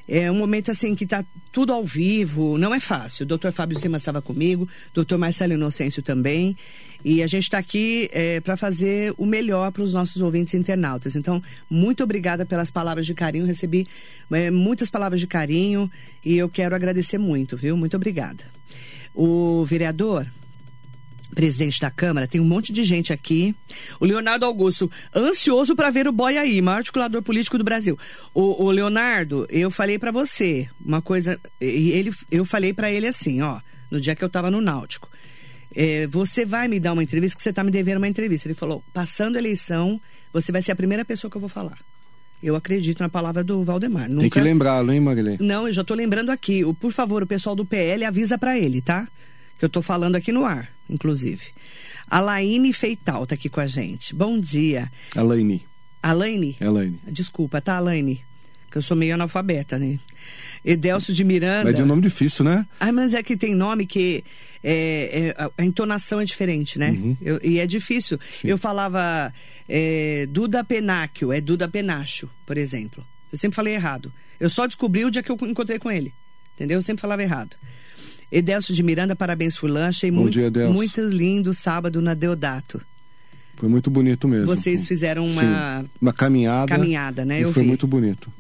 É 0.08 0.32
um 0.32 0.36
momento 0.36 0.72
assim 0.72 0.96
que 0.96 1.04
está 1.04 1.26
tudo 1.52 1.74
ao 1.74 1.84
vivo, 1.84 2.58
não 2.58 2.74
é 2.74 2.80
fácil. 2.80 3.24
O 3.24 3.28
doutor 3.28 3.52
Fábio 3.52 3.78
Simas 3.78 4.02
estava 4.02 4.22
comigo, 4.22 4.68
doutor 4.94 5.18
Marcelo 5.18 5.54
Inocêncio 5.54 6.02
também. 6.02 6.56
E 7.04 7.22
a 7.22 7.28
gente 7.28 7.44
está 7.44 7.58
aqui 7.58 8.10
para 8.44 8.58
fazer 8.58 9.14
o 9.18 9.26
melhor 9.26 9.72
para 9.72 9.84
os 9.84 9.94
nossos 9.94 10.22
ouvintes 10.22 10.54
internautas. 10.54 11.16
Então, 11.16 11.42
muito 11.70 12.04
obrigada 12.04 12.46
pelas 12.46 12.72
palavras 12.72 13.06
de 13.06 13.14
carinho. 13.14 13.46
Recebi 13.46 13.88
é, 14.32 14.50
muitas 14.50 14.90
palavras 14.90 15.20
de 15.20 15.28
carinho 15.28 15.92
e 16.24 16.38
eu 16.38 16.50
quero 16.50 16.76
agradecer 16.76 17.18
muito, 17.18 17.56
viu? 17.56 17.78
Muito 17.78 17.96
obrigada. 17.96 18.44
O 19.14 19.66
vereador, 19.66 20.28
presidente 21.38 21.80
da 21.80 21.92
Câmara, 21.92 22.28
tem 22.28 22.42
um 22.42 22.46
monte 22.46 22.74
de 22.74 22.84
gente 22.84 23.14
aqui. 23.14 23.56
O 24.00 24.06
Leonardo 24.06 24.44
Augusto, 24.44 24.90
ansioso 25.16 25.76
para 25.76 25.92
ver 25.92 26.08
o 26.08 26.12
boy 26.12 26.36
aí, 26.36 26.60
maior 26.64 26.78
articulador 26.78 27.22
político 27.22 27.60
do 27.60 27.64
Brasil. 27.64 27.96
O, 28.34 28.64
o 28.66 28.72
Leonardo, 28.72 29.46
eu 29.48 29.70
falei 29.70 30.00
para 30.00 30.10
você 30.10 30.68
uma 30.84 31.00
coisa, 31.00 31.40
e 31.62 31.92
ele, 31.92 32.12
eu 32.32 32.44
falei 32.44 32.74
para 32.74 32.92
ele 32.92 33.06
assim, 33.06 33.40
ó, 33.44 33.60
no 33.92 34.02
dia 34.02 34.16
que 34.16 34.24
eu 34.24 34.30
tava 34.30 34.50
no 34.50 34.60
Náutico. 34.60 35.12
É, 35.76 36.08
você 36.08 36.44
vai 36.44 36.68
me 36.68 36.80
dar 36.80 36.94
uma 36.94 37.04
entrevista, 37.04 37.38
que 37.38 37.44
você 37.44 37.54
tá 37.54 37.64
me 37.64 37.70
devendo 37.70 37.98
uma 37.98 38.08
entrevista. 38.08 38.48
Ele 38.48 38.56
falou, 38.56 38.84
passando 38.92 39.36
a 39.36 39.40
eleição, 39.40 40.02
você 40.34 40.52
vai 40.52 40.64
ser 40.64 40.72
a 40.72 40.76
primeira 40.76 41.06
pessoa 41.06 41.30
que 41.30 41.38
eu 41.38 41.42
vou 41.42 41.50
falar. 41.50 41.78
Eu 42.42 42.56
acredito 42.56 43.00
na 43.02 43.10
palavra 43.10 43.44
do 43.44 43.64
Valdemar. 43.64 44.10
Tem 44.10 44.28
que 44.28 44.40
lembrá-lo, 44.40 44.92
hein, 44.92 45.00
Marilei? 45.00 45.38
Não, 45.40 45.68
eu 45.68 45.74
já 45.74 45.84
tô 45.84 45.94
lembrando 45.94 46.32
aqui. 46.32 46.66
O, 46.66 46.74
por 46.74 46.92
favor, 46.92 47.22
o 47.22 47.28
pessoal 47.28 47.56
do 47.56 47.64
PL 47.64 48.04
avisa 48.06 48.40
para 48.40 48.58
ele, 48.58 48.82
tá? 48.82 49.08
Que 49.60 49.66
eu 49.66 49.70
tô 49.70 49.84
falando 49.84 50.16
aqui 50.16 50.32
no 50.32 50.44
ar, 50.44 50.72
inclusive. 50.90 51.44
A 52.10 52.20
Laine 52.20 52.72
Feital 52.74 53.26
tá 53.28 53.36
aqui 53.36 53.50
com 53.50 53.60
a 53.60 53.68
gente. 53.68 54.16
Bom 54.16 54.40
dia. 54.40 54.92
Elaine. 55.16 55.66
Alaine? 56.02 56.56
Elaine. 56.62 57.00
Desculpa, 57.08 57.60
tá, 57.60 57.76
Alaine? 57.78 58.24
Que 58.72 58.78
eu 58.78 58.82
sou 58.82 58.96
meio 58.98 59.14
analfabeta, 59.14 59.78
né? 59.80 60.00
Edelcio 60.64 61.14
de 61.14 61.24
Miranda. 61.24 61.66
Mas 61.66 61.76
de 61.76 61.84
um 61.84 61.86
nome 61.86 62.02
difícil, 62.02 62.44
né? 62.46 62.66
Ah, 62.80 62.92
mas 62.92 63.14
é 63.14 63.24
que 63.24 63.38
tem 63.38 63.56
nome 63.56 63.86
que 63.86 64.24
é, 64.64 65.34
é, 65.38 65.44
a- 65.44 65.64
entonação 65.64 66.20
é 66.20 66.26
diferente, 66.26 66.78
né? 66.78 66.98
Eu- 67.22 67.40
e 67.44 67.60
é 67.60 67.68
difícil. 67.68 68.20
Eu 68.44 68.58
falava 68.58 69.34
é, 69.70 70.28
Duda 70.30 70.64
Penáquio, 70.64 71.32
é 71.32 71.40
Duda 71.42 71.68
Penacho, 71.68 72.30
por 72.46 72.58
exemplo. 72.58 73.06
Eu 73.32 73.38
sempre 73.38 73.56
falei 73.56 73.74
errado. 73.74 74.12
Eu 74.40 74.50
só 74.50 74.66
descobri 74.68 75.04
o 75.06 75.12
dia 75.12 75.24
que 75.24 75.32
eu 75.32 75.38
encontrei 75.44 75.80
com 75.80 75.92
ele. 75.92 76.14
Entendeu? 76.56 76.78
Eu 76.78 76.82
sempre 76.82 77.02
falava 77.02 77.22
errado. 77.24 77.56
Edelcio 78.32 78.74
de 78.74 78.84
Miranda, 78.84 79.16
parabéns, 79.16 79.56
Fulan. 79.56 79.88
Achei 79.88 80.12
Bom 80.12 80.22
muito, 80.22 80.34
dia, 80.52 80.70
muito 80.70 81.02
lindo 81.02 81.50
o 81.52 81.54
sábado 81.54 82.02
na 82.02 82.14
Deodato. 82.14 82.82
Foi 83.56 83.68
muito 83.70 83.90
bonito 83.90 84.28
mesmo. 84.28 84.46
Vocês 84.46 84.86
fizeram 84.86 85.24
uma 85.24 85.82
Sim, 85.82 85.90
uma 86.02 86.14
caminhada. 86.14 86.68
caminhada, 86.68 87.26
né? 87.26 87.40
E 87.40 87.44
Eu 87.44 87.54
foi 87.54 87.64
vi. 87.64 87.70
muito 87.70 87.88
bonito. 87.88 88.32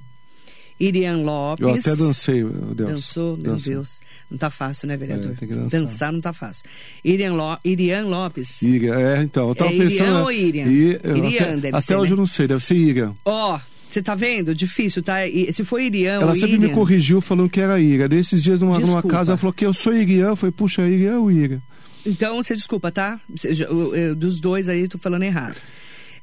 Irian 0.79 1.17
Lopes. 1.23 1.63
Eu 1.65 1.73
até 1.73 1.95
dancei, 1.95 2.43
Deus. 2.43 2.91
Dançou, 2.91 3.35
meu 3.35 3.55
Deus. 3.55 3.99
Não 4.29 4.37
tá 4.37 4.51
fácil, 4.51 4.87
né, 4.87 4.95
vereador? 4.95 5.31
É, 5.31 5.35
tem 5.35 5.47
que 5.47 5.55
dançar. 5.55 6.13
não 6.13 6.21
tá 6.21 6.31
fácil. 6.33 6.65
Irian, 7.03 7.33
Lo... 7.33 7.57
Irian 7.65 8.05
Lopes. 8.05 8.61
Irian, 8.61 8.93
é, 8.93 9.23
então, 9.23 9.49
eu 9.49 9.55
tava 9.55 9.71
É 9.71 9.73
Irian 9.75 9.89
pensando. 9.89 10.19
ou 10.19 10.31
Irian? 10.31 10.67
I- 10.67 10.99
Irian 11.03 11.27
até 11.29 11.55
deve 11.57 11.67
até 11.69 11.81
ser, 11.81 11.95
hoje 11.95 12.11
né? 12.11 12.13
eu 12.13 12.17
não 12.17 12.27
sei, 12.27 12.47
deve 12.47 12.63
ser 12.63 12.75
Irian. 12.75 13.15
Ó, 13.25 13.59
você 13.89 14.01
tá 14.01 14.15
vendo? 14.15 14.53
Difícil, 14.53 15.01
tá? 15.01 15.25
E 15.27 15.51
se 15.53 15.63
for 15.63 15.79
Irian 15.79 16.21
Ela 16.21 16.35
sempre 16.35 16.55
Irian... 16.57 16.67
me 16.69 16.73
corrigiu 16.73 17.21
falando 17.21 17.49
que 17.49 17.61
era 17.61 17.79
Irian. 17.79 18.07
Desses 18.09 18.43
dias 18.43 18.59
numa, 18.59 18.79
numa 18.79 19.01
casa 19.03 19.31
ela 19.31 19.37
falou 19.37 19.53
que 19.53 19.65
eu 19.65 19.73
sou 19.73 19.93
Irian. 19.93 20.27
Eu 20.29 20.35
falei, 20.35 20.51
puxa, 20.51 20.87
Irian 20.87 21.19
ou 21.19 21.31
Irian? 21.31 21.61
Então, 22.05 22.41
você 22.41 22.55
desculpa, 22.55 22.91
tá? 22.91 23.19
Você- 23.29 23.49
eu- 23.63 23.95
eu- 23.95 24.15
Dos 24.15 24.39
dois 24.39 24.67
aí, 24.69 24.87
tô 24.87 24.97
falando 24.97 25.23
errado. 25.23 25.57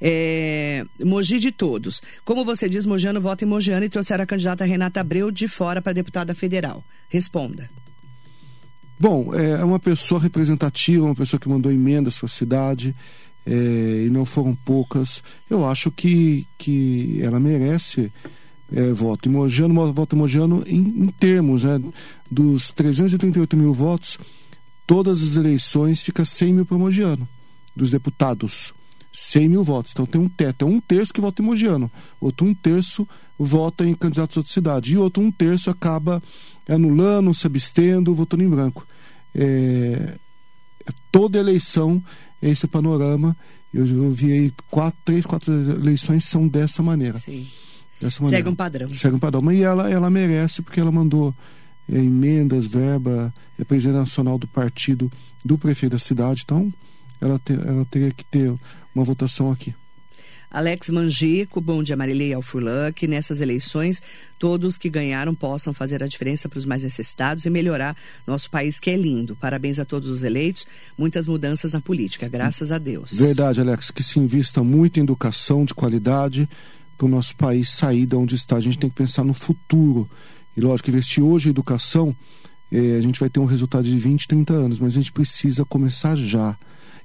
É, 0.00 0.84
Mogi 1.02 1.38
de 1.38 1.50
todos. 1.52 2.02
Como 2.24 2.44
você 2.44 2.68
diz, 2.68 2.84
Mogiano 2.84 3.20
vota 3.20 3.44
em 3.44 3.48
Mogiano 3.48 3.84
e 3.84 3.88
trouxeram 3.88 4.24
a 4.24 4.26
candidata 4.26 4.64
Renata 4.64 5.00
Abreu 5.00 5.30
de 5.30 5.48
fora 5.48 5.80
para 5.80 5.92
deputada 5.92 6.34
federal. 6.34 6.84
Responda. 7.08 7.70
Bom, 8.98 9.34
é 9.34 9.62
uma 9.64 9.78
pessoa 9.78 10.20
representativa, 10.20 11.04
uma 11.04 11.14
pessoa 11.14 11.40
que 11.40 11.48
mandou 11.48 11.70
emendas 11.72 12.16
para 12.18 12.26
a 12.26 12.28
cidade, 12.28 12.94
é, 13.46 14.04
e 14.06 14.10
não 14.10 14.24
foram 14.24 14.54
poucas. 14.54 15.22
Eu 15.48 15.66
acho 15.66 15.90
que, 15.90 16.46
que 16.58 17.18
ela 17.22 17.38
merece 17.38 18.12
é, 18.72 18.92
voto. 18.92 19.30
Mogiano, 19.30 19.92
voto 19.92 20.16
Mogiano 20.16 20.64
em, 20.66 20.78
em 20.78 21.06
termos, 21.06 21.64
né? 21.64 21.80
Dos 22.30 22.70
338 22.72 23.56
mil 23.56 23.72
votos, 23.72 24.18
todas 24.86 25.22
as 25.22 25.36
eleições 25.36 26.02
fica 26.02 26.24
100 26.24 26.52
mil 26.52 26.66
para 26.66 26.78
Mogiano, 26.78 27.28
dos 27.74 27.90
deputados. 27.90 28.72
100 29.12 29.48
mil 29.48 29.62
votos. 29.62 29.92
Então 29.92 30.06
tem 30.06 30.20
um 30.20 30.28
teto. 30.28 30.64
É 30.64 30.68
um 30.68 30.80
terço 30.80 31.12
que 31.12 31.20
vota 31.20 31.40
em 31.40 31.44
Mogiano, 31.44 31.90
outro 32.20 32.46
um 32.46 32.54
terço 32.54 33.06
vota 33.38 33.86
em 33.86 33.94
candidatos 33.94 34.34
de 34.34 34.38
outra 34.40 34.52
cidade. 34.52 34.92
E 34.92 34.98
outro 34.98 35.22
um 35.22 35.30
terço 35.30 35.70
acaba 35.70 36.22
anulando, 36.68 37.32
se 37.32 37.46
abstendo, 37.46 38.14
votando 38.14 38.42
em 38.42 38.48
branco. 38.48 38.86
É, 39.34 40.18
toda 41.10 41.38
eleição 41.38 42.02
esse 42.42 42.66
panorama. 42.66 43.36
Eu, 43.72 43.86
eu 43.86 44.10
vi 44.12 44.32
aí 44.32 44.52
quatro, 44.70 44.98
três, 45.04 45.26
quatro 45.26 45.52
eleições 45.52 46.24
são 46.24 46.46
dessa 46.46 46.82
maneira. 46.82 47.18
Sim. 47.18 47.46
Dessa 48.00 48.22
maneira. 48.22 48.38
Segue 48.38 48.48
um 48.50 48.54
padrão. 48.54 48.88
Segue 48.90 49.16
um 49.16 49.18
padrão. 49.18 49.42
Mas 49.42 49.60
ela, 49.60 49.90
ela 49.90 50.10
merece 50.10 50.62
porque 50.62 50.78
ela 50.80 50.92
mandou 50.92 51.34
é, 51.90 51.96
emendas, 51.98 52.66
verba, 52.66 53.32
é 53.58 53.64
presidente 53.64 53.96
nacional 53.98 54.38
do 54.38 54.46
partido 54.46 55.10
do 55.44 55.58
prefeito 55.58 55.92
da 55.92 55.98
cidade. 55.98 56.42
Então, 56.44 56.72
ela, 57.20 57.38
te- 57.38 57.52
ela 57.52 57.84
teria 57.86 58.10
que 58.12 58.24
ter 58.24 58.52
uma 58.94 59.04
votação 59.04 59.50
aqui. 59.50 59.74
Alex 60.54 60.88
Mangico, 60.88 61.60
bom 61.60 61.82
dia 61.82 61.96
Marilei 61.96 62.32
Alfurlan, 62.32 62.92
que 62.92 63.08
nessas 63.08 63.40
eleições 63.40 64.00
todos 64.38 64.78
que 64.78 64.88
ganharam 64.88 65.34
possam 65.34 65.74
fazer 65.74 66.00
a 66.00 66.06
diferença 66.06 66.48
para 66.48 66.60
os 66.60 66.64
mais 66.64 66.84
necessitados 66.84 67.44
e 67.44 67.50
melhorar 67.50 67.96
nosso 68.24 68.48
país 68.48 68.78
que 68.78 68.88
é 68.88 68.96
lindo. 68.96 69.34
Parabéns 69.34 69.80
a 69.80 69.84
todos 69.84 70.08
os 70.08 70.22
eleitos, 70.22 70.64
muitas 70.96 71.26
mudanças 71.26 71.72
na 71.72 71.80
política, 71.80 72.28
graças 72.28 72.70
a 72.70 72.78
Deus. 72.78 73.14
Verdade, 73.14 73.60
Alex, 73.60 73.90
que 73.90 74.04
se 74.04 74.20
invista 74.20 74.62
muito 74.62 75.00
em 75.00 75.02
educação 75.02 75.64
de 75.64 75.74
qualidade 75.74 76.48
para 76.96 77.06
o 77.06 77.08
nosso 77.08 77.34
país 77.34 77.70
sair 77.70 78.06
de 78.06 78.14
onde 78.14 78.36
está. 78.36 78.54
A 78.54 78.60
gente 78.60 78.78
tem 78.78 78.88
que 78.88 78.94
pensar 78.94 79.24
no 79.24 79.34
futuro. 79.34 80.08
E 80.56 80.60
lógico, 80.60 80.88
investir 80.88 81.24
hoje 81.24 81.48
em 81.48 81.50
educação, 81.50 82.14
eh, 82.70 82.96
a 82.96 83.00
gente 83.00 83.18
vai 83.18 83.28
ter 83.28 83.40
um 83.40 83.44
resultado 83.44 83.86
de 83.86 83.98
20, 83.98 84.28
30 84.28 84.52
anos, 84.54 84.78
mas 84.78 84.92
a 84.92 85.00
gente 85.00 85.10
precisa 85.10 85.64
começar 85.64 86.14
já. 86.14 86.56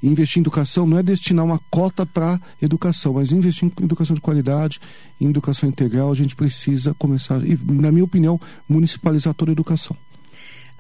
Investir 0.02 0.40
em 0.40 0.42
educação 0.42 0.88
não 0.88 0.98
é 0.98 1.04
destinar 1.04 1.44
uma 1.44 1.60
cota 1.70 2.06
para 2.06 2.40
educação, 2.62 3.14
mas 3.14 3.32
investir 3.32 3.68
em 3.68 3.84
educação 3.84 4.16
de 4.16 4.22
qualidade, 4.22 4.80
em 5.20 5.30
educação 5.30 5.68
integral, 5.68 6.12
a 6.12 6.16
gente 6.16 6.36
precisa 6.36 6.94
começar, 6.94 7.46
e, 7.46 7.60
na 7.66 7.92
minha 7.92 8.06
opinião, 8.06 8.40
municipalizar 8.68 9.34
toda 9.34 9.52
a 9.52 9.54
educação. 9.54 9.96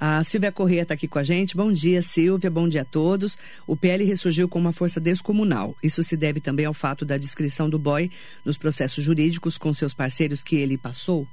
A 0.01 0.23
Silvia 0.23 0.49
Corrêa 0.49 0.83
está 0.83 0.93
aqui 0.93 1.09
com 1.09 1.19
a 1.19 1.23
gente. 1.23 1.57
Bom 1.57 1.69
dia, 1.73 2.01
Silvia. 2.01 2.49
Bom 2.49 2.69
dia 2.69 2.83
a 2.83 2.85
todos. 2.85 3.37
O 3.67 3.75
PL 3.75 4.05
ressurgiu 4.05 4.47
com 4.47 4.57
uma 4.57 4.71
força 4.71 4.97
descomunal. 4.97 5.75
Isso 5.83 6.01
se 6.01 6.15
deve 6.15 6.39
também 6.39 6.65
ao 6.65 6.73
fato 6.73 7.03
da 7.03 7.17
descrição 7.17 7.69
do 7.69 7.77
boy 7.77 8.09
nos 8.45 8.57
processos 8.57 9.03
jurídicos 9.03 9.57
com 9.57 9.73
seus 9.73 9.93
parceiros 9.93 10.41
que 10.41 10.55
ele 10.55 10.77
passou? 10.77 11.27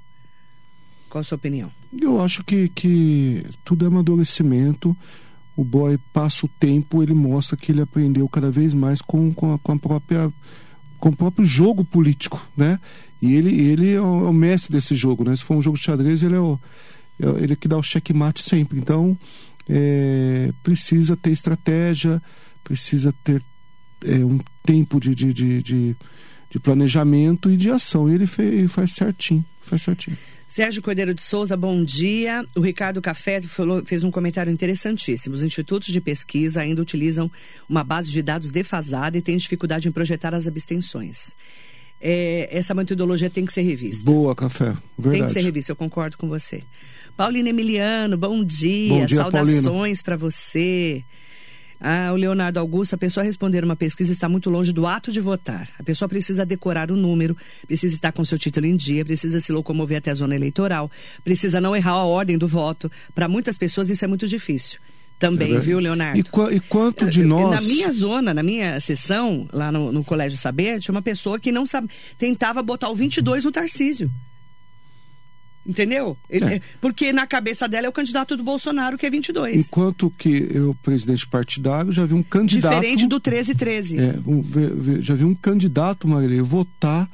Qual 1.08 1.20
a 1.20 1.24
sua 1.24 1.36
opinião? 1.36 1.70
Eu 1.96 2.20
acho 2.20 2.42
que, 2.42 2.68
que 2.70 3.46
tudo 3.64 3.84
é 3.84 3.88
amadurecimento. 3.88 4.96
O 5.56 5.64
boy 5.64 5.98
passa 6.12 6.46
o 6.46 6.48
tempo, 6.48 7.02
ele 7.02 7.14
mostra 7.14 7.56
que 7.56 7.72
ele 7.72 7.80
aprendeu 7.80 8.28
cada 8.28 8.50
vez 8.50 8.74
mais 8.74 9.00
com, 9.00 9.32
com, 9.32 9.54
a, 9.54 9.58
com 9.58 9.72
a 9.72 9.78
própria 9.78 10.32
com 10.98 11.10
o 11.10 11.16
próprio 11.16 11.44
jogo 11.44 11.84
político, 11.84 12.46
né? 12.56 12.80
E 13.20 13.34
ele, 13.34 13.60
ele 13.60 13.92
é 13.92 14.00
o, 14.00 14.26
é 14.26 14.30
o 14.30 14.32
mestre 14.32 14.72
desse 14.72 14.94
jogo, 14.94 15.24
né? 15.24 15.34
Se 15.36 15.44
for 15.44 15.56
um 15.56 15.62
jogo 15.62 15.76
de 15.76 15.84
xadrez, 15.84 16.22
ele 16.22 16.34
é 16.34 16.40
o 16.40 16.58
é 17.18 17.26
ele 17.42 17.56
que 17.56 17.68
dá 17.68 17.76
o 17.76 17.82
checkmate 17.82 18.42
sempre. 18.42 18.78
Então, 18.78 19.18
é, 19.68 20.52
precisa 20.62 21.16
ter 21.16 21.30
estratégia, 21.30 22.22
precisa 22.62 23.14
ter 23.24 23.42
é, 24.04 24.16
um 24.24 24.38
tempo 24.62 25.00
de, 25.00 25.14
de, 25.14 25.32
de, 25.32 25.62
de, 25.62 25.62
de 25.62 25.96
de 26.50 26.58
planejamento 26.58 27.50
e 27.50 27.56
de 27.56 27.70
ação. 27.70 28.08
E 28.08 28.14
ele 28.14 28.26
fez, 28.26 28.70
faz 28.72 28.92
certinho, 28.92 29.44
faz 29.60 29.82
certinho. 29.82 30.16
Sérgio 30.46 30.80
Cordeiro 30.80 31.12
de 31.12 31.22
Souza, 31.22 31.56
bom 31.56 31.82
dia. 31.82 32.44
O 32.54 32.60
Ricardo 32.60 33.02
Café 33.02 33.40
falou, 33.40 33.84
fez 33.84 34.04
um 34.04 34.10
comentário 34.12 34.52
interessantíssimo. 34.52 35.34
Os 35.34 35.42
institutos 35.42 35.88
de 35.88 36.00
pesquisa 36.00 36.60
ainda 36.60 36.80
utilizam 36.80 37.30
uma 37.68 37.82
base 37.82 38.12
de 38.12 38.22
dados 38.22 38.50
defasada 38.50 39.18
e 39.18 39.22
têm 39.22 39.36
dificuldade 39.36 39.88
em 39.88 39.92
projetar 39.92 40.34
as 40.34 40.46
abstenções. 40.46 41.34
É, 42.00 42.48
essa 42.50 42.74
metodologia 42.74 43.28
tem 43.28 43.44
que 43.44 43.52
ser 43.52 43.62
revista. 43.62 44.04
Boa, 44.04 44.36
Café. 44.36 44.76
Verdade. 44.96 45.10
Tem 45.10 45.24
que 45.24 45.32
ser 45.32 45.40
revista, 45.40 45.72
eu 45.72 45.76
concordo 45.76 46.16
com 46.16 46.28
você. 46.28 46.62
Paulina 47.16 47.48
Emiliano, 47.48 48.16
bom 48.16 48.44
dia. 48.44 48.88
Bom 48.88 49.06
dia, 49.06 49.16
Saudações 49.16 50.00
para 50.00 50.16
você. 50.16 51.02
Ah, 51.80 52.10
o 52.12 52.16
Leonardo 52.16 52.58
Augusto, 52.58 52.94
a 52.94 52.98
pessoa 52.98 53.22
responder 53.24 53.62
uma 53.62 53.76
pesquisa 53.76 54.10
está 54.10 54.28
muito 54.28 54.48
longe 54.48 54.72
do 54.72 54.86
ato 54.86 55.12
de 55.12 55.20
votar. 55.20 55.68
A 55.78 55.82
pessoa 55.82 56.08
precisa 56.08 56.44
decorar 56.46 56.90
o 56.90 56.96
número, 56.96 57.36
precisa 57.66 57.94
estar 57.94 58.12
com 58.12 58.24
seu 58.24 58.38
título 58.38 58.66
em 58.66 58.74
dia, 58.76 59.04
precisa 59.04 59.40
se 59.40 59.52
locomover 59.52 59.98
até 59.98 60.10
a 60.10 60.14
zona 60.14 60.34
eleitoral, 60.34 60.90
precisa 61.22 61.60
não 61.60 61.76
errar 61.76 61.92
a 61.92 62.04
ordem 62.04 62.38
do 62.38 62.48
voto. 62.48 62.90
Para 63.14 63.28
muitas 63.28 63.58
pessoas 63.58 63.90
isso 63.90 64.04
é 64.04 64.08
muito 64.08 64.26
difícil. 64.26 64.80
Também, 65.18 65.54
É 65.54 65.58
viu, 65.58 65.78
Leonardo? 65.78 66.18
E, 66.18 66.22
qua- 66.24 66.52
e 66.52 66.60
quanto 66.60 67.08
de 67.08 67.24
nós. 67.24 67.50
Na 67.50 67.60
minha 67.62 67.90
zona, 67.90 68.34
na 68.34 68.42
minha 68.42 68.78
sessão, 68.80 69.48
lá 69.50 69.72
no, 69.72 69.90
no 69.90 70.04
Colégio 70.04 70.36
Saber, 70.38 70.78
tinha 70.80 70.94
uma 70.94 71.00
pessoa 71.00 71.38
que 71.40 71.50
não 71.50 71.64
sabe, 71.66 71.88
tentava 72.18 72.62
botar 72.62 72.90
o 72.90 72.94
22 72.94 73.44
no 73.44 73.50
Tarcísio. 73.50 74.10
Entendeu? 75.66 76.16
Ele- 76.30 76.44
É. 76.44 76.60
Porque 76.80 77.12
na 77.12 77.26
cabeça 77.26 77.66
dela 77.68 77.86
é 77.86 77.88
o 77.88 77.92
candidato 77.92 78.36
do 78.36 78.44
Bolsonaro, 78.44 78.96
que 78.96 79.04
é 79.06 79.10
22. 79.10 79.56
Enquanto 79.56 80.08
que 80.16 80.48
eu, 80.54 80.76
presidente 80.82 81.26
partidário, 81.26 81.90
já 81.90 82.04
vi 82.06 82.14
um 82.14 82.22
candidato. 82.22 82.74
Diferente 82.74 83.06
do 83.06 83.16
1313. 83.16 83.98
É, 83.98 84.14
um- 84.26 84.42
já 85.02 85.14
vi 85.14 85.24
um 85.24 85.34
candidato, 85.34 86.06
Marilei, 86.06 86.40
votar 86.40 87.08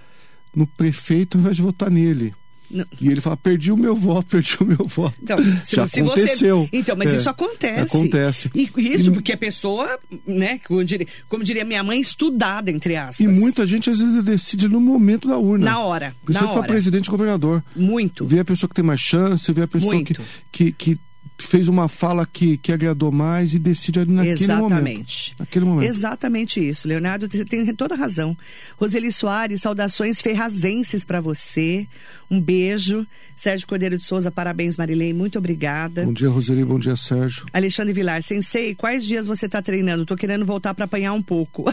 no 0.54 0.66
prefeito 0.66 1.36
ao 1.36 1.40
invés 1.40 1.56
de 1.56 1.62
votar 1.62 1.90
nele. 1.90 2.34
Não. 2.72 2.84
E 3.00 3.08
ele 3.08 3.20
fala: 3.20 3.36
perdi 3.36 3.70
o 3.70 3.76
meu 3.76 3.94
voto, 3.94 4.26
perdi 4.30 4.56
o 4.60 4.64
meu 4.64 4.86
voto. 4.86 5.14
Então, 5.22 5.36
se, 5.64 5.76
Já 5.76 5.86
se 5.86 6.00
aconteceu. 6.00 6.62
Você... 6.62 6.68
Então, 6.72 6.96
mas 6.96 7.12
É, 7.12 7.16
isso 7.16 7.28
acontece. 7.28 7.96
Acontece. 7.96 8.50
E 8.54 8.70
isso 8.76 9.10
E- 9.10 9.12
porque 9.12 9.32
a 9.32 9.36
pessoa, 9.36 9.98
né, 10.26 10.58
como 10.66 10.82
diria, 10.84 11.06
como 11.28 11.44
diria 11.44 11.64
minha 11.64 11.84
mãe, 11.84 12.00
estudada, 12.00 12.70
entre 12.70 12.96
aspas. 12.96 13.20
E 13.20 13.28
muita 13.28 13.66
gente 13.66 13.90
às 13.90 13.98
vezes 13.98 14.24
decide 14.24 14.68
no 14.68 14.80
momento 14.80 15.28
da 15.28 15.36
urna. 15.38 15.64
Na 15.66 15.80
hora. 15.80 16.14
Precisa 16.24 16.46
na 16.46 16.50
para 16.52 16.60
hora. 16.60 16.68
presidente 16.68 17.06
e 17.06 17.10
governador. 17.10 17.62
Muito. 17.76 18.26
Vê 18.26 18.40
a 18.40 18.44
pessoa 18.44 18.68
que 18.68 18.74
tem 18.74 18.84
mais 18.84 19.00
chance, 19.00 19.52
vê 19.52 19.62
a 19.62 19.68
pessoa 19.68 19.90
que, 19.92 19.96
Muito. 19.96 20.20
que, 20.50 20.72
que 20.72 20.96
fez 21.38 21.68
uma 21.68 21.88
fala 21.88 22.26
que, 22.26 22.56
que 22.56 22.72
agradou 22.72 23.10
mais 23.12 23.52
e 23.54 23.58
decide 23.58 24.00
ali 24.00 24.12
naquele 24.12 24.46
momento. 24.46 24.64
Exatamente. 24.72 25.34
Naquele 25.38 25.64
momento. 25.64 25.88
Exatamente 25.88 26.68
isso. 26.68 26.86
Leonardo 26.88 27.28
tem- 27.28 27.44
tem 27.44 27.74
toda 27.74 27.94
razão. 27.94 28.36
Roseli 28.76 29.12
Soares, 29.12 29.62
saudações 29.62 30.20
ferrazenses 30.20 31.04
para 31.04 31.20
você. 31.20 31.86
Um 32.30 32.40
beijo. 32.40 33.06
Sérgio 33.36 33.66
Cordeiro 33.66 33.96
de 33.96 34.04
Souza, 34.04 34.30
parabéns, 34.30 34.76
Marilei. 34.76 35.12
Muito 35.12 35.38
obrigada. 35.38 36.04
Bom 36.04 36.12
dia, 36.12 36.28
Roseli. 36.30 36.64
Bom 36.64 36.78
dia, 36.78 36.96
Sérgio. 36.96 37.44
Alexandre 37.52 37.92
Vilar, 37.92 38.22
sensei, 38.22 38.74
quais 38.74 39.04
dias 39.04 39.26
você 39.26 39.46
está 39.46 39.60
treinando? 39.60 40.06
Tô 40.06 40.16
querendo 40.16 40.46
voltar 40.46 40.72
para 40.74 40.84
apanhar 40.84 41.12
um 41.12 41.22
pouco. 41.22 41.64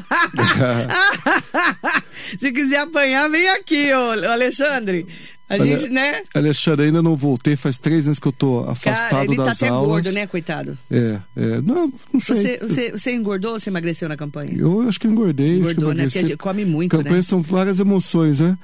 Se 2.39 2.51
quiser 2.51 2.79
apanhar, 2.79 3.29
vem 3.29 3.47
aqui, 3.49 3.91
ô 3.93 4.11
Alexandre. 4.29 5.05
A 5.49 5.55
Olha, 5.55 5.79
gente, 5.79 5.89
né? 5.89 6.21
Alexandre, 6.35 6.85
ainda 6.85 7.01
não 7.01 7.15
voltei. 7.15 7.55
Faz 7.55 7.79
três 7.79 8.05
anos 8.05 8.19
que 8.19 8.27
eu 8.27 8.31
tô 8.31 8.59
afastado 8.69 9.09
Cara, 9.09 9.25
ele 9.25 9.35
tá 9.35 9.45
das 9.45 9.63
até 9.63 9.69
aulas. 9.71 10.03
gordo, 10.03 10.11
né, 10.11 10.27
coitado? 10.27 10.77
É, 10.91 11.17
é. 11.35 11.61
Não, 11.61 11.91
não 12.13 12.19
sei. 12.19 12.35
Você, 12.35 12.57
você, 12.59 12.91
você 12.91 13.11
engordou 13.15 13.53
ou 13.53 13.59
você 13.59 13.69
emagreceu 13.71 14.07
na 14.07 14.15
campanha? 14.15 14.53
Eu 14.55 14.81
acho 14.87 14.99
que 14.99 15.07
engordei. 15.07 15.55
acho 15.55 15.57
que 15.57 15.71
Engordou, 15.71 15.93
né? 15.95 16.03
Porque 16.03 16.19
a 16.19 16.21
gente 16.21 16.37
come 16.37 16.63
muito, 16.65 16.95
Campanha 16.95 17.15
né? 17.15 17.21
são 17.23 17.41
várias 17.41 17.79
emoções, 17.79 18.39
né? 18.39 18.55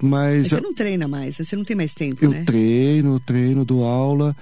Mas 0.00 0.38
Mas 0.38 0.48
você 0.50 0.60
não 0.60 0.72
treina 0.72 1.08
mais, 1.08 1.36
você 1.38 1.56
não 1.56 1.64
tem 1.64 1.76
mais 1.76 1.92
tempo, 1.92 2.24
eu 2.24 2.30
né? 2.30 2.44
treino, 2.44 3.18
treino, 3.18 3.64
dou 3.64 3.84
aula. 3.84 4.36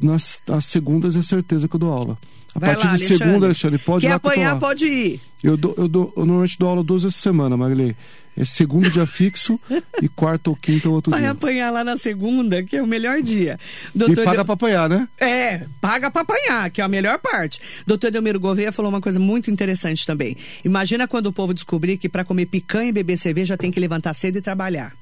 Nas 0.00 0.40
as 0.48 0.64
segundas 0.64 1.14
é 1.14 1.20
certeza 1.20 1.68
que 1.68 1.76
eu 1.76 1.80
dou 1.80 1.90
aula. 1.92 2.18
A 2.54 2.58
Vai 2.58 2.70
partir 2.70 2.86
lá, 2.86 2.96
de 2.96 3.04
segunda, 3.04 3.46
Alexandre, 3.46 3.78
pode 3.78 4.06
ir 4.06 4.08
Quer 4.08 4.14
lá 4.14 4.20
que 4.20 4.26
eu 4.26 4.30
tô 4.30 4.34
apanhar, 4.34 4.54
lá. 4.54 4.60
pode 4.60 4.86
ir. 4.86 5.20
Eu, 5.42 5.56
dou, 5.58 5.74
eu, 5.76 5.88
dou, 5.88 6.12
eu 6.16 6.24
normalmente 6.24 6.58
dou 6.58 6.68
aula 6.70 6.82
duas 6.82 7.02
vezes 7.02 7.16
por 7.18 7.22
semana, 7.22 7.54
Marilei. 7.56 7.94
É 8.36 8.44
segundo 8.44 8.90
dia 8.90 9.06
fixo 9.06 9.60
e 10.02 10.08
quarta 10.08 10.50
ou 10.50 10.56
quinta 10.56 10.88
ou 10.88 10.94
outro 10.96 11.12
Vai 11.12 11.20
dia. 11.20 11.30
apanhar 11.30 11.70
lá 11.70 11.84
na 11.84 11.96
segunda, 11.96 12.64
que 12.64 12.76
é 12.76 12.82
o 12.82 12.86
melhor 12.86 13.22
dia. 13.22 13.58
E 13.94 13.98
Doutor 13.98 14.24
paga 14.24 14.38
Del- 14.38 14.44
pra 14.44 14.54
apanhar, 14.54 14.88
né? 14.88 15.08
É, 15.20 15.64
paga 15.80 16.10
pra 16.10 16.22
apanhar, 16.22 16.68
que 16.70 16.80
é 16.80 16.84
a 16.84 16.88
melhor 16.88 17.18
parte. 17.20 17.60
Doutor 17.86 18.10
Delmiro 18.10 18.40
Gouveia 18.40 18.72
falou 18.72 18.90
uma 18.90 19.00
coisa 19.00 19.20
muito 19.20 19.50
interessante 19.52 20.04
também. 20.04 20.36
Imagina 20.64 21.06
quando 21.06 21.26
o 21.26 21.32
povo 21.32 21.54
descobrir 21.54 21.96
que 21.96 22.08
para 22.08 22.24
comer 22.24 22.46
picanha 22.46 22.88
e 22.88 22.92
beber 22.92 23.16
cerveja 23.18 23.56
tem 23.56 23.70
que 23.70 23.78
levantar 23.78 24.12
cedo 24.14 24.36
e 24.36 24.42
trabalhar. 24.42 24.92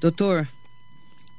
Doutor, 0.00 0.48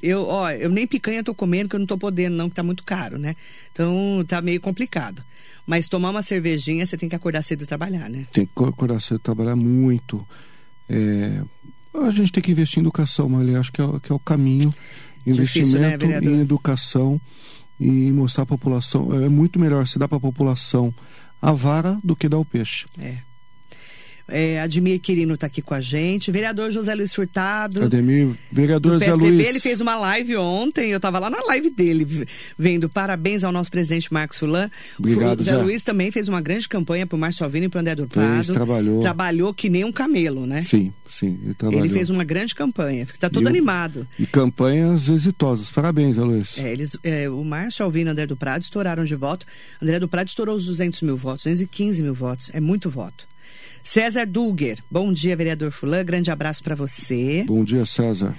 eu, 0.01 0.26
ó, 0.28 0.49
eu 0.51 0.70
nem 0.70 0.88
picanha 0.88 1.24
tô 1.24 1.34
comendo, 1.34 1.70
que 1.70 1.76
eu 1.76 1.80
não 1.80 1.86
tô 1.88 1.97
podendo, 1.97 2.36
não, 2.38 2.49
que 2.49 2.55
tá 2.55 2.64
muito 2.64 2.84
caro, 2.84 3.18
né? 3.18 3.36
Então 3.74 4.24
tá 4.28 4.41
meio 4.41 4.62
complicado. 4.62 5.24
Mas 5.68 5.88
tomar 5.88 6.09
uma 6.09 6.24
cervejinha, 6.24 6.86
você 6.86 6.97
tem 6.97 7.09
que 7.09 7.16
acordar 7.16 7.43
cedo 7.43 7.64
e 7.64 7.68
trabalhar, 7.68 8.09
né? 8.09 8.26
Tem 8.32 8.45
que 8.45 8.64
acordar 8.64 8.99
cedo, 9.01 9.20
trabalhar 9.20 9.55
muito. 9.55 10.26
É, 10.92 11.42
a 12.06 12.10
gente 12.10 12.32
tem 12.32 12.44
que 12.44 12.52
investir 12.52 12.80
em 12.80 12.82
educação, 12.82 13.30
Marilei. 13.30 13.56
Acho 13.56 13.72
que 13.72 13.82
é, 13.82 13.86
o- 13.86 14.00
que 14.00 14.12
é 14.12 14.16
o 14.16 14.20
caminho. 14.20 14.74
Difícil, 15.26 15.80
né, 15.80 15.94
Investimento 15.96 16.06
em 16.30 16.42
educação 16.42 17.22
e 17.80 18.12
mostrar 18.12 18.44
à 18.44 18.46
população. 18.46 19.14
É 19.24 19.30
muito 19.30 19.60
melhor 19.60 19.86
se 19.88 19.98
dar 20.00 20.08
para 20.08 20.18
a 20.18 20.22
população 20.22 20.94
a 21.42 21.52
vara 21.52 21.98
do 22.04 22.16
que 22.16 22.28
dar 22.28 22.38
o 22.39 22.46
peixe. 22.46 22.86
É. 23.00 23.18
É, 24.28 24.62
Admir 24.62 25.00
Quirino 25.00 25.34
está 25.34 25.48
aqui 25.48 25.62
com 25.62 25.74
a 25.74 25.82
gente. 25.82 26.32
Vereador 26.32 26.72
José 26.72 26.94
Luiz 26.96 27.14
Furtado. 27.14 27.84
Ademir, 27.84 28.30
vereador 28.52 28.98
PSDB, 29.00 29.32
Luiz. 29.32 29.48
ele 29.50 29.60
fez 29.60 29.82
uma 29.82 29.96
live 29.98 30.38
ontem, 30.38 30.90
eu 30.92 30.98
estava 30.98 31.20
lá 31.20 31.30
na 31.30 31.42
live 31.44 31.70
dele, 31.70 32.28
vendo 32.58 32.88
parabéns 32.90 33.44
ao 33.44 33.52
nosso 33.52 33.70
presidente 33.72 34.12
Marcos 34.14 34.38
Fulan. 34.40 34.70
Obrigado, 34.98 35.40
o 35.42 35.44
Zé. 35.44 35.58
Luiz 35.58 35.84
também 35.84 36.12
fez 36.12 36.28
uma 36.28 36.42
grande 36.42 36.68
campanha 36.70 37.06
pro 37.06 37.18
Márcio 37.18 37.44
Alvino 37.44 37.66
e 37.66 37.70
pro 37.70 37.80
André 37.80 37.96
do 37.96 38.08
Prado. 38.08 38.54
trabalhou. 38.54 39.02
Trabalhou 39.02 39.54
que 39.54 39.70
nem 39.70 39.84
um 39.84 39.92
camelo, 39.92 40.46
né? 40.46 40.62
Sim, 40.62 40.94
sim, 41.10 41.40
ele 41.44 41.54
trabalhou. 41.54 41.86
Ele 41.86 41.94
fez 41.94 42.10
uma 42.10 42.24
grande 42.24 42.56
campanha, 42.56 43.04
está 43.04 43.30
todo 43.30 43.44
E 43.44 43.46
o- 43.46 43.50
animado. 43.50 44.08
E 44.20 44.26
campanhas 44.26 45.10
exitosas. 45.10 45.70
Parabéns, 45.72 46.18
Luiz. 46.18 46.58
É, 46.60 46.72
eles, 46.72 46.98
é, 47.04 47.30
o 47.30 47.44
Márcio 47.44 47.84
Alvino 47.84 48.08
e 48.08 48.10
o 48.10 48.12
André 48.12 48.26
do 48.28 48.38
Prado 48.38 48.62
estouraram 48.62 49.04
de 49.04 49.16
voto. 49.16 49.46
André 49.82 50.00
do 50.00 50.08
Prado 50.08 50.28
estourou 50.28 50.56
os 50.56 50.66
200 50.66 51.02
mil 51.02 51.18
votos, 51.18 51.44
215 51.44 52.02
mil 52.02 52.14
votos. 52.14 52.50
É 52.54 52.60
muito 52.60 52.90
voto. 52.90 53.28
César 53.84 54.26
Dulger, 54.26 54.80
bom 54.90 55.12
dia, 55.12 55.36
vereador 55.36 55.72
Fulan. 55.72 56.04
Grande 56.04 56.32
abraço 56.32 56.64
para 56.64 56.76
você. 56.76 57.44
Bom 57.48 57.64
dia, 57.64 57.86
César. 57.86 58.36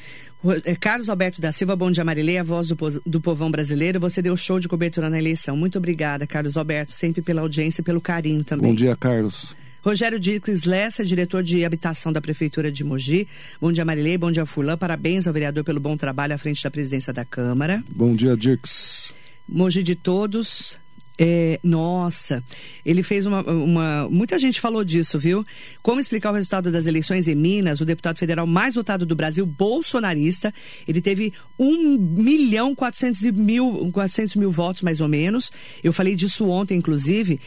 Eh, 0.64 0.74
Carlos 0.74 1.08
Alberto 1.08 1.40
da 1.40 1.52
Silva, 1.52 1.76
bom 1.76 1.90
dia, 1.90 2.04
Marilei, 2.04 2.38
a 2.38 2.42
voz 2.42 2.68
do, 2.68 2.76
do 3.06 3.20
povão 3.20 3.50
brasileiro. 3.50 4.00
Você 4.00 4.20
deu 4.20 4.36
show 4.36 4.58
de 4.58 4.68
cobertura 4.68 5.08
na 5.08 5.18
eleição. 5.18 5.56
Muito 5.56 5.78
obrigada, 5.78 6.26
Carlos 6.26 6.56
Alberto, 6.56 6.92
sempre 6.92 7.22
pela 7.22 7.42
audiência 7.42 7.80
e 7.80 7.84
pelo 7.84 8.00
carinho 8.00 8.42
também. 8.42 8.70
Bom 8.70 8.74
dia, 8.74 8.96
Carlos. 8.96 9.54
Rogério 9.84 10.18
Dix 10.18 10.64
Lessa, 10.64 11.04
diretor 11.04 11.42
de 11.42 11.64
habitação 11.64 12.12
da 12.12 12.20
Prefeitura 12.20 12.70
de 12.70 12.84
Mogi. 12.84 13.26
Bom 13.60 13.72
dia, 13.72 13.84
Marilei, 13.84 14.16
bom 14.16 14.30
dia, 14.30 14.46
Furlan. 14.46 14.76
Parabéns 14.76 15.26
ao 15.26 15.32
vereador 15.32 15.64
pelo 15.64 15.80
bom 15.80 15.96
trabalho 15.96 16.34
à 16.34 16.38
frente 16.38 16.62
da 16.62 16.70
presidência 16.70 17.12
da 17.12 17.24
Câmara. 17.24 17.82
Bom 17.88 18.14
dia, 18.14 18.36
Dirks. 18.36 19.12
Mogi 19.48 19.82
de 19.82 19.96
todos. 19.96 20.78
É, 21.18 21.60
nossa, 21.62 22.42
ele 22.84 23.02
fez 23.02 23.26
uma, 23.26 23.42
uma. 23.42 24.08
Muita 24.10 24.38
gente 24.38 24.60
falou 24.60 24.82
disso, 24.82 25.18
viu? 25.18 25.44
Como 25.82 26.00
explicar 26.00 26.30
o 26.30 26.34
resultado 26.34 26.72
das 26.72 26.86
eleições 26.86 27.28
em 27.28 27.34
Minas? 27.34 27.80
O 27.80 27.84
deputado 27.84 28.18
federal 28.18 28.46
mais 28.46 28.74
votado 28.74 29.04
do 29.04 29.14
Brasil, 29.14 29.44
bolsonarista, 29.44 30.52
ele 30.88 31.02
teve 31.02 31.32
1 31.58 31.98
milhão 31.98 32.74
400 32.74 33.22
mil, 33.32 33.90
400 33.92 34.36
mil 34.36 34.50
votos, 34.50 34.82
mais 34.82 35.00
ou 35.00 35.08
menos. 35.08 35.52
Eu 35.84 35.92
falei 35.92 36.14
disso 36.14 36.48
ontem, 36.48 36.78
inclusive. 36.78 37.38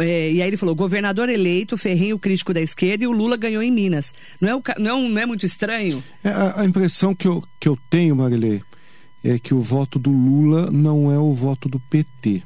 É, 0.00 0.32
e 0.32 0.42
aí 0.42 0.48
ele 0.48 0.56
falou: 0.56 0.74
governador 0.74 1.28
eleito, 1.28 1.78
ferrenho 1.78 2.18
crítico 2.18 2.52
da 2.52 2.60
esquerda, 2.60 3.04
e 3.04 3.06
o 3.06 3.12
Lula 3.12 3.36
ganhou 3.36 3.62
em 3.62 3.70
Minas. 3.70 4.14
Não 4.40 4.48
é, 4.48 4.54
o 4.54 4.62
não 4.78 4.98
é, 4.98 5.08
não 5.08 5.18
é 5.18 5.26
muito 5.26 5.46
estranho? 5.46 6.04
É, 6.22 6.28
a, 6.28 6.60
a 6.60 6.64
impressão 6.64 7.14
que 7.14 7.26
eu, 7.26 7.42
que 7.58 7.68
eu 7.68 7.78
tenho, 7.88 8.14
Marilei, 8.14 8.62
é 9.24 9.38
que 9.38 9.54
o 9.54 9.60
voto 9.60 9.98
do 9.98 10.10
Lula 10.10 10.70
não 10.70 11.10
é 11.10 11.18
o 11.18 11.32
voto 11.32 11.68
do 11.68 11.80
PT. 11.80 12.42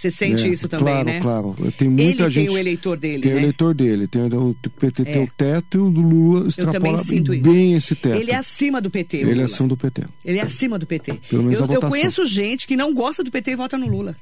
Você 0.00 0.10
sente 0.10 0.44
É, 0.46 0.48
isso 0.48 0.66
também, 0.66 0.86
claro, 0.86 1.06
né? 1.06 1.20
Claro, 1.20 1.56
Tem 1.76 1.86
muita 1.88 2.02
Ele 2.02 2.14
tem 2.16 2.30
gente. 2.30 2.50
o 2.50 2.56
eleitor 2.58 2.96
dele, 2.96 3.22
Tem 3.22 3.32
o 3.32 3.34
né? 3.34 3.40
eleitor 3.42 3.74
dele. 3.74 4.06
Tem 4.08 4.22
o, 4.22 4.48
o 4.48 4.54
PT 4.54 5.04
tem 5.04 5.14
É. 5.14 5.24
o 5.24 5.28
teto 5.36 5.76
e 5.76 5.80
o 5.80 5.88
Lula 5.88 6.38
Eu 6.38 6.40
também 6.40 6.48
extrapola 6.48 6.98
sinto 7.04 7.34
isso. 7.34 7.42
bem 7.42 7.74
esse 7.74 7.94
teto. 7.94 8.18
Ele 8.18 8.30
é 8.30 8.34
acima 8.36 8.80
do 8.80 8.88
PT. 8.90 9.24
o 9.24 9.28
Ele 9.28 9.40
é 9.42 9.44
ação 9.44 9.68
do 9.68 9.76
PT. 9.76 10.04
Ele 10.24 10.38
é 10.38 10.42
acima 10.42 10.78
do 10.78 10.86
PT. 10.86 11.20
Pelo 11.28 11.42
menos 11.42 11.58
eu, 11.58 11.64
eu 11.64 11.66
votação. 11.66 11.90
conheço 11.90 12.24
gente 12.24 12.66
que 12.66 12.76
não 12.76 12.94
gosta 12.94 13.22
do 13.22 13.30
PT 13.30 13.50
e 13.50 13.56
vota 13.56 13.76
no 13.76 13.86
Lula. 13.88 14.16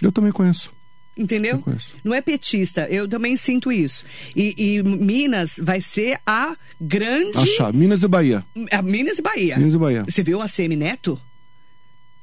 Eu 0.00 0.10
também 0.10 0.32
conheço. 0.32 0.72
Entendeu? 1.14 1.62
Eu. 1.66 1.76
Não 2.04 2.14
é 2.14 2.22
petista. 2.22 2.86
Eu 2.88 3.06
também 3.06 3.36
sinto 3.36 3.70
isso. 3.70 4.04
E, 4.34 4.54
e 4.56 4.82
Minas 4.82 5.60
vai 5.62 5.82
ser 5.82 6.18
a 6.24 6.56
grande. 6.80 7.36
Achar. 7.36 7.70
Minas 7.74 8.02
e 8.02 8.08
Bahia. 8.08 8.42
A 8.70 8.80
Minas 8.80 9.18
e 9.18 9.22
Bahia. 9.22 9.58
Minas 9.58 9.74
e 9.74 9.78
Bahia. 9.78 10.04
Você 10.08 10.22
viu 10.22 10.38
o 10.38 10.40
ACM 10.40 10.74
Neto? 10.76 11.20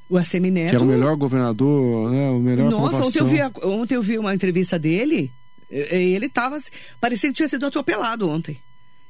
O 0.10 0.18
ACM 0.18 0.51
Neto. 0.51 0.70
Que 0.70 0.76
era 0.76 0.84
o 0.84 0.88
melhor 0.88 1.16
governador, 1.16 2.12
né? 2.12 2.30
O 2.30 2.39
melhor 2.39 2.70
Nossa, 2.70 3.03
ontem 3.03 3.20
eu, 3.20 3.26
vi 3.26 3.39
ontem 3.64 3.95
eu 3.95 4.01
vi 4.01 4.18
uma 4.18 4.34
entrevista 4.34 4.78
dele. 4.78 5.32
Ele 5.70 6.30
tava. 6.30 6.58
assim, 6.58 6.70
Parecia 7.01 7.30
que 7.30 7.36
tinha 7.36 7.47
sido 7.47 7.66
atropelado 7.66 8.30
ontem. 8.30 8.60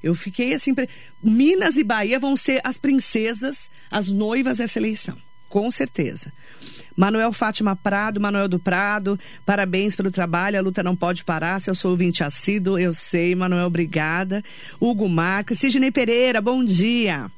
Eu 0.02 0.16
fiquei 0.16 0.54
assim. 0.54 0.74
Minas 1.22 1.78
e 1.78 1.84
Bahia 1.84 2.20
vão 2.20 2.38
ser 2.38 2.62
as 2.64 2.78
princesas, 2.78 3.70
as 3.92 4.10
noivas 4.10 4.60
dessa 4.60 4.80
eleição. 4.80 5.18
Com 5.50 5.70
certeza. 5.70 6.32
Manuel 6.96 7.34
Fátima 7.34 7.76
Prado, 7.76 8.22
Manuel 8.22 8.48
do 8.48 8.58
Prado, 8.58 9.20
parabéns 9.46 9.96
pelo 9.96 10.10
trabalho. 10.10 10.58
A 10.58 10.62
luta 10.62 10.82
não 10.82 10.96
pode 10.96 11.24
parar. 11.24 11.62
Se 11.62 11.70
eu 11.70 11.76
sou 11.76 11.92
ouvinte 11.92 12.24
assíduo, 12.24 12.80
eu 12.80 12.94
sei. 12.94 13.36
Manuel, 13.36 13.68
obrigada. 13.68 14.44
Hugo 14.80 15.08
Marques, 15.10 15.60
Sidney 15.60 15.92
Pereira, 15.92 16.42
bom 16.42 16.64
dia. 16.64 17.30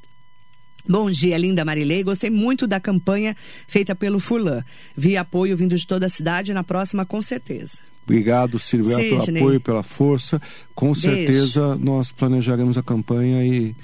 Bom 0.88 1.12
dia, 1.12 1.38
linda 1.38 1.66
Marilei. 1.66 2.04
Gostei 2.04 2.30
muito 2.30 2.66
da 2.66 2.80
campanha 2.80 3.36
feita 3.68 3.94
pelo 3.94 4.20
Furlan. 4.20 4.64
Vi 4.96 5.18
apoio 5.18 5.58
vindo 5.58 5.76
de 5.76 5.86
toda 5.86 6.06
a 6.06 6.10
cidade. 6.10 6.54
Na 6.54 6.64
próxima, 6.64 7.06
com 7.06 7.22
certeza. 7.22 7.78
Obrigado, 8.06 8.58
Silvia, 8.58 8.96
pelo 8.96 9.38
apoio, 9.38 9.60
pela 9.60 9.84
força. 9.84 10.42
Com 10.74 10.94
Beijo. 10.94 11.02
certeza 11.02 11.76
nós 11.76 12.10
planejaremos 12.10 12.78
a 12.78 12.84
campanha 12.84 13.46
e, 13.46 13.76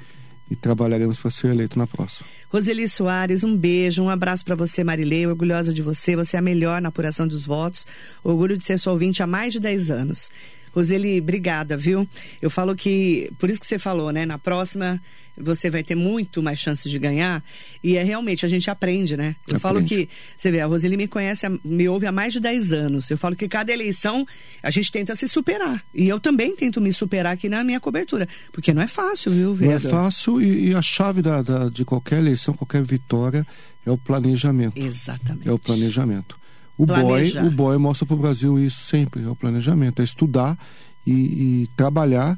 e 0.49 0.55
trabalharemos 0.55 1.17
para 1.17 1.29
ser 1.29 1.47
eleito 1.47 1.77
na 1.77 1.85
próxima. 1.85 2.25
Roseli 2.49 2.87
Soares, 2.87 3.43
um 3.43 3.57
beijo, 3.57 4.01
um 4.01 4.09
abraço 4.09 4.45
para 4.45 4.55
você, 4.55 4.81
Marilei, 4.81 5.27
orgulhosa 5.27 5.73
de 5.73 5.81
você, 5.81 6.15
você 6.15 6.37
é 6.37 6.39
a 6.39 6.41
melhor 6.41 6.81
na 6.81 6.87
apuração 6.87 7.27
dos 7.27 7.45
votos, 7.45 7.85
orgulho 8.23 8.57
de 8.57 8.63
ser 8.63 8.77
sua 8.77 8.93
ouvinte 8.93 9.21
há 9.21 9.27
mais 9.27 9.51
de 9.51 9.59
10 9.59 9.91
anos. 9.91 10.29
Roseli, 10.73 11.19
obrigada, 11.19 11.75
viu? 11.75 12.07
Eu 12.41 12.49
falo 12.49 12.75
que, 12.75 13.29
por 13.37 13.49
isso 13.49 13.59
que 13.59 13.67
você 13.67 13.77
falou, 13.77 14.11
né? 14.11 14.25
Na 14.25 14.39
próxima 14.39 15.01
você 15.37 15.69
vai 15.69 15.83
ter 15.83 15.95
muito 15.95 16.41
mais 16.43 16.59
chances 16.59 16.91
de 16.91 16.99
ganhar. 16.99 17.43
E 17.83 17.97
é 17.97 18.03
realmente, 18.03 18.45
a 18.45 18.49
gente 18.49 18.69
aprende, 18.69 19.17
né? 19.17 19.35
Eu 19.47 19.59
falo 19.59 19.79
Aprende. 19.79 20.05
que, 20.07 20.09
você 20.37 20.51
vê, 20.51 20.59
a 20.61 20.65
Roseli 20.65 20.95
me 20.95 21.07
conhece, 21.07 21.45
me 21.63 21.87
ouve 21.89 22.05
há 22.05 22.11
mais 22.11 22.33
de 22.33 22.39
10 22.39 22.71
anos. 22.73 23.09
Eu 23.09 23.17
falo 23.17 23.35
que 23.35 23.47
cada 23.47 23.71
eleição 23.73 24.25
a 24.61 24.69
gente 24.69 24.91
tenta 24.91 25.15
se 25.15 25.27
superar. 25.27 25.83
E 25.93 26.07
eu 26.07 26.19
também 26.19 26.55
tento 26.55 26.79
me 26.79 26.93
superar 26.93 27.33
aqui 27.33 27.49
na 27.49 27.63
minha 27.63 27.79
cobertura. 27.79 28.27
Porque 28.51 28.73
não 28.73 28.81
é 28.81 28.87
fácil, 28.87 29.31
viu, 29.31 29.47
Não 29.49 29.53
é 29.53 29.77
vereador? 29.77 29.89
fácil 29.91 30.41
e, 30.41 30.69
e 30.69 30.75
a 30.75 30.81
chave 30.81 31.21
da, 31.21 31.41
da- 31.41 31.69
de 31.69 31.83
qualquer 31.83 32.19
eleição, 32.19 32.53
qualquer 32.53 32.83
vitória 32.83 33.45
é 33.85 33.91
o 33.91 33.97
planejamento. 33.97 34.77
Exatamente. 34.79 35.47
É 35.47 35.51
o 35.51 35.57
planejamento. 35.59 36.37
O 36.77 36.85
boy, 36.85 37.37
o 37.37 37.51
boy 37.51 37.77
mostra 37.77 38.05
para 38.05 38.15
o 38.15 38.19
Brasil 38.19 38.59
isso 38.59 38.81
sempre, 38.81 39.23
é 39.23 39.27
o 39.27 39.35
planejamento, 39.35 40.01
é 40.01 40.03
estudar 40.05 40.57
e, 41.05 41.11
e 41.11 41.69
trabalhar, 41.75 42.37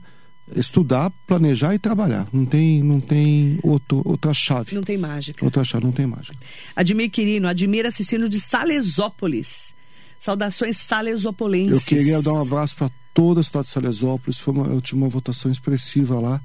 estudar, 0.53 1.11
planejar 1.25 1.73
e 1.73 1.79
trabalhar. 1.79 2.27
Não 2.31 2.45
tem, 2.45 2.83
não 2.83 2.99
tem 2.99 3.59
outro, 3.63 4.01
outra 4.05 4.33
chave. 4.33 4.75
Não 4.75 4.83
tem 4.83 4.97
mágica. 4.97 5.43
Outra 5.43 5.63
chave, 5.63 5.85
não 5.85 5.91
tem 5.91 6.05
mágica. 6.05 6.37
Admir 6.75 7.09
Quirino, 7.09 7.47
Admir 7.47 7.85
Assassino 7.85 8.29
de 8.29 8.39
Salesópolis. 8.39 9.73
Saudações 10.19 10.77
salesopolenses. 10.77 11.73
Eu 11.73 11.97
queria 11.97 12.21
dar 12.21 12.33
um 12.33 12.41
abraço 12.41 12.75
para 12.75 12.91
toda 13.13 13.41
a 13.41 13.43
cidade 13.43 13.67
de 13.67 13.73
Salesópolis. 13.73 14.39
Foi 14.39 14.53
uma, 14.53 14.67
eu 14.67 14.81
tive 14.81 14.97
uma 14.97 15.09
votação 15.09 15.51
expressiva 15.51 16.19
lá. 16.19 16.41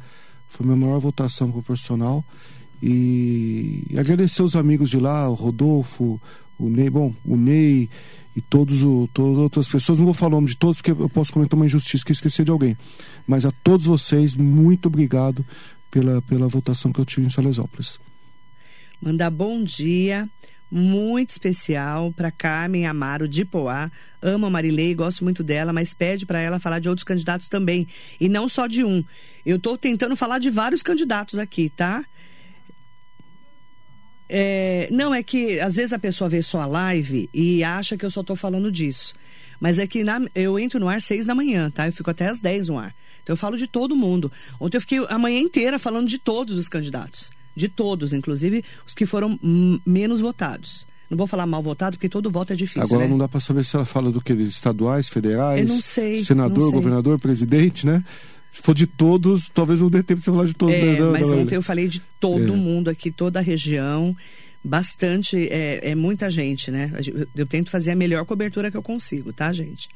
Foi 0.48 0.64
a 0.64 0.66
minha 0.66 0.86
maior 0.86 0.98
votação 0.98 1.50
proporcional. 1.50 2.24
E, 2.82 3.84
e 3.90 3.98
agradecer 3.98 4.42
os 4.42 4.56
amigos 4.56 4.88
de 4.88 4.98
lá, 4.98 5.28
o 5.28 5.34
Rodolfo, 5.34 6.20
o 6.60 6.68
Ney, 6.68 6.90
bom, 6.90 7.14
o 7.24 7.36
Ney 7.36 7.88
e 8.36 8.40
todos 8.40 8.82
o, 8.82 9.08
todas 9.12 9.32
as 9.32 9.42
outras 9.42 9.68
pessoas. 9.68 9.98
Não 9.98 10.04
vou 10.04 10.14
falar 10.14 10.32
o 10.32 10.36
nome 10.36 10.48
de 10.48 10.56
todos 10.56 10.78
porque 10.78 10.90
eu 10.90 11.08
posso 11.08 11.32
comentar 11.32 11.56
uma 11.58 11.66
injustiça 11.66 12.04
que 12.04 12.12
esquecer 12.12 12.44
de 12.44 12.50
alguém. 12.50 12.76
Mas 13.26 13.44
a 13.44 13.50
todos 13.50 13.86
vocês, 13.86 14.34
muito 14.34 14.86
obrigado 14.86 15.44
pela, 15.90 16.20
pela 16.22 16.46
votação 16.48 16.92
que 16.92 17.00
eu 17.00 17.04
tive 17.04 17.26
em 17.26 17.30
Salesópolis. 17.30 17.98
Mandar 19.00 19.30
bom 19.30 19.64
dia 19.64 20.28
muito 20.70 21.30
especial 21.30 22.12
para 22.12 22.30
Carmen 22.30 22.86
Amaro 22.86 23.26
de 23.26 23.44
Poá. 23.44 23.90
Amo 24.22 24.46
a 24.46 24.50
Marilei, 24.50 24.94
gosto 24.94 25.24
muito 25.24 25.42
dela, 25.42 25.72
mas 25.72 25.92
pede 25.92 26.24
para 26.24 26.38
ela 26.38 26.60
falar 26.60 26.78
de 26.78 26.88
outros 26.88 27.04
candidatos 27.04 27.48
também. 27.48 27.88
E 28.20 28.28
não 28.28 28.48
só 28.48 28.66
de 28.66 28.84
um. 28.84 29.02
Eu 29.44 29.56
estou 29.56 29.76
tentando 29.76 30.14
falar 30.14 30.38
de 30.38 30.48
vários 30.48 30.82
candidatos 30.82 31.38
aqui, 31.38 31.68
tá? 31.70 32.04
É, 34.30 34.88
não, 34.92 35.12
é 35.14 35.22
que 35.22 35.58
às 35.60 35.76
vezes 35.76 35.92
a 35.92 35.98
pessoa 35.98 36.30
vê 36.30 36.42
só 36.42 36.60
a 36.62 36.66
live 36.66 37.28
e 37.34 37.64
acha 37.64 37.96
que 37.96 38.04
eu 38.06 38.10
só 38.10 38.22
tô 38.22 38.36
falando 38.36 38.70
disso. 38.70 39.14
Mas 39.58 39.78
é 39.78 39.86
que 39.86 40.02
na- 40.04 40.22
eu 40.34 40.58
entro 40.58 40.78
no 40.80 40.88
ar 40.88 40.96
às 40.96 41.04
seis 41.04 41.26
da 41.26 41.34
manhã, 41.34 41.70
tá? 41.70 41.86
Eu 41.86 41.92
fico 41.92 42.10
até 42.10 42.28
às 42.28 42.38
10 42.38 42.68
no 42.68 42.78
ar. 42.78 42.94
Então 43.22 43.34
eu 43.34 43.36
falo 43.36 43.56
de 43.58 43.66
todo 43.66 43.94
mundo. 43.94 44.30
Ontem 44.58 44.76
eu 44.76 44.80
fiquei 44.80 45.04
a 45.08 45.18
manhã 45.18 45.38
inteira 45.40 45.78
falando 45.78 46.08
de 46.08 46.18
todos 46.18 46.56
os 46.56 46.68
candidatos. 46.68 47.30
De 47.54 47.68
todos, 47.68 48.12
inclusive 48.12 48.64
os 48.86 48.94
que 48.94 49.04
foram 49.04 49.38
menos 49.84 50.20
votados. 50.20 50.86
Não 51.10 51.18
vou 51.18 51.26
falar 51.26 51.44
mal 51.44 51.60
votado, 51.62 51.96
porque 51.96 52.08
todo 52.08 52.30
voto 52.30 52.52
é 52.52 52.56
difícil, 52.56 52.82
Agora 52.84 53.02
né? 53.02 53.10
não 53.10 53.18
dá 53.18 53.26
para 53.28 53.40
saber 53.40 53.64
se 53.64 53.74
ela 53.74 53.84
fala 53.84 54.12
do 54.12 54.20
que? 54.20 54.32
Estaduais, 54.32 55.08
federais, 55.08 55.68
Eu 55.68 55.74
não 55.74 55.82
sei, 55.82 56.22
senador, 56.22 56.56
não 56.58 56.64
sei. 56.66 56.72
governador, 56.72 57.18
presidente, 57.18 57.84
né? 57.84 58.04
Se 58.50 58.60
for 58.62 58.74
de 58.74 58.86
todos, 58.86 59.48
talvez 59.48 59.80
não 59.80 59.88
dê 59.88 60.02
tempo 60.02 60.18
de 60.20 60.24
você 60.24 60.30
falar 60.32 60.44
de 60.46 60.54
todos. 60.54 60.74
É, 60.74 60.84
né, 60.84 60.98
da- 60.98 61.10
mas 61.12 61.30
da- 61.30 61.36
ontem 61.36 61.54
eu 61.54 61.62
falei 61.62 61.86
de 61.88 62.00
todo 62.18 62.52
É. 62.52 62.56
mundo 62.56 62.90
aqui, 62.90 63.10
toda 63.10 63.38
a 63.38 63.42
região. 63.42 64.16
Bastante, 64.62 65.48
é, 65.50 65.90
é 65.90 65.94
muita 65.94 66.28
gente, 66.28 66.70
né? 66.70 66.92
Eu, 67.06 67.26
eu 67.34 67.46
tento 67.46 67.70
fazer 67.70 67.92
a 67.92 67.96
melhor 67.96 68.24
cobertura 68.26 68.70
que 68.70 68.76
eu 68.76 68.82
consigo, 68.82 69.32
tá, 69.32 69.50
gente? 69.52 69.88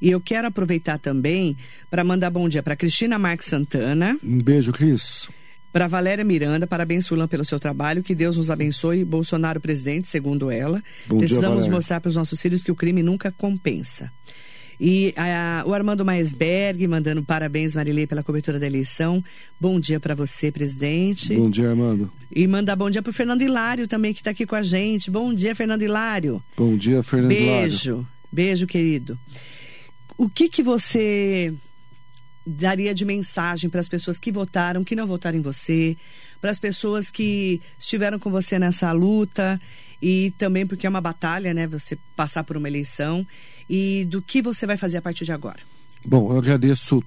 E 0.00 0.10
eu 0.10 0.18
quero 0.20 0.46
aproveitar 0.48 0.98
também 0.98 1.54
para 1.90 2.02
mandar 2.02 2.30
bom 2.30 2.48
dia 2.48 2.62
para 2.62 2.74
Cristina 2.74 3.18
Marques 3.18 3.48
Santana, 3.48 4.18
Um 4.24 4.38
beijo, 4.40 4.72
Cris. 4.72 5.28
para 5.70 5.86
Valéria 5.86 6.24
Miranda, 6.24 6.66
parabéns, 6.66 7.06
Fulan, 7.06 7.28
pelo 7.28 7.44
seu 7.44 7.60
trabalho, 7.60 8.02
que 8.02 8.14
Deus 8.14 8.38
nos 8.38 8.50
abençoe, 8.50 9.04
Bolsonaro 9.04 9.60
presidente, 9.60 10.08
segundo 10.08 10.50
ela. 10.50 10.82
Bom 11.06 11.18
dia, 11.18 11.26
Precisamos 11.26 11.56
Valéria. 11.58 11.70
mostrar 11.72 12.00
para 12.00 12.08
os 12.08 12.16
nossos 12.16 12.40
filhos 12.40 12.62
que 12.62 12.72
o 12.72 12.74
crime 12.74 13.02
nunca 13.02 13.30
compensa. 13.30 14.10
E 14.82 15.12
a- 15.14 15.62
o 15.66 15.74
Armando 15.74 16.04
Maesberg 16.06 16.86
mandando 16.88 17.22
parabéns, 17.22 17.74
Marilei, 17.74 18.06
pela 18.06 18.22
cobertura 18.22 18.58
da 18.58 18.66
eleição. 18.66 19.22
Bom 19.60 19.78
dia 19.78 20.00
para 20.00 20.14
você, 20.14 20.50
presidente. 20.50 21.34
Bom 21.34 21.50
dia, 21.50 21.68
Armando. 21.68 22.10
E 22.34 22.46
mandar 22.46 22.76
bom 22.76 22.88
dia 22.88 23.02
pro 23.02 23.12
Fernando 23.12 23.42
Hilário 23.42 23.86
também, 23.86 24.14
que 24.14 24.20
está 24.20 24.30
aqui 24.30 24.46
com 24.46 24.56
a 24.56 24.62
gente. 24.62 25.10
Bom 25.10 25.34
dia, 25.34 25.54
Fernando 25.54 25.82
Hilário. 25.82 26.42
Bom 26.56 26.76
dia, 26.76 27.02
Fernando 27.02 27.30
Lário. 27.32 27.68
Beijo. 27.68 28.06
Beijo, 28.32 28.66
querido. 28.66 29.18
O 30.16 30.28
que 30.30 30.48
que 30.48 30.62
você 30.62 31.52
daria 32.46 32.94
de 32.94 33.04
mensagem 33.04 33.68
para 33.68 33.80
as 33.80 33.88
pessoas 33.88 34.18
que 34.18 34.32
votaram, 34.32 34.82
que 34.82 34.96
não 34.96 35.06
votaram 35.06 35.38
em 35.38 35.42
você, 35.42 35.94
para 36.40 36.50
as 36.50 36.58
pessoas 36.58 37.10
que 37.10 37.60
estiveram 37.78 38.18
com 38.18 38.30
você 38.30 38.58
nessa 38.58 38.90
luta 38.92 39.60
e 40.00 40.32
também 40.38 40.66
porque 40.66 40.86
é 40.86 40.90
uma 40.90 41.00
batalha, 41.00 41.52
né, 41.52 41.66
você 41.66 41.98
passar 42.16 42.44
por 42.44 42.56
uma 42.56 42.68
eleição 42.68 43.26
e 43.68 44.04
do 44.06 44.22
que 44.22 44.40
você 44.40 44.66
vai 44.66 44.76
fazer 44.76 44.98
a 44.98 45.02
partir 45.02 45.24
de 45.24 45.32
agora? 45.32 45.60
Bom, 46.04 46.32
eu 46.32 46.38
agradeço 46.38 47.02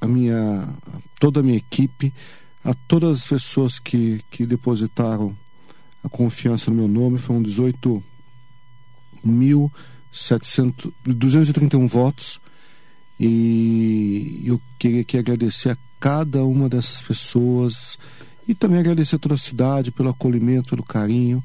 a 0.00 0.06
minha, 0.06 0.62
a 0.86 0.98
toda 1.18 1.40
a 1.40 1.42
minha 1.42 1.58
equipe, 1.58 2.12
a 2.64 2.74
todas 2.74 3.20
as 3.20 3.26
pessoas 3.26 3.78
que, 3.78 4.20
que 4.30 4.46
depositaram 4.46 5.36
a 6.02 6.08
confiança 6.08 6.70
no 6.70 6.76
meu 6.76 6.88
nome. 6.88 7.18
Foram 7.18 7.42
18 7.42 8.02
mil 9.24 9.72
700, 10.12 10.92
231 11.04 11.86
votos. 11.86 12.40
E 13.18 14.42
eu 14.44 14.60
queria 14.78 15.00
aqui 15.00 15.18
agradecer 15.18 15.70
a 15.70 15.76
cada 15.98 16.44
uma 16.44 16.68
dessas 16.68 17.02
pessoas 17.02 17.98
e 18.46 18.54
também 18.54 18.78
agradecer 18.78 19.16
a 19.16 19.18
toda 19.18 19.34
a 19.34 19.38
cidade 19.38 19.90
pelo 19.90 20.10
acolhimento, 20.10 20.70
pelo 20.70 20.84
carinho. 20.84 21.42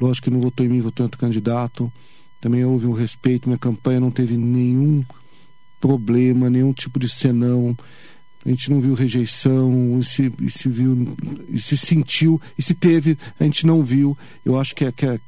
Lógico 0.00 0.24
que 0.24 0.30
não 0.30 0.40
votou 0.40 0.64
em 0.64 0.68
mim, 0.68 0.80
votou 0.80 1.04
em 1.04 1.06
outro 1.06 1.20
candidato. 1.20 1.92
Também 2.40 2.64
houve 2.64 2.86
um 2.86 2.92
respeito, 2.92 3.48
minha 3.48 3.58
campanha 3.58 4.00
não 4.00 4.10
teve 4.10 4.36
nenhum 4.36 5.04
problema, 5.80 6.50
nenhum 6.50 6.72
tipo 6.72 6.98
de 6.98 7.08
senão. 7.08 7.76
A 8.44 8.48
gente 8.48 8.70
não 8.70 8.80
viu 8.80 8.94
rejeição, 8.94 9.98
e 9.98 10.04
se, 10.04 10.32
e 10.40 10.50
se 10.50 10.68
viu, 10.68 11.16
e 11.48 11.58
se 11.58 11.76
sentiu, 11.76 12.40
e 12.58 12.62
se 12.62 12.74
teve, 12.74 13.16
a 13.40 13.44
gente 13.44 13.66
não 13.66 13.82
viu. 13.82 14.16
Eu 14.44 14.58
acho 14.60 14.74
que, 14.74 14.84
é, 14.84 14.92
que, 14.92 15.06
é, 15.06 15.18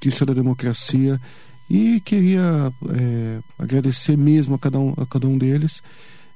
que 0.00 0.08
isso 0.08 0.22
é 0.22 0.26
da 0.26 0.32
democracia. 0.32 1.20
E 1.68 2.00
queria 2.00 2.72
é, 2.90 3.40
agradecer 3.58 4.16
mesmo 4.16 4.54
a 4.54 4.58
cada, 4.58 4.78
um, 4.78 4.94
a 4.96 5.06
cada 5.06 5.26
um 5.26 5.36
deles. 5.36 5.82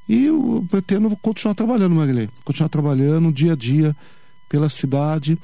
E 0.09 0.25
eu 0.25 0.67
pretendo 0.71 1.15
continuar 1.17 1.55
trabalhando, 1.55 1.95
Marilei. 1.95 2.29
Continuar 2.45 2.69
trabalhando 2.69 3.33
dia 3.33 3.53
a 3.53 3.57
dia 3.57 3.97
pela 4.49 4.71
cidade, 4.71 5.39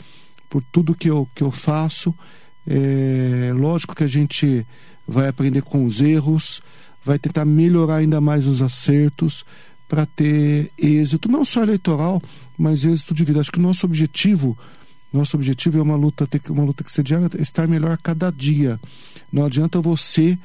por 0.55 0.63
tudo 0.71 0.95
que 0.95 1.11
eu, 1.11 1.29
que 1.35 1.43
eu 1.43 1.51
faço. 1.51 2.15
É, 2.65 3.53
lógico 3.57 3.93
que 3.93 4.05
a 4.05 4.07
gente 4.07 4.65
vai 5.05 5.27
aprender 5.27 5.63
com 5.63 5.85
os 5.85 6.01
erros, 6.01 6.63
vai 7.03 7.19
tentar 7.19 7.45
melhorar 7.45 7.97
ainda 7.97 8.21
mais 8.21 8.47
os 8.47 8.63
acertos 8.63 9.45
para 9.89 10.07
ter 10.07 10.71
êxito, 10.79 11.29
não 11.29 11.45
só 11.45 11.65
eleitoral, 11.65 12.23
mas 12.57 12.85
êxito 12.85 13.13
de 13.13 13.25
vida. 13.25 13.41
Acho 13.41 13.51
que 13.51 13.59
o 13.59 13.63
nosso 13.63 13.85
objetivo, 13.85 14.57
nosso 15.13 15.37
objetivo 15.37 15.77
é 15.77 15.83
uma 15.83 15.97
luta, 15.97 16.25
ter 16.25 16.41
uma 16.51 16.63
luta 16.63 16.85
que 16.85 16.93
se 16.93 17.01
adianta, 17.01 17.43
estar 17.43 17.67
melhor 17.67 17.91
a 17.91 17.97
cada 17.97 18.31
dia. 18.31 18.79
Não 19.33 19.45
adianta 19.45 19.81
você 19.81 20.39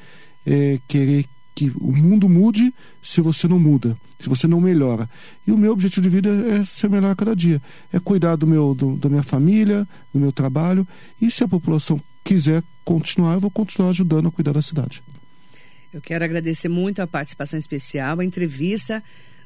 é, 0.44 0.80
querer 0.88 1.24
que 1.54 1.70
o 1.80 1.92
mundo 1.92 2.28
mude 2.28 2.72
se 3.02 3.20
você 3.20 3.46
não 3.48 3.58
muda, 3.58 3.96
se 4.18 4.28
você 4.28 4.46
não 4.46 4.60
melhora. 4.60 5.08
E 5.46 5.52
o 5.52 5.58
meu 5.58 5.72
objetivo 5.72 6.02
de 6.02 6.08
vida 6.08 6.28
é 6.28 6.64
ser 6.64 6.88
melhor 6.88 7.10
a 7.10 7.16
cada 7.16 7.34
dia, 7.34 7.60
é 7.92 7.98
cuidar 7.98 8.36
do 8.36 8.46
meu, 8.46 8.74
do- 8.74 8.96
da 8.96 9.08
minha 9.08 9.22
família, 9.22 9.86
do 10.12 10.20
meu 10.20 10.32
trabalho. 10.32 10.86
E 11.20 11.30
se 11.30 11.42
a 11.44 11.48
população 11.48 12.00
quiser 12.24 12.62
continuar, 12.84 13.34
eu 13.34 13.40
vou 13.40 13.50
continuar 13.50 13.90
ajudando 13.90 14.28
a 14.28 14.30
cuidar 14.30 14.52
da 14.52 14.62
cidade. 14.62 15.02
Eu 15.92 16.00
quero 16.00 16.24
agradecer 16.24 16.68
muito 16.68 17.02
a 17.02 17.06
participação 17.06 17.58
especial, 17.58 18.20
a 18.20 18.24
entrevista 18.24 19.02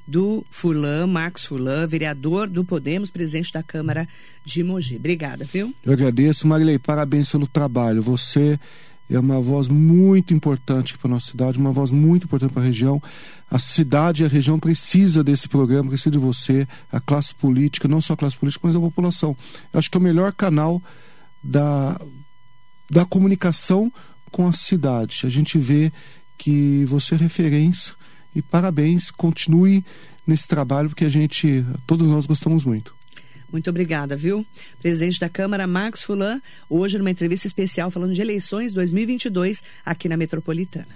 do 0.07 0.45
Furlan, 0.51 1.07
Marcos 1.07 1.47
Furlan, 1.47 1.87
vereador 1.87 2.47
do 2.47 2.63
Podemos, 2.63 3.11
presidente 3.11 3.51
da 3.51 3.63
Câmara 3.63 4.07
de 4.45 4.63
Mogi. 4.63 4.97
Obrigada, 4.97 5.47
viu? 5.51 5.73
Eu 5.83 5.95
agradeço, 5.95 6.47
Marilei, 6.47 6.79
parabéns 6.79 7.31
pelo 7.33 7.47
trabalho. 7.47 8.03
Você 8.03 8.61
é 9.11 9.19
uma 9.19 9.41
voz 9.41 9.69
muito 9.69 10.33
importante 10.33 10.97
para 10.97 11.09
a 11.09 11.11
nossa 11.15 11.31
cidade, 11.31 11.59
uma 11.59 11.73
voz 11.73 11.91
muito 11.91 12.25
importante 12.25 12.53
para 12.53 12.63
a 12.63 12.67
região. 12.67 13.03
A 13.51 13.59
cidade 13.59 14.23
e 14.23 14.27
a 14.27 14.29
região 14.29 14.59
precisa 14.59 15.23
desse 15.23 15.49
programa, 15.49 15.91
precisa 15.91 16.11
de 16.11 16.19
você, 16.19 16.67
a 16.91 17.01
classe 17.01 17.35
política, 17.35 17.87
não 17.87 18.01
só 18.01 18.15
a 18.15 18.17
classe 18.17 18.37
política, 18.37 18.67
mas 18.67 18.75
a 18.75 18.81
população. 18.81 19.37
Eu 19.73 19.79
acho 19.79 19.91
que 19.91 19.97
é 19.97 20.01
o 20.01 20.03
melhor 20.03 20.33
canal 20.33 20.83
da, 21.43 22.01
da 22.91 23.05
comunicação 23.05 23.93
com 24.31 24.49
a 24.49 24.53
cidade. 24.53 25.23
A 25.25 25.29
gente 25.29 25.59
vê 25.59 25.93
que 26.39 26.85
você 26.87 27.15
é 27.15 27.19
referência 27.19 27.95
e 28.35 28.41
parabéns, 28.41 29.11
continue 29.11 29.85
nesse 30.27 30.49
trabalho 30.49 30.89
porque 30.89 31.05
a 31.05 31.11
gente, 31.11 31.65
todos 31.87 32.09
nós 32.09 32.27
gostamos 32.27 32.65
muito. 32.65 32.94
Muito 33.55 33.71
obrigada, 33.71 34.17
viu? 34.17 34.45
Presidente 34.83 35.21
da 35.21 35.29
Câmara, 35.29 35.65
Marcos 35.65 36.03
Fulan, 36.03 36.43
hoje 36.69 36.99
numa 36.99 37.13
entrevista 37.13 37.47
especial 37.47 37.89
falando 37.89 38.13
de 38.13 38.21
eleições 38.21 38.73
2022 38.73 39.63
aqui 39.87 40.09
na 40.09 40.17
Metropolitana. 40.17 40.89